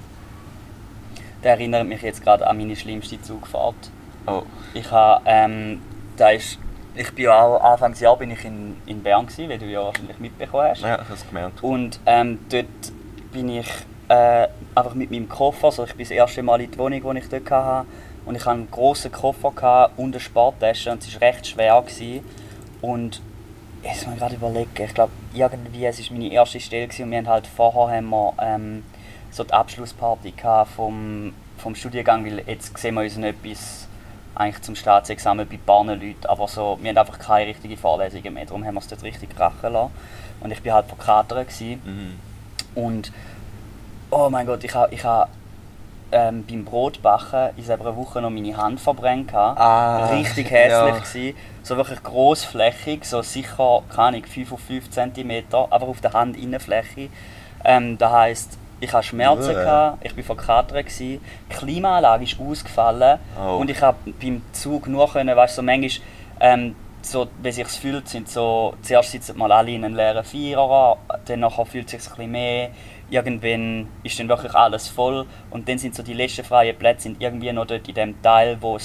der 1.45 1.53
erinnert 1.53 1.87
mich 1.87 2.03
jetzt 2.03 2.23
gerade 2.25 2.47
an 2.47 2.57
meine 2.59 2.75
schlimmste 2.75 3.21
Zugfahrt. 3.23 3.77
Oh, 4.27 4.43
Ich 4.75 4.91
habe, 4.91 5.23
ähm, 5.27 5.81
da 6.17 6.31
ist, 6.31 6.59
ich 6.97 7.13
bin 7.13 7.25
ja 7.25 7.43
auch, 7.43 7.61
Anfangsjahr 7.61 8.17
bin 8.17 8.31
ich 8.31 8.45
in, 8.45 8.77
in 8.87 9.03
Bern 9.03 9.27
gewesen, 9.27 9.49
wie 9.49 9.59
du 9.59 9.67
ja 9.67 9.85
wahrscheinlich 9.85 10.19
mitbekommen 10.19 10.69
hast. 10.71 10.83
ja, 10.83 10.95
ich 10.95 11.01
habe 11.01 11.15
es 11.15 11.27
gemerkt. 11.27 11.63
Und 11.63 12.01
ähm, 12.07 12.39
dort 12.49 12.67
bin 13.33 13.49
ich 13.49 13.69
äh, 14.09 14.49
einfach 14.75 14.95
mit 14.95 15.11
meinem 15.11 15.29
Koffer, 15.29 15.67
also 15.67 15.85
ich 15.85 15.95
bin 15.95 16.05
das 16.05 16.11
erste 16.11 16.43
Mal 16.43 16.61
in 16.61 16.71
die 16.71 16.79
Wohnung, 16.79 17.15
die 17.15 17.19
ich 17.19 17.29
dort 17.29 17.51
hatte. 17.51 17.89
Und 18.25 18.35
ich 18.35 18.45
hatte 18.45 18.57
einen 18.57 18.71
grossen 18.71 19.13
Koffer 19.13 19.53
gehabt 19.53 19.99
und 19.99 20.15
eine 20.15 20.21
Sporttasche 20.21 20.91
und 20.91 21.03
es 21.03 21.15
war 21.15 21.21
recht 21.29 21.47
schwer. 21.47 21.81
Gewesen. 21.81 22.25
Und 22.83 23.23
jetzt 23.83 24.05
muss 24.05 24.15
ich 24.15 24.21
gerade 24.21 24.35
überlegen, 24.35 24.71
ich 24.77 24.95
glaube 24.95 25.13
irgendwie, 25.33 25.87
es 25.87 26.11
war 26.11 26.19
meine 26.19 26.33
erste 26.33 26.59
Stelle 26.59 26.89
gewesen 26.89 27.05
und 27.05 27.11
wir 27.13 27.19
haben 27.19 27.29
halt 27.29 27.47
vorher 27.47 27.99
haben 27.99 28.09
wir, 28.09 28.33
ähm, 28.41 28.85
so 29.31 29.45
die 29.45 29.53
Abschlussparty 29.53 30.35
vom, 30.75 31.33
vom 31.59 31.75
Studiengang, 31.75 32.25
weil 32.25 32.43
jetzt 32.47 32.77
sehen 32.79 32.95
wir 32.95 33.03
uns 33.03 33.17
noch 33.17 33.29
etwas 33.29 33.86
eigentlich 34.37 34.63
zum 34.63 34.77
Staatsexamen 34.77 35.49
bei 35.49 35.55
ein 35.55 35.61
paar 35.61 35.85
Leuten, 35.85 36.27
aber 36.27 36.47
so, 36.49 36.79
wir 36.81 36.91
haben 36.91 36.99
einfach 36.99 37.19
keine 37.19 37.49
richtigen 37.49 37.77
Vorlesungen 37.77 38.35
mehr, 38.35 38.45
darum 38.45 38.65
haben 38.65 38.75
wir 38.75 38.81
es 38.81 38.89
dort 38.89 39.03
richtig 39.03 39.35
krachen 39.35 39.73
lassen. 39.73 39.93
Und 40.41 40.53
ich 40.53 40.65
war 40.65 40.75
halt 40.75 40.87
verkatert. 40.87 41.49
Mhm. 41.61 42.19
Und 42.75 43.13
oh 44.11 44.29
mein 44.31 44.47
Gott, 44.47 44.63
ich 44.65 44.75
habe 44.75 44.95
ich 44.95 45.05
ha 45.05 45.29
ähm, 46.13 46.45
beim 46.49 46.65
Brotbacken 46.65 47.51
in 47.57 47.65
selber 47.65 47.87
eine 47.89 47.97
Woche 47.97 48.23
noch 48.23 48.31
meine 48.31 48.57
Hand 48.57 48.81
verbrennt. 48.81 49.35
Ah, 49.35 50.07
Richtig 50.07 50.51
hässlich 50.51 50.71
ja. 50.71 50.99
gewesen. 50.99 51.37
So 51.63 51.77
wirklich 51.77 52.03
grossflächig, 52.03 53.05
so 53.05 53.23
sicher, 53.23 53.83
keine 53.89 54.09
Ahnung, 54.09 54.25
5 54.25 54.53
auf 54.53 54.61
5 54.61 54.91
cm, 54.91 55.45
aber 55.51 55.89
auf 55.89 56.01
der 56.01 56.13
Handinnenfläche. 56.13 57.09
Ähm, 57.65 57.99
das 57.99 58.13
heisst, 58.13 58.59
ich 58.81 58.93
hatte 58.93 59.07
Schmerzen, 59.07 59.55
gehabt, 59.55 60.05
ich 60.05 60.17
war 60.17 60.25
verkatert, 60.25 60.87
die 60.99 61.21
Klimaanlage 61.49 62.25
ist 62.25 62.39
ausgefallen. 62.41 63.19
Oh. 63.41 63.57
und 63.57 63.71
ich 63.71 63.81
habe 63.81 63.97
beim 64.21 64.43
Zug 64.53 64.87
nur 64.87 65.11
können, 65.11 65.35
weißt 65.37 65.57
du, 65.57 65.63
so 65.63 65.63
manchmal, 65.63 66.07
ähm, 66.41 66.77
so, 67.03 67.29
wie 67.41 67.53
sich 67.53 67.69
fühlt, 67.69 68.09
sind 68.09 68.29
so, 68.29 68.75
zuerst 68.83 69.13
sitzen 69.13 69.39
mal 69.39 69.53
alle 69.53 69.71
in 69.71 69.85
einem 69.85 69.95
leeren 69.95 70.25
Vierer, 70.25 70.97
dann 71.25 71.41
nachher 71.41 71.65
fühlt 71.65 71.87
es 71.87 71.93
sich 71.93 72.11
ein 72.13 72.17
bisschen 72.17 72.33
mehr, 72.33 72.71
irgendwann 73.11 73.89
ist 74.03 74.19
dann 74.19 74.29
wirklich 74.29 74.55
alles 74.55 74.89
voll. 74.89 75.25
Und 75.51 75.69
dann 75.69 75.79
sind 75.79 75.95
so 75.95 76.03
die 76.03 76.15
letzten 76.15 76.45
freien 76.45 76.77
Plätze 76.77 77.05
sind 77.05 77.23
irgendwie 77.23 77.53
noch 77.53 77.67
dort 77.67 77.87
in 77.89 77.95
dem 77.95 78.23
Teil, 78.23 78.59
wo 78.61 78.79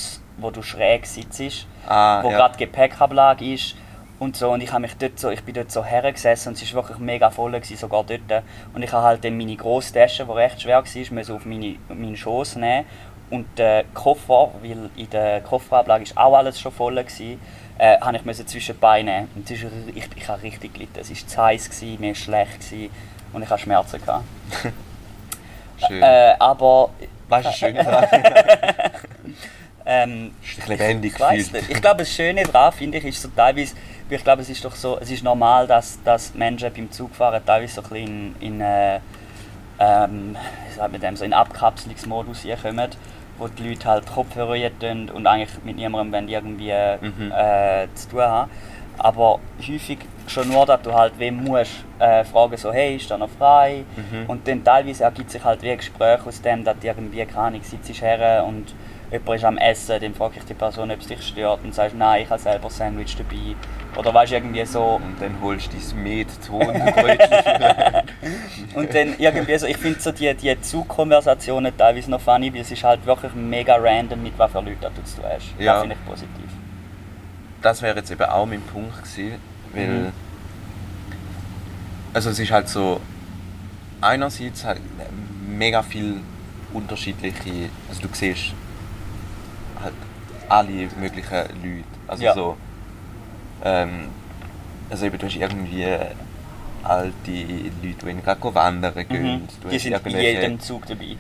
du 0.52 0.62
schräg 0.62 1.06
sitzt, 1.08 1.66
Ah, 1.88 2.22
wo 2.24 2.30
ja. 2.30 2.38
gerade 2.38 2.58
Gepäckablage 2.58 3.54
ist 3.54 3.76
und 4.22 4.38
so 4.38 4.52
und 4.52 4.62
ich 4.62 4.72
habe 4.72 4.84
mich 4.84 4.96
dort 4.98 5.18
so, 5.18 5.32
ich 5.32 5.44
bin 5.44 5.56
dort 5.56 5.72
so 5.72 5.84
hergesessen 5.84 6.50
und 6.50 6.62
es 6.62 6.76
war 6.76 6.84
wirklich 6.84 7.00
mega 7.00 7.32
voll 7.32 7.54
gewesen, 7.54 7.76
sogar 7.76 8.04
dort 8.04 8.44
und 8.72 8.84
ich 8.84 8.94
habe 8.94 9.04
halt 9.04 9.26
dann 9.26 9.36
meine 9.36 9.56
grosse 9.56 9.94
Tasche, 9.94 10.26
die 10.26 10.32
recht 10.32 10.62
schwer 10.62 10.84
war, 10.84 11.12
müssen 11.12 11.36
auf 11.36 11.46
meine, 11.46 11.76
meinen 11.90 12.16
Schoß 12.16 12.58
nehmen 12.58 12.86
und 13.32 13.48
den 13.58 13.92
Koffer, 13.96 14.52
weil 14.62 14.92
in 14.96 15.10
der 15.10 15.42
Kofferablage 15.42 16.04
ist 16.04 16.16
auch 16.16 16.36
alles 16.36 16.60
schon 16.60 16.72
voll 16.72 16.96
gewesen, 16.98 17.42
äh, 17.80 18.00
habe 18.00 18.16
ich 18.16 18.24
müssen 18.24 18.46
zwischen 18.46 18.76
die 18.76 18.80
Beine 18.80 19.12
nehmen. 19.12 19.30
und 19.36 19.50
es 19.50 19.64
ist, 19.64 19.72
ich, 19.96 20.08
ich 20.16 20.28
habe 20.28 20.44
richtig 20.44 20.76
gelitten, 20.76 21.00
es 21.00 21.10
war 21.10 21.28
zu 21.28 21.42
heiß, 21.42 21.70
gewesen, 21.72 22.00
mir 22.00 22.10
war 22.10 22.16
schlecht 22.16 22.60
gewesen, 22.60 22.92
und 23.34 23.42
ich 23.42 23.50
hatte 23.50 23.64
Schmerzen. 23.64 24.00
Gehabt. 24.06 24.26
Schön. 25.88 26.04
Äh, 26.04 26.36
aber 26.38 26.92
weißt 27.28 27.48
du, 27.48 27.54
schön 27.54 27.76
ähm, 29.86 30.32
Ist 30.44 30.68
lebendig 30.68 31.16
ich. 31.34 31.54
Ich 31.70 31.82
glaube, 31.82 32.00
das 32.00 32.14
Schöne 32.14 32.44
daran 32.44 32.72
finde 32.74 33.00
ich, 33.00 33.06
ist 33.06 33.22
so 33.22 33.30
teilweise, 33.30 33.76
ich 34.16 34.24
glaube, 34.24 34.42
es 34.42 34.50
ist 34.50 34.64
doch 34.66 34.76
so, 34.76 34.98
es 35.00 35.10
ist 35.10 35.24
normal, 35.24 35.68
dass, 35.68 36.02
dass 36.04 36.34
Menschen 36.34 36.72
beim 36.74 36.92
Zugfahren 36.92 37.44
teilweise 37.46 37.76
so 37.76 37.82
ein 37.82 37.90
bisschen 37.90 38.36
in, 38.40 38.54
in 38.56 38.62
äh, 38.62 39.00
ähm, 39.80 40.36
wie 40.92 41.00
dem, 41.00 41.16
so 41.16 41.26
in 41.26 41.34
Abkapselungsmodus 41.34 42.42
hier 42.42 42.58
kommen, 42.58 42.90
wo 43.38 43.48
die 43.48 43.70
Leute 43.70 43.88
halt 43.88 44.06
Kopfhörer 44.06 44.70
tun 44.80 45.10
und 45.10 45.26
eigentlich 45.28 45.64
mit 45.64 45.76
niemandem 45.78 46.28
irgendwie 46.28 46.72
Mhm. 47.02 47.32
äh, 47.32 47.88
zu 47.96 48.10
tun 48.10 48.22
haben. 48.22 48.52
Aber 48.98 49.40
häufig 49.68 49.98
schon 50.28 50.50
nur, 50.50 50.66
dass 50.66 50.82
du 50.84 50.94
halt 50.94 51.18
wem 51.18 51.44
musst 51.44 51.72
äh, 51.98 52.24
fragen, 52.24 52.58
so 52.58 52.72
hey, 52.72 52.98
ist 52.98 53.10
da 53.10 53.18
noch 53.18 53.30
frei? 53.30 53.84
Mhm. 53.96 54.30
Und 54.30 54.48
dann 54.48 54.64
teilweise 54.64 55.06
ergibt 55.06 55.32
sich 55.32 55.44
halt 55.44 55.62
wie 55.64 55.72
ein 55.72 55.78
Gespräch 55.78 56.20
aus 56.26 56.42
dem, 56.42 56.64
dass 56.64 56.76
irgendwie, 56.84 57.26
keine 57.26 57.48
Ahnung, 57.48 57.62
sitzt 57.64 57.90
her 58.02 58.44
und 58.46 58.76
jemand 59.12 59.36
ist 59.36 59.44
am 59.44 59.58
Essen, 59.58 60.00
dann 60.02 60.14
frage 60.16 60.36
ich 60.38 60.46
die 60.46 60.54
Person, 60.54 60.90
ob 60.92 61.00
es 61.00 61.08
dich 61.08 61.22
stört 61.22 61.64
und 61.64 61.74
sagst, 61.76 61.96
nein, 61.96 62.24
ich 62.24 62.30
habe 62.30 62.42
selber 62.42 62.70
Sandwich 62.70 63.16
dabei. 63.18 63.56
Oder 63.98 64.14
weißt 64.14 64.32
du, 64.32 64.36
irgendwie 64.38 64.66
so. 64.66 64.96
Und 65.04 65.22
dann 65.22 65.36
holst 65.42 65.70
du 65.74 65.78
dein 65.78 66.04
Met 66.04 66.32
200 66.44 66.96
Brötchen. 66.96 68.02
Und 68.76 68.94
dann 68.96 69.16
irgendwie 69.20 69.58
so, 69.58 69.66
ich 69.68 69.76
finde 69.78 70.00
so 70.00 70.14
die, 70.14 70.34
die 70.34 70.62
Zugkonversationen 70.62 71.76
teilweise 71.78 72.10
noch 72.10 72.22
funny, 72.22 72.54
weil 72.54 72.62
es 72.62 72.72
ist 72.72 72.84
halt 72.86 73.06
wirklich 73.06 73.34
mega 73.34 73.76
random, 73.76 74.24
mit 74.24 74.38
was 74.40 74.50
für 74.52 74.62
Leuten 74.62 74.80
du 74.96 75.04
zu 75.04 75.18
tun 75.18 75.26
hast. 75.30 75.54
Ja. 75.60 75.74
Das 75.74 75.82
finde 75.82 75.96
ich 76.00 76.06
positiv. 76.10 76.50
das 77.62 77.82
wäre 77.82 77.98
jetzt 77.98 78.12
eben 78.12 78.24
auch 78.24 78.46
mein 78.46 78.62
Punkt 78.62 78.96
gewesen, 79.04 79.34
weil 79.74 79.88
Mhm. 79.88 80.12
also 82.14 82.30
es 82.30 82.40
ist 82.40 82.52
halt 82.52 82.70
so 82.70 83.02
einerseits 84.00 84.64
halt 84.66 84.80
mega 85.48 85.84
viel 85.84 86.22
unterschiedliche, 86.74 87.70
also 87.90 88.02
du 88.02 88.08
siehst 88.14 88.54
alle 90.52 90.90
möglichen 91.00 91.32
Leute, 91.64 91.86
also 92.08 92.24
Ja. 92.24 92.34
so 92.34 92.58
ähm, 93.64 94.10
also 94.90 95.06
eben 95.06 95.18
du 95.18 95.26
hast 95.28 95.36
irgendwie 95.36 95.86
alte 96.84 97.32
Leute, 97.32 98.06
die 98.06 98.22
gerade 98.22 98.56
wandern 98.56 98.94
gehen, 99.08 99.34
Mhm. 99.44 99.48
du 99.62 99.70
Die 99.70 99.80
sind 99.80 99.92
bei 99.94 100.10
irgendwelche- 100.10 100.42
jedem 100.42 100.60
Zug 100.60 100.86
dabei. 100.88 101.16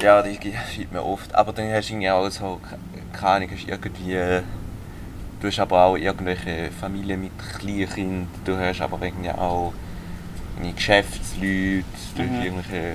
ja, 0.00 0.22
die 0.22 0.38
sieht 0.74 0.92
man 0.92 1.02
oft. 1.02 1.34
Aber 1.34 1.52
dann 1.52 1.70
hast 1.72 1.88
du 1.88 1.92
irgendwie 1.94 2.10
auch 2.10 2.28
so, 2.30 2.60
keine 3.12 3.32
Ahnung, 3.34 3.48
hast 3.52 3.68
irgendwie, 3.68 4.42
du 5.40 5.48
hast 5.48 5.58
aber 5.58 5.84
auch 5.86 5.96
irgendwelche 5.96 6.70
Familien 6.80 7.20
mit 7.20 7.32
Kleinkindern, 7.58 8.28
du 8.44 8.56
hast 8.56 8.80
aber 8.80 9.02
irgendwie 9.04 9.30
auch 9.30 9.72
Geschäftsleute, 10.76 11.84
du 12.16 12.22
Mhm. 12.22 12.30
hast 12.36 12.44
irgendwelche 12.44 12.94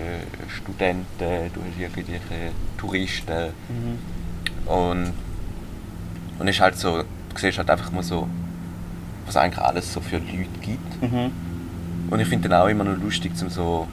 Studenten, 0.55 1.51
du 1.53 1.61
hast 1.61 1.79
irgendwelche 1.79 2.51
Touristen. 2.77 3.53
Mhm. 3.69 4.71
Und, 4.71 5.13
und 6.39 6.47
ist 6.47 6.59
halt 6.59 6.77
so, 6.77 6.97
du 6.97 7.37
siehst 7.37 7.57
halt 7.57 7.69
einfach 7.69 7.91
mal 7.91 8.03
so, 8.03 8.27
was 9.25 9.37
eigentlich 9.37 9.63
alles 9.63 9.93
so 9.93 10.01
für 10.01 10.17
Leute 10.17 10.47
gibt. 10.61 11.01
Mhm. 11.01 11.31
Und 12.09 12.19
ich 12.19 12.27
finde 12.27 12.49
dann 12.49 12.61
auch 12.61 12.67
immer 12.67 12.83
noch 12.83 12.97
lustig, 12.97 13.35
zum 13.35 13.49
so. 13.49 13.87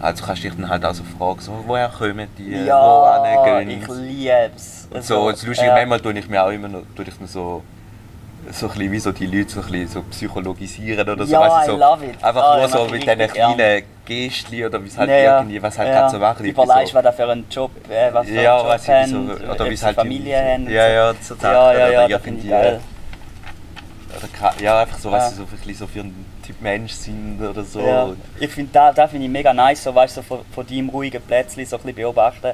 Also 0.00 0.24
kannst 0.24 0.44
du 0.44 0.48
dich 0.48 0.58
dann 0.58 0.68
halt 0.68 0.84
auch 0.84 0.92
so 0.92 1.02
fragen, 1.04 1.40
so, 1.40 1.64
woher 1.66 1.88
kommen 1.88 2.28
die, 2.36 2.50
Ja, 2.50 3.24
ich 3.24 3.66
gehen 3.66 3.80
liebe 4.06 4.50
es. 4.54 4.88
Und 4.90 5.02
so, 5.02 5.30
das 5.30 5.46
Lustige, 5.46 5.68
ja. 5.68 5.74
manchmal 5.74 6.00
tue 6.00 6.18
ich 6.18 6.28
mir 6.28 6.42
auch 6.42 6.50
immer 6.50 6.68
noch, 6.68 6.82
tue 6.94 7.06
ich 7.06 7.20
mir 7.20 7.26
so, 7.26 7.62
so 8.52 8.68
ein 8.68 8.92
wie 8.92 8.98
so 8.98 9.12
die 9.12 9.26
Leute 9.26 9.50
so, 9.50 9.60
ein 9.60 9.66
bisschen 9.66 9.88
so 9.88 10.02
psychologisieren 10.02 11.08
oder 11.08 11.24
so. 11.26 11.32
Ja, 11.32 11.40
weißt 11.40 11.68
du, 11.68 11.72
I 11.72 11.74
so 11.74 11.80
love 11.80 12.04
it. 12.04 12.22
Einfach 12.24 12.42
Ah, 12.42 12.56
nur 12.56 12.64
ich 12.66 12.70
so 12.72 12.84
mit 12.84 13.02
die 13.02 13.06
diesen 13.16 13.28
kleinen 13.32 13.82
Gestli 14.04 14.66
oder 14.66 14.82
wie 14.82 14.88
es 14.88 14.98
halt 14.98 15.10
Ja, 15.10 15.16
ja. 15.16 15.38
irgendwie, 15.38 15.62
was 15.62 15.78
halt 15.78 15.88
ja. 15.88 15.94
gerade 16.00 16.10
so 16.12 16.18
machen. 16.18 16.44
Überlegst, 16.46 16.88
so, 16.92 16.94
was 16.94 17.02
da 17.04 17.12
für 17.12 17.30
einen 17.30 17.46
Job, 17.50 17.70
äh, 17.90 18.12
was 18.12 18.26
für 18.26 18.34
ja, 18.34 18.52
einen 18.54 18.60
Job 18.62 18.68
weißt 18.72 18.88
du, 18.88 18.92
haben, 18.92 19.38
so, 19.46 19.52
oder 19.52 19.70
wie 19.70 19.74
es 19.74 19.82
halt 19.82 19.96
Familie 19.96 20.36
haben. 20.38 20.66
und 20.66 20.70
Ja, 20.72 20.86
so. 20.86 20.92
ja, 20.94 21.14
so. 21.20 21.34
Ja, 21.42 21.72
ja, 21.72 21.88
ja, 21.90 22.08
das 22.08 22.22
finde 22.22 22.40
ich 22.42 22.48
geil. 22.50 22.80
Oder, 24.16 24.62
ja, 24.62 24.80
einfach 24.80 24.98
so, 24.98 25.10
Ja. 25.10 25.16
was 25.16 25.30
sie 25.30 25.36
so 25.36 25.42
ein 25.42 25.74
so 25.74 25.86
für 25.86 26.00
ein 26.00 26.26
Typ 26.44 26.60
Mensch 26.60 26.92
sind 26.92 27.40
oder 27.42 27.64
so. 27.64 27.80
Ja, 27.80 28.10
ich 28.38 28.50
finde 28.50 28.70
da, 28.72 28.92
da 28.92 29.08
finde 29.08 29.24
ich 29.26 29.32
mega 29.32 29.52
nice, 29.52 29.82
so 29.84 29.94
weißt 29.94 30.16
du, 30.18 30.20
so 30.20 30.26
von, 30.26 30.38
von 30.54 30.66
deinem 30.66 30.88
ruhigen 30.90 31.20
Plätzchen 31.22 31.64
so 31.66 31.76
ein 31.76 31.82
bisschen 31.82 31.96
beobachten. 31.96 32.52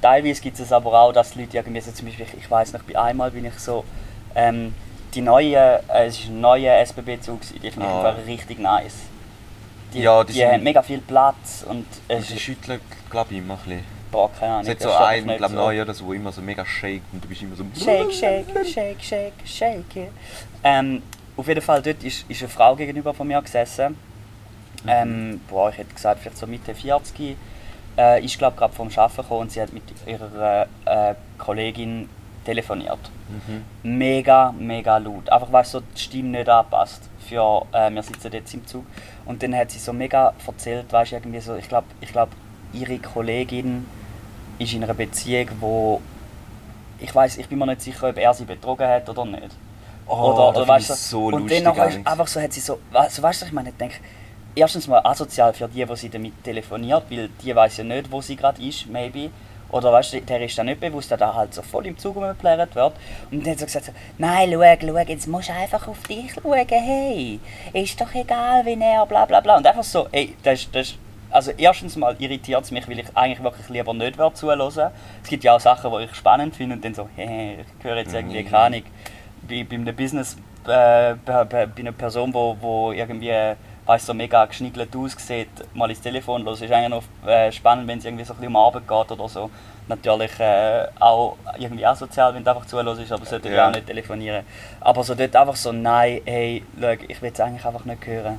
Teilweise 0.00 0.40
gibt 0.40 0.58
es 0.58 0.72
aber 0.72 0.92
auch, 1.00 1.12
dass 1.12 1.32
die 1.32 1.40
Leute 1.42 1.56
irgendwie 1.58 1.80
so 1.80 1.90
zum 1.92 2.06
Beispiel, 2.06 2.26
ich 2.38 2.50
weiß 2.50 2.72
nicht, 2.72 2.86
bei 2.92 2.98
einmal 2.98 3.30
bin 3.30 3.44
ich 3.44 3.54
so, 3.58 3.84
ähm, 4.34 4.74
die 5.14 5.20
neue, 5.20 5.56
äh, 5.88 6.06
es 6.06 6.18
ist 6.18 6.28
ein 6.28 6.40
neuer 6.40 6.78
SBB-Zug, 6.80 7.40
die 7.40 7.70
finde 7.70 7.86
ich 7.86 7.92
Ah. 7.92 8.08
einfach 8.08 8.26
richtig 8.26 8.58
nice. 8.58 8.94
Die, 9.92 10.00
Ja, 10.00 10.24
die 10.24 10.32
die, 10.32 10.44
haben 10.46 10.62
mega 10.62 10.82
viel 10.82 11.00
Platz 11.00 11.64
und 11.68 11.86
es 12.08 12.30
ist, 12.30 12.40
schütteln, 12.40 12.80
glaube 13.10 13.32
ich, 13.32 13.38
immer 13.38 13.54
ein 13.54 13.60
bisschen. 13.60 13.84
boah, 14.10 14.30
keine 14.32 14.52
Ahnung. 14.54 14.62
Es 14.64 14.70
hat 14.70 14.80
so 14.82 14.92
einen, 14.92 15.36
glaube 15.36 15.52
so. 15.54 15.58
neu 15.60 15.82
oder 15.82 15.94
so, 15.94 16.06
wo 16.06 16.12
immer 16.12 16.32
so 16.32 16.40
mega 16.40 16.64
shake 16.64 17.02
und 17.12 17.22
du 17.22 17.28
bist 17.28 17.42
immer 17.42 17.56
so... 17.56 17.64
Shake, 17.78 18.12
shake, 18.12 18.46
shake, 18.66 19.02
shake, 19.02 19.32
shake 19.44 19.96
it. 19.96 20.10
Ähm, 20.64 21.02
auf 21.36 21.46
jeden 21.48 21.62
Fall, 21.62 21.82
dort 21.82 22.02
ist, 22.04 22.24
ist 22.28 22.40
eine 22.42 22.48
Frau 22.48 22.74
gegenüber 22.76 23.12
von 23.14 23.26
mir 23.28 23.40
gesessen. 23.42 23.96
Ähm, 24.86 25.40
boah, 25.48 25.70
ich 25.70 25.78
hätte 25.78 25.94
gesagt, 25.94 26.20
vielleicht 26.20 26.38
so 26.38 26.46
Mitte 26.46 26.74
40. 26.74 27.36
Äh, 27.96 28.24
ist, 28.24 28.38
glaube 28.38 28.56
gerade 28.56 28.72
vom 28.72 28.88
Arbeiten 28.88 29.16
gekommen 29.22 29.40
und 29.42 29.52
sie 29.52 29.60
hat 29.60 29.72
mit 29.72 29.82
ihrer 30.06 30.66
äh, 30.86 31.14
Kollegin 31.38 32.08
telefoniert. 32.44 32.98
Mhm. 33.28 33.64
Mega, 33.98 34.54
mega 34.58 34.98
laut. 34.98 35.28
Einfach, 35.30 35.52
weil 35.52 35.64
so 35.64 35.80
die 35.80 36.00
Stimme 36.00 36.30
nicht 36.30 36.48
anpasst. 36.48 37.08
Für, 37.28 37.66
äh, 37.72 37.90
wir 37.90 38.02
sitzen 38.02 38.32
jetzt 38.32 38.52
im 38.54 38.66
Zug. 38.66 38.84
Und 39.24 39.42
dann 39.42 39.54
hat 39.54 39.70
sie 39.70 39.78
so 39.78 39.92
mega 39.92 40.32
erzählt, 40.46 40.92
weißt 40.92 41.12
irgendwie 41.12 41.40
so, 41.40 41.54
ich 41.56 41.68
glaube, 41.68 41.86
ich 42.00 42.10
glaub, 42.10 42.28
ihre 42.72 42.98
Kollegin 42.98 43.86
ist 44.58 44.72
in 44.72 44.82
einer 44.82 44.94
Beziehung, 44.94 45.48
wo 45.60 46.00
ich 46.98 47.14
weiß, 47.14 47.38
ich 47.38 47.48
bin 47.48 47.58
mir 47.58 47.66
nicht 47.66 47.82
sicher, 47.82 48.08
ob 48.08 48.18
er 48.18 48.32
sie 48.32 48.44
betrogen 48.44 48.86
hat 48.86 49.08
oder 49.08 49.24
nicht. 49.24 49.50
Oh, 50.06 50.32
oder, 50.32 50.48
oder 50.48 50.68
weißt 50.68 50.90
du, 50.90 50.94
so 50.94 51.26
und 51.26 51.46
nachher 51.62 51.88
ist 51.88 52.06
einfach 52.06 52.26
so, 52.26 52.40
hat 52.40 52.52
sie 52.52 52.60
so, 52.60 52.78
weißt, 52.90 53.22
weißt 53.22 53.40
du, 53.40 53.44
was 53.44 53.48
ich 53.48 53.52
meine, 53.52 53.70
ich 53.70 53.76
denke, 53.76 53.96
erstens 54.54 54.86
mal 54.88 55.00
asozial 55.04 55.52
für 55.52 55.68
die, 55.68 55.84
die 55.84 55.96
sie 55.96 56.08
damit 56.08 56.42
telefoniert, 56.44 57.04
weil 57.10 57.28
die 57.42 57.54
weiß 57.54 57.78
ja 57.78 57.84
nicht, 57.84 58.10
wo 58.10 58.20
sie 58.20 58.36
gerade 58.36 58.62
ist, 58.62 58.88
maybe. 58.88 59.30
Oder 59.72 59.92
weißt 59.92 60.12
du, 60.12 60.20
der 60.20 60.40
ist 60.42 60.56
dann 60.56 60.66
nicht 60.66 60.80
bewusst, 60.80 61.10
dass 61.10 61.20
er 61.20 61.34
halt 61.34 61.52
so 61.54 61.62
voll 61.62 61.86
im 61.86 61.98
Zug 61.98 62.14
rumgeplärt 62.14 62.74
wird. 62.74 62.92
Und 63.30 63.44
dann 63.44 63.52
hat 63.52 63.58
sie 63.58 63.64
gesagt, 63.64 63.86
so, 63.86 63.92
nein, 64.18 64.50
schau, 64.52 64.62
schau, 64.80 64.98
jetzt 64.98 65.26
musst 65.26 65.48
du 65.48 65.54
einfach 65.54 65.88
auf 65.88 65.98
dich 66.06 66.32
schauen, 66.34 66.66
hey, 66.68 67.40
ist 67.72 68.00
doch 68.00 68.14
egal, 68.14 68.64
wie 68.64 68.78
er, 68.80 69.04
bla 69.06 69.24
bla 69.24 69.40
bla. 69.40 69.56
Und 69.56 69.66
einfach 69.66 69.82
so, 69.82 70.06
ey, 70.12 70.36
das 70.44 70.60
ist, 70.60 70.74
das 70.74 70.94
also 71.30 71.50
erstens 71.56 71.96
mal 71.96 72.14
irritiert 72.18 72.62
es 72.62 72.70
mich, 72.70 72.86
weil 72.86 72.98
ich 72.98 73.06
eigentlich 73.16 73.42
wirklich 73.42 73.66
lieber 73.70 73.94
nicht 73.94 74.18
würde 74.18 74.34
zuhören. 74.34 74.92
Es 75.22 75.28
gibt 75.30 75.42
ja 75.44 75.56
auch 75.56 75.60
Sachen, 75.60 75.90
die 75.90 76.04
ich 76.04 76.14
spannend 76.14 76.54
finde 76.54 76.76
und 76.76 76.84
dann 76.84 76.94
so, 76.94 77.08
hey, 77.16 77.56
ich 77.78 77.84
höre 77.84 77.96
jetzt 77.96 78.12
irgendwie, 78.12 78.42
Mhm. 78.42 78.48
keine 78.50 78.58
Ahnung, 78.64 78.82
bei, 79.48 79.64
bei 79.68 79.76
einem 79.76 79.96
Business, 79.96 80.36
äh, 80.66 81.14
bei, 81.24 81.44
bei 81.44 81.66
bei 81.66 81.80
einer 81.80 81.92
Person, 81.92 82.34
wo, 82.34 82.54
wo 82.60 82.92
irgendwie 82.92 83.32
weißt, 83.86 84.06
so 84.06 84.14
mega 84.14 84.44
geschniggelt 84.46 84.94
aussieht, 84.94 85.48
mal 85.74 85.90
ins 85.90 86.00
Telefon 86.00 86.44
los. 86.44 86.60
ist 86.60 86.72
eigentlich 86.72 86.88
noch 86.90 87.28
äh, 87.28 87.50
spannend, 87.50 87.88
wenn 87.88 87.98
es 87.98 88.04
irgendwie 88.04 88.24
so 88.24 88.32
ein 88.32 88.36
bisschen 88.36 88.54
um 88.54 88.62
Arbeit 88.62 88.86
geht 88.86 89.18
oder 89.18 89.28
so. 89.28 89.50
Natürlich 89.88 90.38
äh, 90.38 90.86
auch 91.00 91.36
irgendwie 91.58 91.84
asozial, 91.84 92.34
wenn 92.34 92.44
du 92.44 92.50
einfach 92.50 92.66
zuhörst, 92.66 93.12
aber 93.12 93.24
sollte 93.24 93.50
ja. 93.50 93.68
Auch 93.68 93.72
nicht 93.72 93.86
telefonieren. 93.86 94.44
Aber 94.80 95.02
so 95.02 95.14
dort 95.14 95.34
einfach 95.34 95.56
so, 95.56 95.72
nein, 95.72 96.20
hey, 96.24 96.64
schau, 96.80 96.92
ich 97.08 97.20
will 97.20 97.32
es 97.32 97.40
eigentlich 97.40 97.64
einfach 97.64 97.84
nicht 97.84 98.06
hören. 98.06 98.38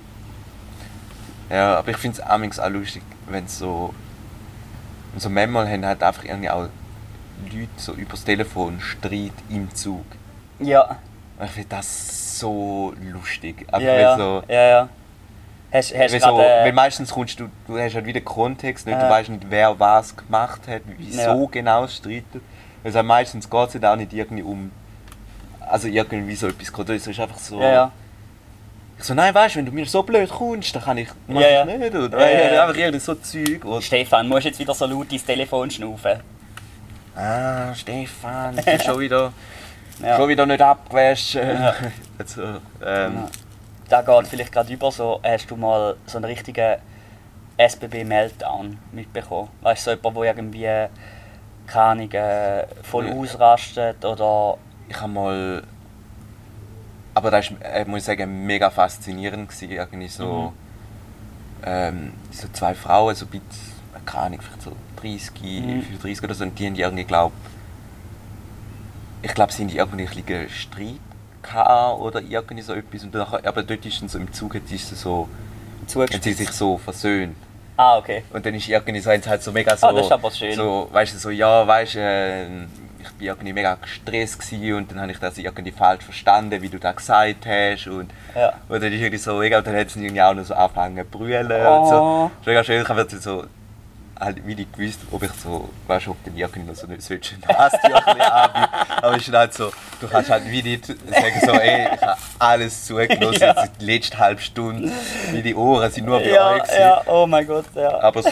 Ja, 1.50 1.78
aber 1.78 1.92
ich 1.92 1.98
finde 1.98 2.22
es 2.22 2.60
auch 2.60 2.70
lustig, 2.70 3.04
wenn 3.28 3.48
so. 3.48 3.94
Und 5.14 5.22
so 5.22 5.30
manchmal 5.30 5.70
haben 5.70 5.86
halt 5.86 6.02
einfach 6.02 6.24
irgendwie 6.24 6.50
auch 6.50 6.70
Leute 7.44 7.70
so 7.78 7.94
übers 7.94 8.24
Telefon 8.24 8.80
Streit 8.80 9.34
im 9.50 9.74
Zug. 9.76 10.06
Ja. 10.60 10.98
Ich 11.44 11.52
finde 11.52 11.70
das 11.70 12.40
so 12.40 12.94
lustig. 13.02 13.68
Einfach 13.68 13.82
Ja, 13.82 14.00
ja. 14.00 14.18
so, 14.18 14.44
ja, 14.48 14.68
ja. 14.68 14.90
Hast, 15.74 15.92
hast 15.98 16.14
weil, 16.14 16.20
so, 16.22 16.28
gerade, 16.28 16.44
äh, 16.48 16.66
weil 16.66 16.74
meistens 16.74 17.12
kommst 17.12 17.40
du, 17.40 17.50
du 17.68 17.80
hast 17.80 17.96
halt 17.96 18.06
wieder 18.06 18.22
Kontext, 18.22 18.86
nicht? 18.86 18.96
du 18.98 19.02
Ja. 19.02 19.10
weißt 19.10 19.30
nicht, 19.30 19.46
wer 19.50 19.80
was 19.80 20.16
gemacht 20.16 20.62
hat, 20.68 20.82
wieso 20.98 21.20
Ja. 21.22 21.46
genau 21.52 21.84
es 21.86 21.96
streitet. 21.98 22.42
Also 22.84 23.02
meistens 23.02 23.50
geht 23.50 23.68
es 23.70 23.74
halt 23.74 23.86
auch 23.86 23.96
nicht 23.96 24.14
irgendwie 24.14 24.44
um, 24.44 24.72
also 25.68 25.88
irgendwie 25.88 26.36
so 26.36 26.48
etwas, 26.48 26.70
es 26.90 27.08
ist 27.08 27.20
einfach 27.20 27.38
so, 27.40 27.60
ja, 27.60 27.72
ja. 27.72 27.92
ich 29.00 29.04
so, 29.06 29.14
nein, 29.16 29.34
weißt 29.34 29.56
du, 29.56 29.60
wenn 29.60 29.66
du 29.66 29.72
mir 29.72 29.86
so 29.88 30.04
blöd 30.04 30.30
kommst, 30.30 30.76
dann 30.76 30.84
kann 30.84 30.98
ich, 31.00 31.08
mach 31.28 31.42
Ja, 31.42 31.48
ja. 31.50 31.66
ich 31.66 31.80
nicht, 31.80 31.96
oder? 31.96 32.20
Ja. 32.54 32.64
Einfach 32.66 32.78
irgendwie 32.80 33.00
so 33.00 33.16
Zeug, 33.16 33.62
wo, 33.64 33.82
Stefan, 33.82 34.28
musst 34.28 34.46
jetzt 34.46 34.60
wieder 34.60 34.76
so 34.76 34.86
laut 34.86 35.12
ins 35.12 35.26
Telefon 35.26 35.72
schnaufen. 35.72 36.20
ah, 37.16 37.74
Stefan, 37.74 38.56
du 38.58 38.64
bist 38.64 38.84
schon 38.86 39.00
wieder, 39.00 39.34
Ja. 40.04 40.18
schon 40.18 40.30
wieder 40.30 40.46
nicht 40.46 40.62
abgewaschen. 40.62 41.42
Ja. 41.42 41.74
also, 42.20 42.42
ähm, 42.44 42.60
Ja. 42.86 43.12
Da 43.94 44.02
geht 44.02 44.28
vielleicht 44.28 44.52
gerade 44.52 44.74
über 44.74 44.92
so, 44.92 45.20
hast 45.24 45.52
du 45.52 45.56
mal 45.56 45.96
so 46.08 46.18
einen 46.18 46.26
richtigen 46.26 46.78
SBB-Meltdown 47.58 48.80
mitbekommen? 48.92 49.50
Weißt 49.62 49.86
du, 49.86 49.92
so 49.92 49.98
jemand, 49.98 50.18
der 50.18 50.36
irgendwie, 50.36 50.88
keine 51.68 52.04
äh, 52.12 52.66
voll 52.82 53.06
Ja. 53.08 53.14
ausrastet 53.14 54.04
oder... 54.04 54.58
Ich 54.90 55.00
habe 55.00 55.12
mal. 55.14 55.64
Aber 57.14 57.30
das 57.30 57.52
war, 57.52 57.62
äh, 57.64 57.86
muss 57.86 58.00
ich 58.00 58.06
sagen, 58.06 58.48
mega 58.48 58.72
faszinierend. 58.72 59.50
Gewesen. 59.50 59.70
Irgendwie 59.70 60.08
so, 60.08 60.54
ähm, 61.64 62.14
so 62.32 62.48
zwei 62.52 62.74
Frauen, 62.74 63.14
so 63.14 63.26
ein 63.26 63.30
bisschen, 63.30 63.74
keine 64.08 64.24
Ahnung, 64.26 64.40
vielleicht 64.42 64.62
so 64.64 64.72
30, 65.04 65.40
Mhm. 65.64 65.82
35 65.84 66.24
oder 66.24 66.34
so, 66.34 66.46
und 66.46 66.58
die 66.58 66.66
haben 66.66 66.74
die 66.74 66.82
irgendwie, 66.82 67.04
glaub, 67.04 67.32
ich 69.22 69.36
glaube, 69.36 69.54
sie 69.54 69.66
haben 69.80 70.00
irgendwie 70.00 70.22
ein 70.22 70.26
bisschen 70.26 70.50
Streit 70.50 71.13
gehabt 71.44 72.00
oder 72.02 72.22
irgendwie 72.22 72.62
so 72.62 72.74
etwas. 72.74 73.04
Und 73.04 73.14
nachher, 73.14 73.46
aber 73.46 73.64
dort 73.64 73.86
ist 73.86 74.10
so 74.10 74.18
im 74.18 74.32
Zug, 74.34 74.56
jetzt 74.56 74.72
ist 74.72 74.90
sie 74.90 74.96
so, 74.96 75.28
haben 75.96 76.08
sie 76.22 76.34
sich 76.34 76.50
so 76.52 76.78
versöhnt. 76.78 77.36
Ah, 77.76 77.98
okay. 77.98 78.24
Und 78.32 78.46
dann 78.46 78.54
ist 78.54 78.68
irgendwie 78.70 79.00
so, 79.00 79.10
halt 79.10 79.44
so 79.44 79.52
mega 79.52 79.76
so, 79.76 79.88
Ah, 79.88 79.94
das 79.94 80.06
ist 80.06 80.12
aber 80.12 80.32
schön. 80.32 80.54
so 80.56 80.88
weißt 80.92 81.14
du, 81.16 81.18
so, 81.18 81.30
ja, 81.32 81.66
weißt 81.68 81.96
du, 81.96 82.00
äh, 82.00 82.46
ich 83.02 83.10
bin 83.18 83.28
irgendwie 83.28 83.52
mega 83.54 83.76
gestresst 83.82 84.40
gewesen 84.40 84.74
und 84.76 84.92
dann 84.92 85.02
habe 85.02 85.12
ich 85.12 85.18
das 85.20 85.38
irgendwie 85.38 85.72
falsch 85.72 86.06
verstanden, 86.06 86.62
wie 86.62 86.70
du 86.70 86.78
das 86.80 86.96
gesagt 86.96 87.46
hast 87.48 87.88
und, 87.88 88.12
Ja. 88.36 88.54
und 88.70 88.82
dann 88.84 88.94
ist 88.94 89.00
irgendwie 89.02 89.18
so, 89.18 89.38
und 89.38 89.50
dann 89.52 89.76
hat 89.76 89.90
sie 89.90 90.04
irgendwie 90.04 90.22
auch 90.22 90.34
noch 90.36 90.46
so 90.46 90.54
angefangen 90.54 90.98
zu 91.12 91.18
brüllen 91.18 91.52
Oh. 91.66 91.80
und 91.82 91.90
so. 91.90 92.32
Das 92.32 92.42
ist 92.42 92.48
mega 92.48 92.64
schön, 92.64 92.82
ich 92.84 92.90
habe 92.90 93.02
jetzt 93.02 93.22
so, 93.24 93.46
halt 94.24 94.46
wie 94.48 94.56
nicht 94.56 94.74
gewusst, 94.74 95.00
ob 95.12 95.24
ich 95.24 95.32
so, 95.44 95.70
weißt 95.88 96.06
du, 96.08 96.12
ob 96.12 96.24
dann 96.24 96.36
irgendwie 96.36 96.70
noch 96.70 96.76
so 96.76 96.88
nicht 96.88 97.02
so 97.02 97.14
ein 97.14 97.20
Nasttüchchen 97.48 98.22
anbieten. 98.22 99.02
Aber 99.02 99.16
es 99.18 99.28
ist 99.28 99.34
halt 99.34 99.54
so, 99.54 99.72
du 100.02 100.08
kannst 100.08 100.30
halt 100.30 100.46
wie 100.50 100.64
nicht 100.64 100.86
sagen 100.88 101.42
so, 101.46 101.52
ey, 101.52 101.88
ich 101.96 102.02
habe 102.02 102.18
alles 102.40 102.86
zugelassen, 102.86 103.42
Ja. 103.42 103.64
jetzt 103.64 103.82
die 103.82 103.86
letzte 103.86 104.18
halbe 104.18 104.42
Stunde, 104.42 104.92
wie 105.32 105.42
die 105.42 105.56
Ohren 105.56 105.92
sind 105.92 106.06
nur 106.06 106.20
bei 106.20 106.30
Ja, 106.30 106.52
euch 106.52 106.64
gewesen. 106.64 106.80
ja, 106.82 107.02
oh 107.08 107.26
mein 107.28 107.46
Gott, 107.48 107.66
ja. 107.76 108.00
Aber 108.02 108.22
so, 108.24 108.30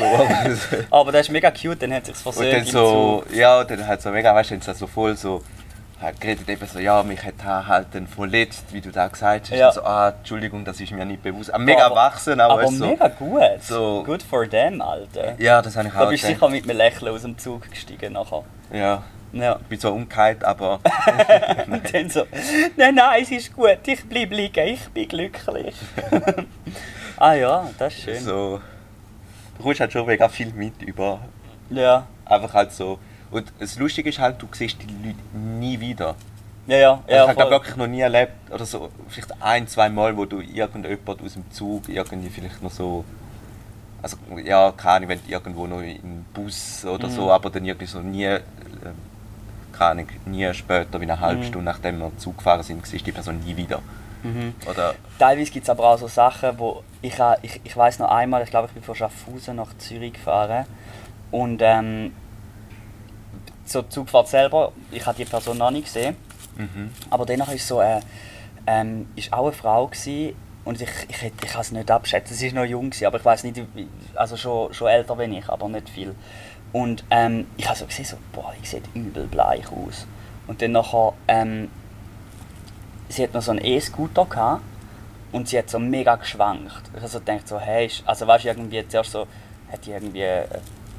Aber 0.89 1.11
das 1.11 1.21
ist 1.27 1.29
mega 1.31 1.51
cute, 1.51 1.81
dann 1.81 1.93
hat 1.93 2.05
sich's 2.05 2.21
und 2.25 2.33
versöhnt 2.33 2.53
dann 2.53 2.65
im 2.65 2.71
so, 2.71 3.23
ja, 3.33 3.63
dann 3.63 3.87
halt 3.87 4.01
so 4.01 4.09
mega, 4.11 4.33
weißt 4.33 4.51
du, 4.51 4.57
dann 4.57 4.75
so 4.75 4.87
voll 4.87 5.15
so, 5.17 5.43
hat 6.01 6.19
geredet 6.19 6.49
eben 6.49 6.65
so, 6.67 6.79
ja, 6.79 7.03
mich 7.03 7.23
hat 7.23 7.35
halt 7.43 7.87
dann 7.93 8.07
verletzt, 8.07 8.65
wie 8.71 8.81
du 8.81 8.91
da 8.91 9.07
gesagt 9.07 9.51
hast. 9.51 9.57
Ja. 9.57 9.67
Und 9.67 9.73
so, 9.75 9.83
ah, 9.83 10.09
Entschuldigung, 10.17 10.65
das 10.65 10.79
ist 10.79 10.91
mir 10.91 11.05
nicht 11.05 11.21
bewusst. 11.21 11.53
Ah, 11.53 11.57
mega 11.59 11.85
Aber- 11.85 11.95
erwachsen, 11.95 12.39
aber, 12.39 12.53
Aber 12.53 12.67
so, 12.67 12.85
mega 12.87 13.07
gut. 13.07 13.41
so- 13.61 14.03
Good 14.03 14.23
for 14.23 14.49
them, 14.49 14.81
Alter. 14.81 15.35
ja, 15.39 15.61
das 15.61 15.75
habe 15.77 15.87
ich 15.87 15.93
Da 15.93 16.01
auch 16.05 16.09
bist 16.09 16.23
du 16.23 16.27
sicher 16.27 16.49
mit 16.49 16.63
einem 16.63 16.77
Lächeln 16.77 17.13
aus 17.13 17.21
dem 17.21 17.37
Zug 17.37 17.69
gestiegen 17.69 18.13
nachher. 18.13 18.43
Ja, 18.73 19.03
Ja. 19.33 19.57
ich 19.61 19.67
bin 19.67 19.79
zwar 19.79 19.93
umgekehrt, 19.93 20.43
aber 20.43 20.79
Und 21.67 21.93
dann 21.93 22.09
so, 22.09 22.25
nein, 22.77 22.95
nein, 22.95 23.21
es 23.23 23.31
ist 23.31 23.55
gut, 23.55 23.77
ich 23.85 24.03
bleib 24.09 24.31
liegen, 24.31 24.67
ich 24.67 24.87
bin 24.89 25.07
glücklich. 25.07 25.75
ah 27.17 27.33
ja, 27.33 27.69
das 27.77 27.93
ist 27.93 28.03
schön. 28.03 28.19
so, 28.19 28.59
du 29.57 29.63
kommst 29.63 29.79
halt 29.79 29.91
schon 29.91 30.05
mega 30.05 30.27
viel 30.29 30.51
mit 30.53 30.81
über, 30.81 31.19
Ja, 31.69 32.07
einfach 32.25 32.53
halt 32.53 32.71
so. 32.71 32.97
Und 33.31 33.51
das 33.59 33.77
Lustige 33.79 34.09
ist 34.09 34.19
halt, 34.19 34.41
du 34.41 34.47
siehst 34.51 34.77
die 34.81 35.07
Leute 35.07 35.19
nie 35.37 35.79
wieder. 35.79 36.15
ja, 36.67 36.77
ja. 36.77 36.91
Also 36.91 37.09
ja 37.15 37.31
ich 37.31 37.37
habe 37.39 37.49
wirklich 37.51 37.75
noch 37.77 37.87
nie 37.87 38.01
erlebt, 38.01 38.33
oder 38.51 38.65
so, 38.65 38.89
vielleicht 39.07 39.41
ein, 39.41 39.67
zwei 39.67 39.89
Mal, 39.89 40.15
wo 40.17 40.25
du 40.25 40.41
irgendjemand 40.41 41.21
aus 41.21 41.33
dem 41.33 41.49
Zug 41.51 41.87
irgendwie 41.89 42.29
vielleicht 42.29 42.61
noch 42.61 42.71
so, 42.71 43.05
also 44.01 44.17
ja, 44.43 44.71
keine 44.75 44.95
Ahnung, 44.95 45.09
wenn 45.09 45.19
du 45.25 45.31
irgendwo 45.31 45.65
noch 45.67 45.81
im 45.81 46.25
Bus 46.33 46.83
oder 46.85 47.07
Mhm. 47.07 47.11
so, 47.11 47.31
aber 47.31 47.49
dann 47.49 47.63
irgendwie 47.65 47.85
so 47.87 47.99
nie, 47.99 48.25
äh, 48.25 48.41
keine 49.71 49.91
Ahnung, 49.91 50.07
nie 50.25 50.53
später, 50.53 50.99
wie 50.99 51.05
eine 51.05 51.19
halbe 51.19 51.41
Mhm. 51.41 51.47
Stunde 51.47 51.65
nachdem 51.65 51.99
wir 51.99 52.11
Zug 52.17 52.37
gefahren 52.37 52.63
sind, 52.63 52.85
siehst 52.85 53.01
du 53.01 53.05
die 53.05 53.11
Person 53.13 53.39
nie 53.45 53.55
wieder. 53.55 53.79
Mhm. 54.23 54.53
Oder, 54.69 54.95
Teilweise 55.17 55.51
gibt 55.51 55.63
es 55.63 55.69
aber 55.69 55.85
auch 55.87 55.97
so 55.97 56.07
Sachen, 56.07 56.59
wo 56.59 56.83
ich, 57.01 57.17
ha- 57.19 57.37
ich, 57.41 57.59
ich 57.63 57.75
weiß 57.77 57.99
noch 57.99 58.11
einmal, 58.11 58.43
ich 58.43 58.49
glaube, 58.49 58.67
ich 58.67 58.73
bin 58.73 58.83
von 58.83 58.93
Schaffhausen 58.95 59.55
nach 59.55 59.75
Zürich 59.77 60.13
gefahren 60.13 60.65
und 61.31 61.61
ähm, 61.63 62.11
zur 63.71 63.89
Zugfahrt 63.89 64.27
selber, 64.27 64.71
ich 64.91 65.05
habe 65.05 65.17
die 65.17 65.25
Person 65.25 65.57
noch 65.57 65.71
nicht 65.71 65.85
gesehen, 65.85 66.15
mhm. 66.57 66.91
aber 67.09 67.25
danach 67.25 67.51
ist 67.51 67.67
so, 67.67 67.81
äh, 67.81 67.99
ähm, 68.67 69.07
ist 69.15 69.31
auch 69.33 69.43
eine 69.45 69.53
Frau 69.53 69.87
gewesen, 69.87 70.35
und 70.63 70.79
ich, 70.79 70.89
ich, 71.09 71.21
hätt- 71.23 71.43
ich 71.43 71.49
kann 71.51 71.61
es 71.61 71.71
nicht 71.71 71.89
abschätzen, 71.89 72.35
sie 72.37 72.47
ist 72.47 72.53
noch 72.53 72.65
jung 72.65 72.91
gewesen, 72.91 73.07
aber 73.07 73.17
ich 73.17 73.25
weiß 73.25 73.43
nicht, 73.45 73.59
also 74.13 74.37
schon, 74.37 74.71
schon 74.73 74.89
älter 74.89 75.17
wie 75.17 75.37
ich, 75.37 75.49
aber 75.49 75.67
nicht 75.67 75.89
viel. 75.89 76.13
Und 76.71 77.03
ähm, 77.09 77.47
ich 77.57 77.67
habe 77.67 77.77
so 77.77 77.85
gesehen, 77.85 78.05
so, 78.05 78.17
boah, 78.31 78.53
die 78.61 78.67
sieht 78.67 78.83
übel 78.93 79.25
bleich 79.25 79.65
aus. 79.71 80.05
Und 80.45 80.61
dann 80.61 80.73
nachher, 80.73 81.13
ähm, 81.27 81.69
sie 83.09 83.23
hat 83.23 83.33
noch 83.33 83.41
so 83.41 83.51
einen 83.51 83.65
E-Scooter 83.65 84.25
gehabt 84.25 84.61
und 85.31 85.47
sie 85.49 85.57
hat 85.57 85.69
so 85.69 85.79
mega 85.79 86.15
geschwankt. 86.15 86.83
Ich 86.93 86.99
habe 87.01 87.07
so 87.07 87.19
gedacht, 87.19 87.47
so, 87.47 87.59
hey, 87.59 87.89
also 88.05 88.27
weißt 88.27 88.45
du, 88.45 88.49
irgendwie 88.49 88.87
zuerst 88.87 89.11
so, 89.11 89.25
hat 89.71 89.83
die 89.85 89.91
irgendwie 89.91 90.23
ein, 90.23 90.45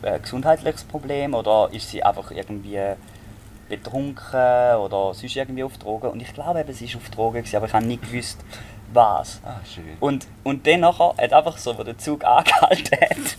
ein 0.02 0.22
gesundheitliches 0.22 0.84
Problem 0.84 1.34
oder 1.34 1.68
ist 1.72 1.90
sie 1.90 2.02
einfach 2.02 2.30
irgendwie 2.30 2.80
betrunken 3.68 4.76
oder 4.76 5.14
sonst 5.14 5.36
irgendwie 5.36 5.64
auf 5.64 5.78
Drogen? 5.78 6.10
Und 6.10 6.20
ich 6.20 6.32
glaube 6.32 6.60
eben, 6.60 6.72
sie 6.72 6.86
ist 6.86 6.96
auf 6.96 7.10
Drogen, 7.10 7.38
gewesen, 7.38 7.56
aber 7.56 7.66
ich 7.66 7.72
habe 7.72 7.86
nicht 7.86 8.02
gewusst, 8.02 8.38
was. 8.92 9.40
Ah, 9.44 9.60
schön. 9.64 9.96
Und, 10.00 10.26
und 10.42 10.66
dann 10.66 10.80
nachher 10.80 11.14
hat 11.18 11.32
einfach 11.32 11.56
so, 11.58 11.76
wo 11.76 11.82
der 11.82 11.98
Zug 11.98 12.24
angehalten 12.24 12.98
hat, 13.00 13.36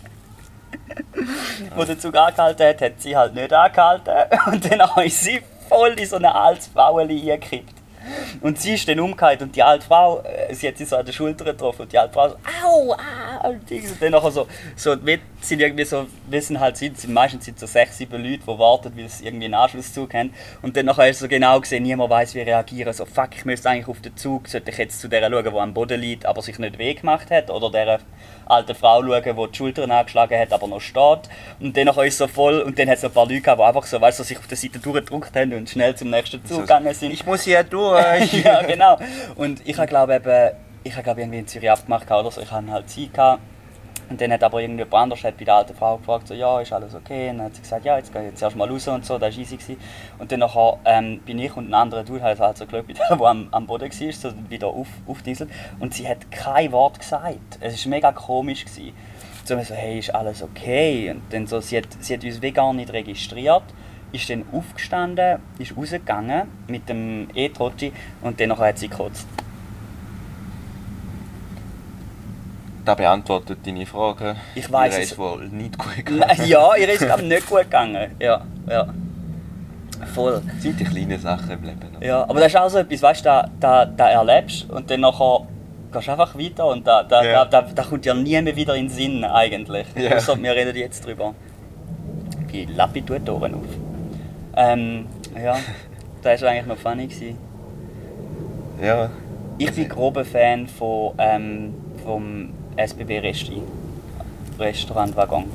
wo 1.75 1.83
der 1.83 1.99
Zug 1.99 2.15
angehalten 2.15 2.67
hat, 2.67 2.81
hat 2.81 3.01
sie 3.01 3.15
halt 3.15 3.35
nicht 3.35 3.53
angehalten. 3.53 4.13
Und 4.47 4.71
dann 4.71 4.81
ist 5.05 5.23
sie 5.23 5.41
voll 5.69 5.91
in 5.91 6.05
so 6.05 6.15
eine 6.17 6.33
altes 6.33 6.67
Frauenli 6.67 7.31
eingekippt. 7.31 7.83
Und 8.41 8.59
sie 8.59 8.73
ist 8.73 8.87
dann 8.87 8.99
umgekehrt 8.99 9.41
und 9.41 9.55
die 9.55 9.63
alte 9.63 9.85
Frau, 9.85 10.21
äh, 10.23 10.53
sie 10.53 10.67
hat 10.67 10.77
sie 10.77 10.85
so 10.85 10.97
an 10.97 11.05
der 11.05 11.13
Schulter 11.13 11.45
getroffen 11.45 11.83
und 11.83 11.93
die 11.93 11.97
alte 11.97 12.13
Frau 12.13 12.29
so, 12.29 12.35
au, 12.65 12.93
ah, 12.93 13.32
und 13.91 14.01
dann 14.01 14.11
nachher 14.11 14.31
so, 14.31 14.47
so 14.75 15.05
wir 15.05 15.19
sind 15.41 15.59
irgendwie 15.59 15.83
so, 15.83 16.07
wissen 16.29 16.59
halt, 16.59 16.77
sind, 16.77 16.97
sind 16.97 17.13
meistens 17.13 17.45
sind 17.45 17.59
so 17.59 17.65
sechs, 17.65 17.97
sieben 17.97 18.23
Leute, 18.23 18.43
die 18.47 18.47
warten, 18.47 18.93
weil 18.95 19.09
sie 19.09 19.25
irgendwie 19.25 19.45
einen 19.45 19.53
Anschlusszug 19.53 20.13
haben. 20.13 20.33
Und 20.61 20.77
dann 20.77 20.85
nachher 20.85 21.09
hast 21.09 21.19
du 21.19 21.25
so 21.25 21.29
genau 21.29 21.59
gesehen, 21.59 21.83
niemand 21.83 22.09
weiß 22.09 22.35
wie 22.35 22.41
reagieren. 22.41 22.93
So, 22.93 23.05
fuck, 23.05 23.29
ich 23.35 23.45
müsste 23.45 23.69
eigentlich 23.69 23.87
auf 23.87 24.01
den 24.01 24.15
Zug, 24.15 24.47
sollte 24.47 24.71
ich 24.71 24.77
jetzt 24.77 24.99
zu 25.01 25.07
der 25.09 25.29
schauen, 25.29 25.43
die 25.43 25.59
am 25.59 25.73
Boden 25.73 25.99
liegt, 25.99 26.25
aber 26.25 26.41
sich 26.41 26.57
nicht 26.59 26.77
weh 26.77 26.93
gemacht 26.93 27.29
hat, 27.31 27.49
oder 27.49 27.69
der 27.69 27.99
alten 28.45 28.75
Frau 28.75 29.01
schauen, 29.03 29.23
die 29.23 29.51
die 29.51 29.57
Schultern 29.57 29.91
angeschlagen 29.91 30.39
hat, 30.39 30.53
aber 30.53 30.67
noch 30.67 30.81
steht. 30.81 31.29
Und 31.59 31.75
dann 31.75 31.85
nachher 31.85 32.05
ist 32.05 32.17
so 32.17 32.27
voll, 32.27 32.61
und 32.61 32.79
dann 32.79 32.89
hat 32.89 32.97
es 32.97 33.03
ein 33.05 33.11
paar 33.11 33.27
Leute 33.27 33.41
gehabt, 33.41 33.59
die 33.59 33.65
einfach 33.65 33.85
so, 33.85 33.99
weißt 33.99 34.19
du, 34.19 34.23
sich 34.23 34.37
auf 34.37 34.47
der 34.47 34.57
Seite 34.57 34.79
durchgedrückt 34.79 35.35
haben 35.35 35.53
und 35.53 35.69
schnell 35.69 35.95
zum 35.95 36.09
nächsten 36.09 36.43
Zug 36.45 36.61
gegangen 36.61 36.93
sind. 36.93 37.11
Ich 37.11 37.25
muss 37.25 37.43
hier 37.43 37.63
durch. 37.63 38.33
ja, 38.33 38.61
genau. 38.61 38.97
Und 39.35 39.61
ich 39.65 39.77
habe 39.77 39.87
glaube 39.87 40.15
eben, 40.15 40.51
ich 40.83 40.95
habe 40.95 41.21
irgendwie 41.21 41.39
in 41.39 41.47
Zürich 41.47 41.71
abgemacht 41.71 42.09
oder 42.11 42.29
so. 42.29 42.41
Ich 42.41 42.51
hatte 42.51 42.71
halt 42.71 42.89
Zeit. 42.89 43.39
Und 44.09 44.19
dann 44.19 44.33
hat 44.33 44.43
aber 44.43 44.61
irgendjemand 44.61 44.93
anders 44.93 45.23
hat 45.23 45.37
bei 45.37 45.45
der 45.45 45.55
alten 45.55 45.73
Frau 45.73 45.97
gefragt, 45.97 46.27
so, 46.27 46.33
ja, 46.33 46.59
ist 46.59 46.73
alles 46.73 46.93
okay? 46.93 47.29
Und 47.29 47.37
dann 47.37 47.45
hat 47.47 47.55
sie 47.55 47.61
gesagt, 47.61 47.85
ja, 47.85 47.97
jetzt 47.97 48.11
gehe 48.11 48.21
ich 48.21 48.31
jetzt 48.31 48.41
erst 48.41 48.55
mal 48.55 48.69
raus 48.69 48.87
und 48.89 49.05
so, 49.05 49.17
das 49.17 49.35
war 49.35 49.41
easy. 49.41 49.77
Und 50.19 50.31
dann 50.31 50.41
nachher, 50.41 50.77
ähm, 50.85 51.19
bin 51.19 51.39
ich 51.39 51.55
und 51.55 51.69
ein 51.69 51.73
anderer 51.73 52.03
Dude 52.03 52.21
halt, 52.21 52.39
halt 52.39 52.57
so 52.57 52.65
geschaut, 52.65 52.85
bei 52.87 52.93
der, 52.93 53.15
der 53.15 53.25
am, 53.25 53.47
am 53.51 53.65
Boden 53.65 53.89
war, 53.89 54.11
so 54.11 54.31
wieder 54.49 54.67
auf, 54.67 54.87
aufdieselt. 55.07 55.49
Und 55.79 55.93
sie 55.93 56.07
hat 56.07 56.29
kein 56.31 56.71
Wort 56.73 56.99
gesagt. 56.99 57.57
Es 57.61 57.85
war 57.85 57.89
mega 57.89 58.11
komisch. 58.11 58.65
Gewesen. 58.65 58.93
So, 59.45 59.59
so, 59.61 59.73
hey, 59.73 59.99
ist 59.99 60.13
alles 60.13 60.43
okay? 60.43 61.11
Und 61.11 61.21
dann 61.31 61.47
so, 61.47 61.61
sie 61.61 61.77
hat, 61.77 61.87
sie 61.99 62.13
hat 62.13 62.23
uns 62.23 62.41
wie 62.41 62.51
gar 62.51 62.73
nicht 62.73 62.91
registriert 62.91 63.63
ist 64.11 64.29
dann 64.29 64.45
aufgestanden, 64.53 65.39
ist 65.57 65.75
rausgegangen 65.75 66.43
mit 66.67 66.87
dem 66.87 67.29
E-Trotti 67.33 67.91
und 68.21 68.39
dann 68.39 68.55
hat 68.59 68.77
sie 68.77 68.87
gekotzt. 68.87 69.27
Das 72.85 72.97
beantwortet 72.97 73.59
deine 73.65 73.85
Frage. 73.85 74.35
Ich 74.55 74.67
Ihr 74.69 74.83
es. 74.85 75.17
wohl 75.17 75.47
nicht 75.47 75.77
gut 75.77 75.95
gegangen. 76.05 76.23
ja, 76.45 76.75
ihr 76.75 76.89
ist 76.89 76.99
glaube 76.99 77.23
nicht 77.33 77.47
gut 77.49 77.61
gegangen. 77.61 78.11
Ja, 78.19 78.41
ja. 78.69 78.87
Voll. 80.13 80.41
Das 80.45 80.61
sind 80.61 80.79
die 80.79 80.83
kleinen 80.83 81.19
Sachen 81.19 81.49
im 81.51 81.63
Leben. 81.63 81.79
noch. 81.93 82.01
Ja, 82.01 82.23
aber 82.23 82.39
das 82.41 82.47
ist 82.53 82.57
auch 82.59 82.69
so 82.69 82.79
etwas, 82.79 83.01
weißt 83.01 83.21
du, 83.21 83.23
da, 83.29 83.49
da, 83.59 83.85
da 83.85 84.09
erlebst 84.09 84.69
und 84.69 84.89
dann 84.91 84.99
nachher 84.99 85.47
gehst 85.93 86.07
du 86.07 86.11
einfach 86.11 86.37
weiter 86.37 86.67
und 86.67 86.85
da, 86.85 87.03
da, 87.03 87.23
Ja. 87.23 87.45
da, 87.45 87.61
da, 87.61 87.71
da 87.73 87.83
kommt 87.83 88.03
dir 88.03 88.13
nie 88.13 88.41
mehr 88.41 88.55
wieder 88.55 88.75
in 88.75 88.87
den 88.87 88.89
Sinn 88.93 89.23
eigentlich. 89.23 89.87
Ja. 89.95 90.17
Außer 90.17 90.41
wir 90.41 90.51
reden 90.53 90.75
jetzt 90.75 91.05
drüber. 91.05 91.33
Lappi 92.75 93.01
tut 93.01 93.25
die 93.27 93.31
Ohren 93.31 93.53
auf. 93.55 93.61
Ähm, 94.57 95.05
ja, 95.41 95.55
das 96.21 96.41
war 96.41 96.49
eigentlich 96.49 96.65
noch 96.67 96.77
funny. 96.77 97.07
Gewesen. 97.07 97.37
Ja. 98.81 99.09
Ich 99.57 99.71
bin 99.71 99.87
grober 99.87 100.25
Fan 100.25 100.67
von, 100.67 101.13
ähm, 101.17 101.73
vom 102.03 102.49
SBB 102.75 103.19
Resti. 103.19 103.61
Restaurantwaggon. 104.59 105.45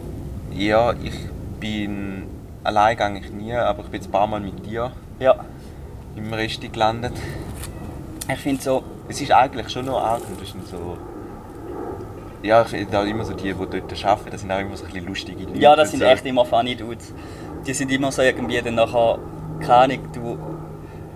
Ja, 0.55 0.93
ich 1.03 1.14
bin 1.61 2.25
allein 2.64 2.99
eigentlich 2.99 3.33
nie, 3.33 3.53
aber 3.55 3.81
ich 3.85 3.89
bin 3.89 4.01
jetzt 4.01 4.09
ein 4.09 4.12
paar 4.12 4.27
Mal 4.27 4.41
mit 4.41 4.64
dir 4.66 4.91
Ja, 5.21 5.37
im 6.16 6.33
Resti 6.33 6.69
gelandet. 6.69 7.12
ich 8.33 8.39
finde 8.39 8.62
so, 8.62 8.83
Es 9.09 9.21
ist 9.21 9.31
eigentlich 9.33 9.69
schon 9.71 9.87
noch 9.87 10.01
arg 10.03 10.23
und 10.29 10.41
das 10.41 10.51
sind 10.51 10.66
so... 10.66 10.97
Ja, 12.43 12.62
ich 12.62 12.69
finde 12.69 12.99
auch 13.01 13.05
immer 13.05 13.25
so 13.25 13.33
die, 13.35 13.53
die 13.53 13.55
dort 13.55 14.05
arbeiten, 14.05 14.31
das 14.31 14.41
sind 14.43 14.53
auch 14.53 14.61
immer 14.61 14.77
so 14.77 14.85
ein 14.85 14.93
bisschen 14.93 15.07
lustige 15.09 15.45
Leute. 15.45 15.59
ja, 15.59 15.75
das 15.75 15.91
sind 15.91 16.01
so. 16.01 16.07
echt 16.07 16.25
immer 16.27 16.45
funny 16.45 16.77
Dudes. 16.77 17.12
Die 17.66 17.73
sind 17.75 17.91
immer 17.91 18.12
so 18.12 18.23
irgendwie 18.23 18.61
dann 18.61 18.77
nachher, 18.77 19.19
keine 19.61 19.75
Ahnung, 19.75 19.99
du, 20.12 20.39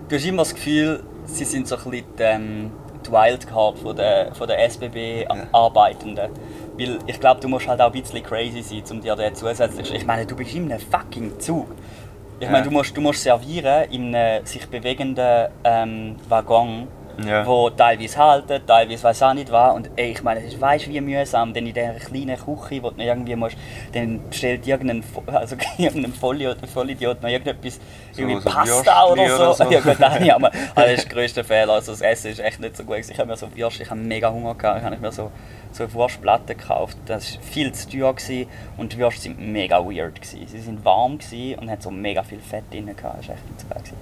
du 0.09 0.17
hast 0.17 0.25
immer 0.25 0.39
das 0.43 0.55
Gefühl, 0.55 1.03
sie 1.27 1.45
sind 1.45 1.69
so 1.69 1.77
ein 1.77 1.83
bisschen 1.91 2.05
ähm, 2.19 2.71
die 3.07 3.13
Wildcard 3.13 3.79
von 3.79 3.97
der, 3.97 4.35
von 4.35 4.47
der 4.49 4.59
SBB-Arbeitenden. 4.65 6.31
Weil 6.79 6.99
ich 7.07 7.21
glaube, 7.21 7.41
du 7.41 7.49
musst 7.49 7.69
halt 7.69 7.81
auch 7.81 7.93
ein 7.93 8.01
bisschen 8.01 8.23
crazy 8.23 8.63
sein, 8.63 8.83
um 8.91 9.01
dir 9.01 9.15
den 9.17 9.35
zusätzlich... 9.35 9.93
Ich 9.95 10.07
meine, 10.07 10.27
du 10.27 10.35
bist 10.37 10.55
in 10.55 10.71
einem 10.73 10.81
fucking 10.81 11.39
Zug. 11.39 11.67
Ich 12.41 12.47
meine, 12.47 12.59
Ja. 12.59 12.65
du 12.65 12.71
musst, 12.71 12.97
du 12.97 13.01
musst 13.01 13.23
servieren 13.23 13.91
in 13.91 14.15
einem 14.15 14.45
sich 14.47 14.67
bewegenden 14.69 15.49
ähm, 15.65 16.17
Waggon, 16.29 16.89
Ja. 17.25 17.47
wo 17.47 17.71
teilweise 17.71 18.17
halten, 18.17 18.61
teilweise 18.67 19.03
weiß 19.03 19.23
auch 19.23 19.35
nicht 19.35 19.51
was. 19.51 19.75
Und 19.75 19.91
ey, 19.97 20.13
ich 20.13 20.23
meine, 20.23 20.41
es 20.41 20.55
ist 20.55 20.61
weißt 20.61 20.89
wie 20.89 21.01
mühsam, 21.01 21.53
denn 21.53 21.67
in 21.67 21.75
dieser 21.75 21.95
kleinen 21.95 22.37
Küche, 22.37 22.83
wo 22.83 22.91
du 22.91 23.03
irgendwie 23.03 23.37
musst, 23.37 23.57
dann 23.93 24.21
bestellt 24.29 24.67
irgendein, 24.67 25.05
also 25.27 25.57
irgendein 25.79 26.13
Vollidiot, 26.13 26.59
Vollidiot 26.67 27.23
noch 27.23 27.29
irgendetwas, 27.29 27.81
irgendwie 28.17 28.41
so 28.41 28.51
Pasta 28.51 29.07
oder 29.07 29.29
so. 29.29 29.35
oder 29.43 29.55
so. 29.55 29.65
Ja 29.73 29.81
gut, 29.81 30.01
nein, 30.01 30.31
aber 30.33 30.51
das 30.75 30.93
ist 30.93 31.05
der 31.05 31.13
grösste 31.13 31.45
Fehler. 31.45 31.75
Also 31.75 31.93
das 31.93 32.01
Essen 32.01 32.31
ist 32.31 32.41
echt 32.41 32.61
nicht 32.61 32.77
so 32.77 32.85
gut. 32.85 32.99
Ich 32.99 33.19
habe 33.19 33.29
mir 33.29 33.37
so 33.37 33.55
Würstchen, 33.55 33.85
ich 33.85 33.91
habe 33.91 34.01
mega 34.01 34.31
Hunger 34.31 34.55
gehabt, 34.55 34.79
ich 34.79 34.85
habe 34.85 34.97
mir 34.97 35.13
so, 35.13 35.31
so 35.73 35.93
Wurstplatten 35.93 36.57
gekauft. 36.57 36.97
Das 37.07 37.37
war 37.37 37.43
viel 37.43 37.73
zu 37.73 37.89
teuer 37.89 38.15
gewesen 38.15 38.49
und 38.77 38.93
die 38.93 38.99
Würstchen 38.99 39.37
waren 39.37 39.53
mega 39.53 39.79
weird. 39.79 40.21
Gewesen. 40.21 40.47
Sie 40.47 40.67
waren 40.67 40.85
warm 40.85 41.19
gewesen 41.19 41.59
und 41.59 41.71
hatten 41.71 41.83
so 41.83 41.91
mega 41.91 42.23
viel 42.23 42.41
Fett 42.41 42.65
drin. 42.71 42.87
Gehabt. 42.87 43.19
Das 43.21 43.29
war 43.29 43.35
echt 43.35 43.49
nicht 43.49 43.61
so 43.61 43.67
geil. 43.69 43.79
Gewesen. 43.83 43.97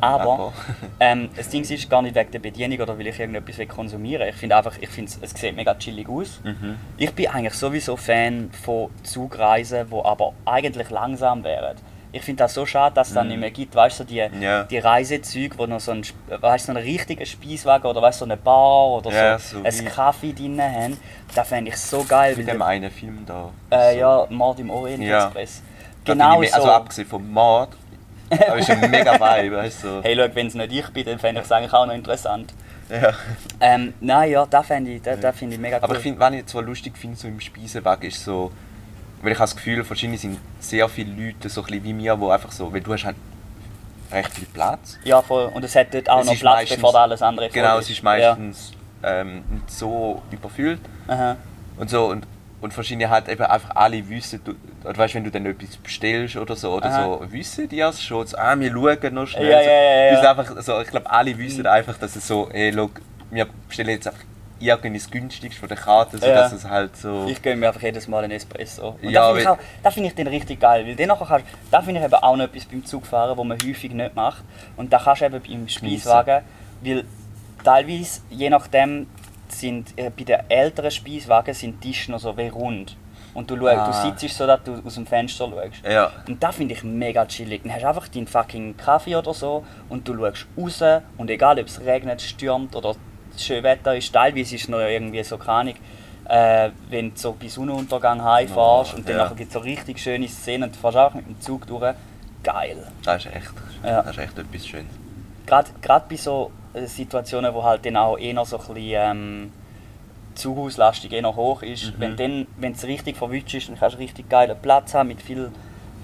Aber 0.00 0.22
Aber- 0.32 0.52
ähm, 1.00 1.28
das 1.36 1.48
Ding 1.48 1.62
ist 1.62 1.90
gar 1.90 2.02
nicht 2.02 2.14
wegen 2.14 2.30
der 2.30 2.38
Bedienung 2.38 2.80
oder 2.80 2.98
weil 2.98 3.06
ich 3.06 3.18
irgendetwas 3.18 3.58
will 3.58 3.66
konsumieren 3.66 4.28
Ich 4.28 4.36
finde 4.36 4.56
einfach, 4.56 4.76
ich 4.80 4.88
finde, 4.88 5.10
es 5.20 5.30
sieht 5.30 5.56
mega 5.56 5.74
chillig 5.74 6.08
aus. 6.08 6.40
Mhm. 6.44 6.76
Ich 6.96 7.12
bin 7.14 7.26
eigentlich 7.28 7.54
sowieso 7.54 7.96
Fan 7.96 8.50
von 8.64 8.90
Zugreisen, 9.02 9.88
die 9.90 10.04
aber 10.04 10.32
eigentlich 10.44 10.90
langsam 10.90 11.44
wären. 11.44 11.76
Ich 12.12 12.22
finde 12.22 12.42
das 12.42 12.54
so 12.54 12.66
schade, 12.66 12.92
dass 12.96 13.08
es 13.08 13.14
dann 13.14 13.28
nicht 13.28 13.38
mehr 13.38 13.52
gibt. 13.52 13.72
Weißt 13.76 14.00
du, 14.00 14.02
so 14.02 14.08
die. 14.08 14.16
Ja. 14.16 14.64
die 14.64 14.78
Reisezüge, 14.78 15.56
wo 15.56 15.66
noch 15.66 15.78
so 15.78 15.92
ein, 15.92 16.02
weißt, 16.28 16.66
so 16.66 16.72
einen 16.72 16.82
richtigen 16.82 17.24
Speiswagen 17.24 17.88
oder 17.88 18.02
weißt, 18.02 18.18
so 18.18 18.24
eine 18.24 18.36
Bar 18.36 18.88
oder 18.94 19.12
Ja, 19.12 19.38
so, 19.38 19.58
so 19.60 19.64
ein 19.64 19.84
Kaffee 19.84 20.32
drin 20.32 20.60
haben, 20.60 20.96
das 21.36 21.46
fände 21.46 21.70
ich 21.70 21.76
so 21.76 22.02
geil. 22.02 22.34
Mit 22.36 22.48
dem 22.48 22.62
einen 22.62 22.90
Film 22.90 23.24
da. 23.26 23.50
äh, 23.70 23.92
So. 23.94 23.98
ja, 24.00 24.26
Mord 24.28 24.58
im 24.58 24.70
Orient 24.70 25.04
Ja. 25.04 25.26
Express. 25.26 25.62
Genau 26.04 26.42
so. 26.42 26.52
Also 26.54 26.70
abgesehen 26.72 27.06
vom 27.06 27.30
Mord, 27.30 27.76
aber 28.30 28.58
ist 28.58 28.70
ein 28.70 28.90
mega 28.90 29.14
Vibe, 29.14 29.56
weißt 29.56 29.84
du. 29.84 29.88
So. 29.88 30.02
hey, 30.02 30.16
schau, 30.16 30.34
wenn 30.34 30.46
es 30.46 30.54
nicht 30.54 30.72
ich 30.72 30.88
bin, 30.90 31.04
dann 31.06 31.18
fände 31.18 31.40
ich 31.40 31.46
es 31.46 31.52
eigentlich 31.52 31.72
auch 31.72 31.86
noch 31.86 31.94
interessant. 31.94 32.52
Ja. 32.88 33.12
Ähm, 33.60 33.94
nein, 34.00 34.30
ja, 34.32 34.46
das 34.46 34.66
finde 34.66 34.90
ich, 34.92 35.02
das, 35.02 35.20
das 35.20 35.36
find 35.36 35.52
ich 35.52 35.58
mega 35.60 35.76
cool. 35.78 35.84
Aber 35.84 35.96
ich 35.96 36.02
finde, 36.02 36.18
was 36.18 36.32
ich 36.34 36.46
zwar 36.46 36.62
lustig 36.62 36.96
finde, 36.98 37.16
so 37.16 37.28
im 37.28 37.40
Speisewagen, 37.40 38.08
ist 38.08 38.24
so, 38.24 38.50
weil 39.22 39.32
ich 39.32 39.38
habe 39.38 39.44
das 39.48 39.54
Gefühl, 39.56 39.88
wahrscheinlich 39.88 40.20
sind 40.20 40.38
sehr 40.58 40.88
viele 40.88 41.12
Leute 41.26 41.48
so 41.48 41.60
ein 41.60 41.66
bisschen 41.66 41.84
wie 41.84 41.92
mir, 41.92 42.18
wo 42.18 42.30
einfach 42.30 42.50
so, 42.52 42.72
weil 42.72 42.80
du 42.80 42.92
hast 42.92 43.04
halt 43.04 43.16
recht 44.10 44.32
viel 44.32 44.46
Platz. 44.52 44.98
Ja, 45.04 45.22
voll. 45.22 45.50
Und 45.54 45.64
es 45.64 45.76
hat 45.76 45.94
dort 45.94 46.10
auch 46.10 46.20
Es 46.20 46.26
noch 46.26 46.32
ist 46.34 46.40
Platz, 46.40 46.56
meistens- 46.56 46.76
bevor 46.80 46.94
alles 47.00 47.22
andere 47.22 47.48
Genau, 47.50 47.78
es 47.78 47.88
ist 47.90 47.98
Ja. 47.98 48.04
meistens 48.04 48.72
ähm, 49.04 49.44
nicht 49.50 49.70
so 49.70 50.20
überfüllt 50.32 50.80
Aha. 51.06 51.36
und 51.78 51.88
so 51.90 52.06
und, 52.06 52.26
und 52.60 52.76
wahrscheinlich 52.76 53.08
halt 53.08 53.28
eben 53.28 53.42
einfach 53.42 53.74
alle 53.74 54.08
wissen, 54.08 54.40
du, 54.44 54.54
weißt, 54.82 55.14
wenn 55.14 55.24
du 55.24 55.30
dann 55.30 55.46
etwas 55.46 55.76
bestellst 55.76 56.36
oder 56.36 56.56
so, 56.56 56.72
oder 56.72 56.86
Aha. 56.86 57.04
so, 57.04 57.32
wissen 57.32 57.68
die 57.68 57.80
es 57.80 58.02
schon, 58.02 58.26
so, 58.26 58.36
ah, 58.36 58.58
wir 58.58 58.70
schauen 58.70 59.14
noch 59.14 59.26
schnell. 59.26 59.50
Ja, 59.50 59.62
so, 59.62 59.68
ja, 59.68 60.22
ja, 60.22 60.30
einfach 60.30 60.62
so, 60.62 60.80
ich 60.80 60.88
glaube, 60.88 61.10
alle 61.10 61.36
wissen 61.38 61.66
einfach, 61.66 61.96
dass 61.98 62.16
es 62.16 62.26
so, 62.26 62.48
hey, 62.52 62.70
look, 62.70 63.00
wir 63.30 63.46
bestellen 63.68 63.90
jetzt 63.90 64.06
einfach 64.06 64.24
irgendwas 64.60 65.10
günstiges 65.10 65.58
von 65.58 65.68
der 65.68 65.78
Karte, 65.78 66.18
so 66.18 66.26
dass 66.26 66.52
es 66.52 66.64
halt 66.64 66.94
so... 66.96 67.26
Ich 67.28 67.40
gönne 67.40 67.56
mir 67.56 67.68
einfach 67.68 67.80
jedes 67.80 68.06
Mal 68.08 68.24
einen 68.24 68.32
Espresso. 68.32 68.98
Und 69.00 69.08
Ja, 69.08 69.32
das 69.32 69.42
finde 69.42 69.58
ich, 69.82 69.92
finde 69.94 70.08
ich 70.08 70.14
dann 70.14 70.26
richtig 70.26 70.60
geil, 70.60 70.86
weil 70.86 70.96
dann 70.96 71.08
nachher 71.08 71.26
kannst, 71.26 71.46
da 71.70 71.80
finde 71.80 72.00
ich 72.00 72.06
eben 72.06 72.14
auch 72.14 72.36
noch 72.36 72.44
etwas 72.44 72.66
beim 72.66 72.84
Zugfahren, 72.84 73.38
was 73.38 73.44
man 73.44 73.56
häufig 73.64 73.92
nicht 73.92 74.14
macht. 74.14 74.44
Und 74.76 74.92
da 74.92 74.98
kannst 74.98 75.22
du 75.22 75.26
eben 75.26 75.40
beim 75.40 75.68
Speiswagen, 75.68 76.42
weil 76.82 77.04
teilweise, 77.64 78.20
je 78.28 78.50
nachdem, 78.50 79.06
sind 79.60 79.92
äh, 79.98 80.10
bei 80.10 80.24
den 80.24 80.40
älteren 80.48 80.90
Speiswagen 80.90 81.54
sind 81.54 81.82
die 81.84 81.88
Tische 81.92 82.10
noch 82.12 82.20
so 82.20 82.36
wie 82.36 82.48
rund. 82.48 82.96
Und 83.32 83.48
du, 83.48 83.56
schau, 83.56 83.66
Ah. 83.66 83.86
du 83.86 83.92
sitzt 84.18 84.36
so, 84.36 84.46
dass 84.46 84.62
du 84.64 84.82
aus 84.84 84.94
dem 84.96 85.06
Fenster 85.06 85.48
schaust. 85.48 85.84
Ja. 85.88 86.10
Und 86.26 86.42
das 86.42 86.56
finde 86.56 86.74
ich 86.74 86.82
mega 86.82 87.24
chillig. 87.26 87.62
Dann 87.62 87.72
hast 87.72 87.82
du 87.82 87.88
einfach 87.88 88.08
deinen 88.08 88.26
fucking 88.26 88.76
Kaffee 88.76 89.14
oder 89.14 89.32
so 89.32 89.64
und 89.88 90.06
du 90.08 90.14
schaust 90.16 90.46
raus 90.82 91.02
und 91.16 91.30
egal 91.30 91.58
ob 91.60 91.66
es 91.66 91.80
regnet, 91.80 92.20
stürmt 92.20 92.74
oder 92.74 92.96
schön 93.38 93.62
Wetter 93.62 93.94
ist, 93.96 94.12
teilweise 94.12 94.56
ist 94.56 94.62
es 94.62 94.68
noch 94.68 94.80
irgendwie 94.80 95.22
so 95.22 95.38
Ahnung, 95.38 95.74
äh, 96.28 96.70
wenn 96.88 97.10
du 97.10 97.16
so 97.16 97.36
bei 97.40 97.46
Sonnenuntergang 97.48 98.22
heimfährst 98.24 98.94
Oh, 98.94 98.96
und 98.96 99.08
dann 99.08 99.16
ja. 99.16 99.28
gibt 99.28 99.48
es 99.48 99.52
so 99.52 99.60
richtig 99.60 99.98
schöne 100.00 100.26
Szenen 100.28 100.64
und 100.64 100.74
du 100.74 100.80
fährst 100.80 100.96
auch 100.96 101.14
mit 101.14 101.26
dem 101.26 101.40
Zug 101.40 101.66
durch. 101.68 101.94
Geil. 102.42 102.78
Das 103.04 103.24
ist 103.26 103.32
echt, 103.34 103.52
Ja. 103.84 104.02
das 104.02 104.16
ist 104.16 104.18
echt 104.18 104.38
etwas 104.38 104.66
Schönes. 104.66 104.92
Gerade 105.46 106.04
bei 106.08 106.16
so 106.16 106.50
Situationen, 106.86 107.52
wo 107.54 107.62
halt 107.64 107.84
dann 107.84 107.96
auch 107.96 108.16
eher 108.16 108.44
so 108.44 108.58
ein 108.58 108.74
bisschen 108.74 108.86
ähm, 108.94 109.52
Zugauslastung 110.34 111.10
eher 111.10 111.34
hoch 111.36 111.62
ist, 111.62 111.86
Mhm. 111.92 112.00
wenn 112.00 112.16
dann, 112.16 112.46
wenn 112.56 112.72
es 112.72 112.84
richtig 112.84 113.16
verwünscht 113.16 113.54
ist, 113.54 113.68
dann 113.68 113.78
kannst 113.78 113.96
du 113.96 114.00
richtig 114.00 114.28
geilen 114.28 114.56
Platz 114.62 114.94
haben 114.94 115.08
mit 115.08 115.20
viel, 115.20 115.50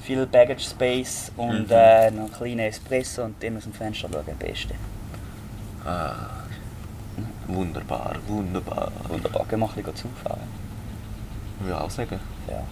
viel 0.02 0.26
Baggage 0.26 0.60
Space 0.64 1.30
und 1.36 1.66
Mhm. 1.68 1.70
äh, 1.70 2.10
noch 2.10 2.24
einen 2.24 2.32
kleinen 2.32 2.58
Espresso 2.60 3.24
und 3.24 3.42
dann 3.42 3.56
aus 3.56 3.62
dem 3.64 3.72
Fenster 3.72 4.08
schauen, 4.12 4.36
Beste. 4.38 4.74
Ah, 5.84 6.14
wunderbar, 7.46 8.16
wunderbar. 8.26 8.90
Wunderbar, 9.08 9.46
gehen 9.48 9.60
wir 9.60 9.68
ein 9.68 9.74
bisschen 9.74 9.94
Zug 9.96 10.10
fahren. 10.24 10.40
Würde 11.60 11.72
ich 11.74 11.80
auch 11.80 11.90
sagen. 11.90 12.20
Ja. 12.48 12.62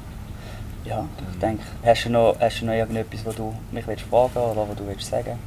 Ja, 0.84 1.08
ich 1.32 1.38
denke, 1.38 1.62
hast 1.82 2.04
du 2.04 2.10
noch, 2.10 2.36
hast 2.40 2.60
du 2.60 2.66
noch 2.66 2.74
irgendetwas, 2.74 3.24
was 3.24 3.36
du 3.36 3.54
mich 3.72 3.86
willst 3.86 4.04
fragen 4.04 4.36
oder 4.36 4.68
was 4.68 4.76
du 4.76 4.86
willst 4.86 5.06
sagen? 5.08 5.38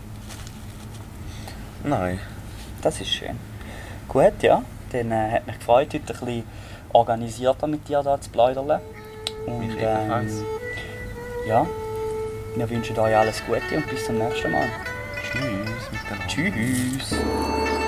Nein. 1.84 2.20
Das 2.82 3.02
ist 3.02 3.10
schön. 3.10 3.38
Gut, 4.08 4.42
ja. 4.42 4.64
Dann 4.92 5.12
äh, 5.12 5.32
hat 5.32 5.48
mich 5.48 5.58
gefreut, 5.60 5.94
heute 5.94 5.98
ein 5.98 6.04
bisschen 6.04 6.44
organisierter 6.94 7.68
mit 7.68 7.88
dir 7.88 8.02
da 8.04 8.20
zu 8.20 8.30
plaudern. 8.30 8.80
Und 9.46 9.76
ähm, 9.80 10.30
ja, 11.48 11.66
wir 12.56 12.70
wünschen 12.70 12.98
euch 13.00 13.16
alles 13.16 13.44
Gute 13.46 13.76
und 13.76 13.88
bis 13.90 14.06
zum 14.06 14.18
nächsten 14.18 14.52
Mal. 14.52 14.68
Tschüss 15.24 15.92
miteinander. 15.92 16.28
Tschüss. 16.28 17.87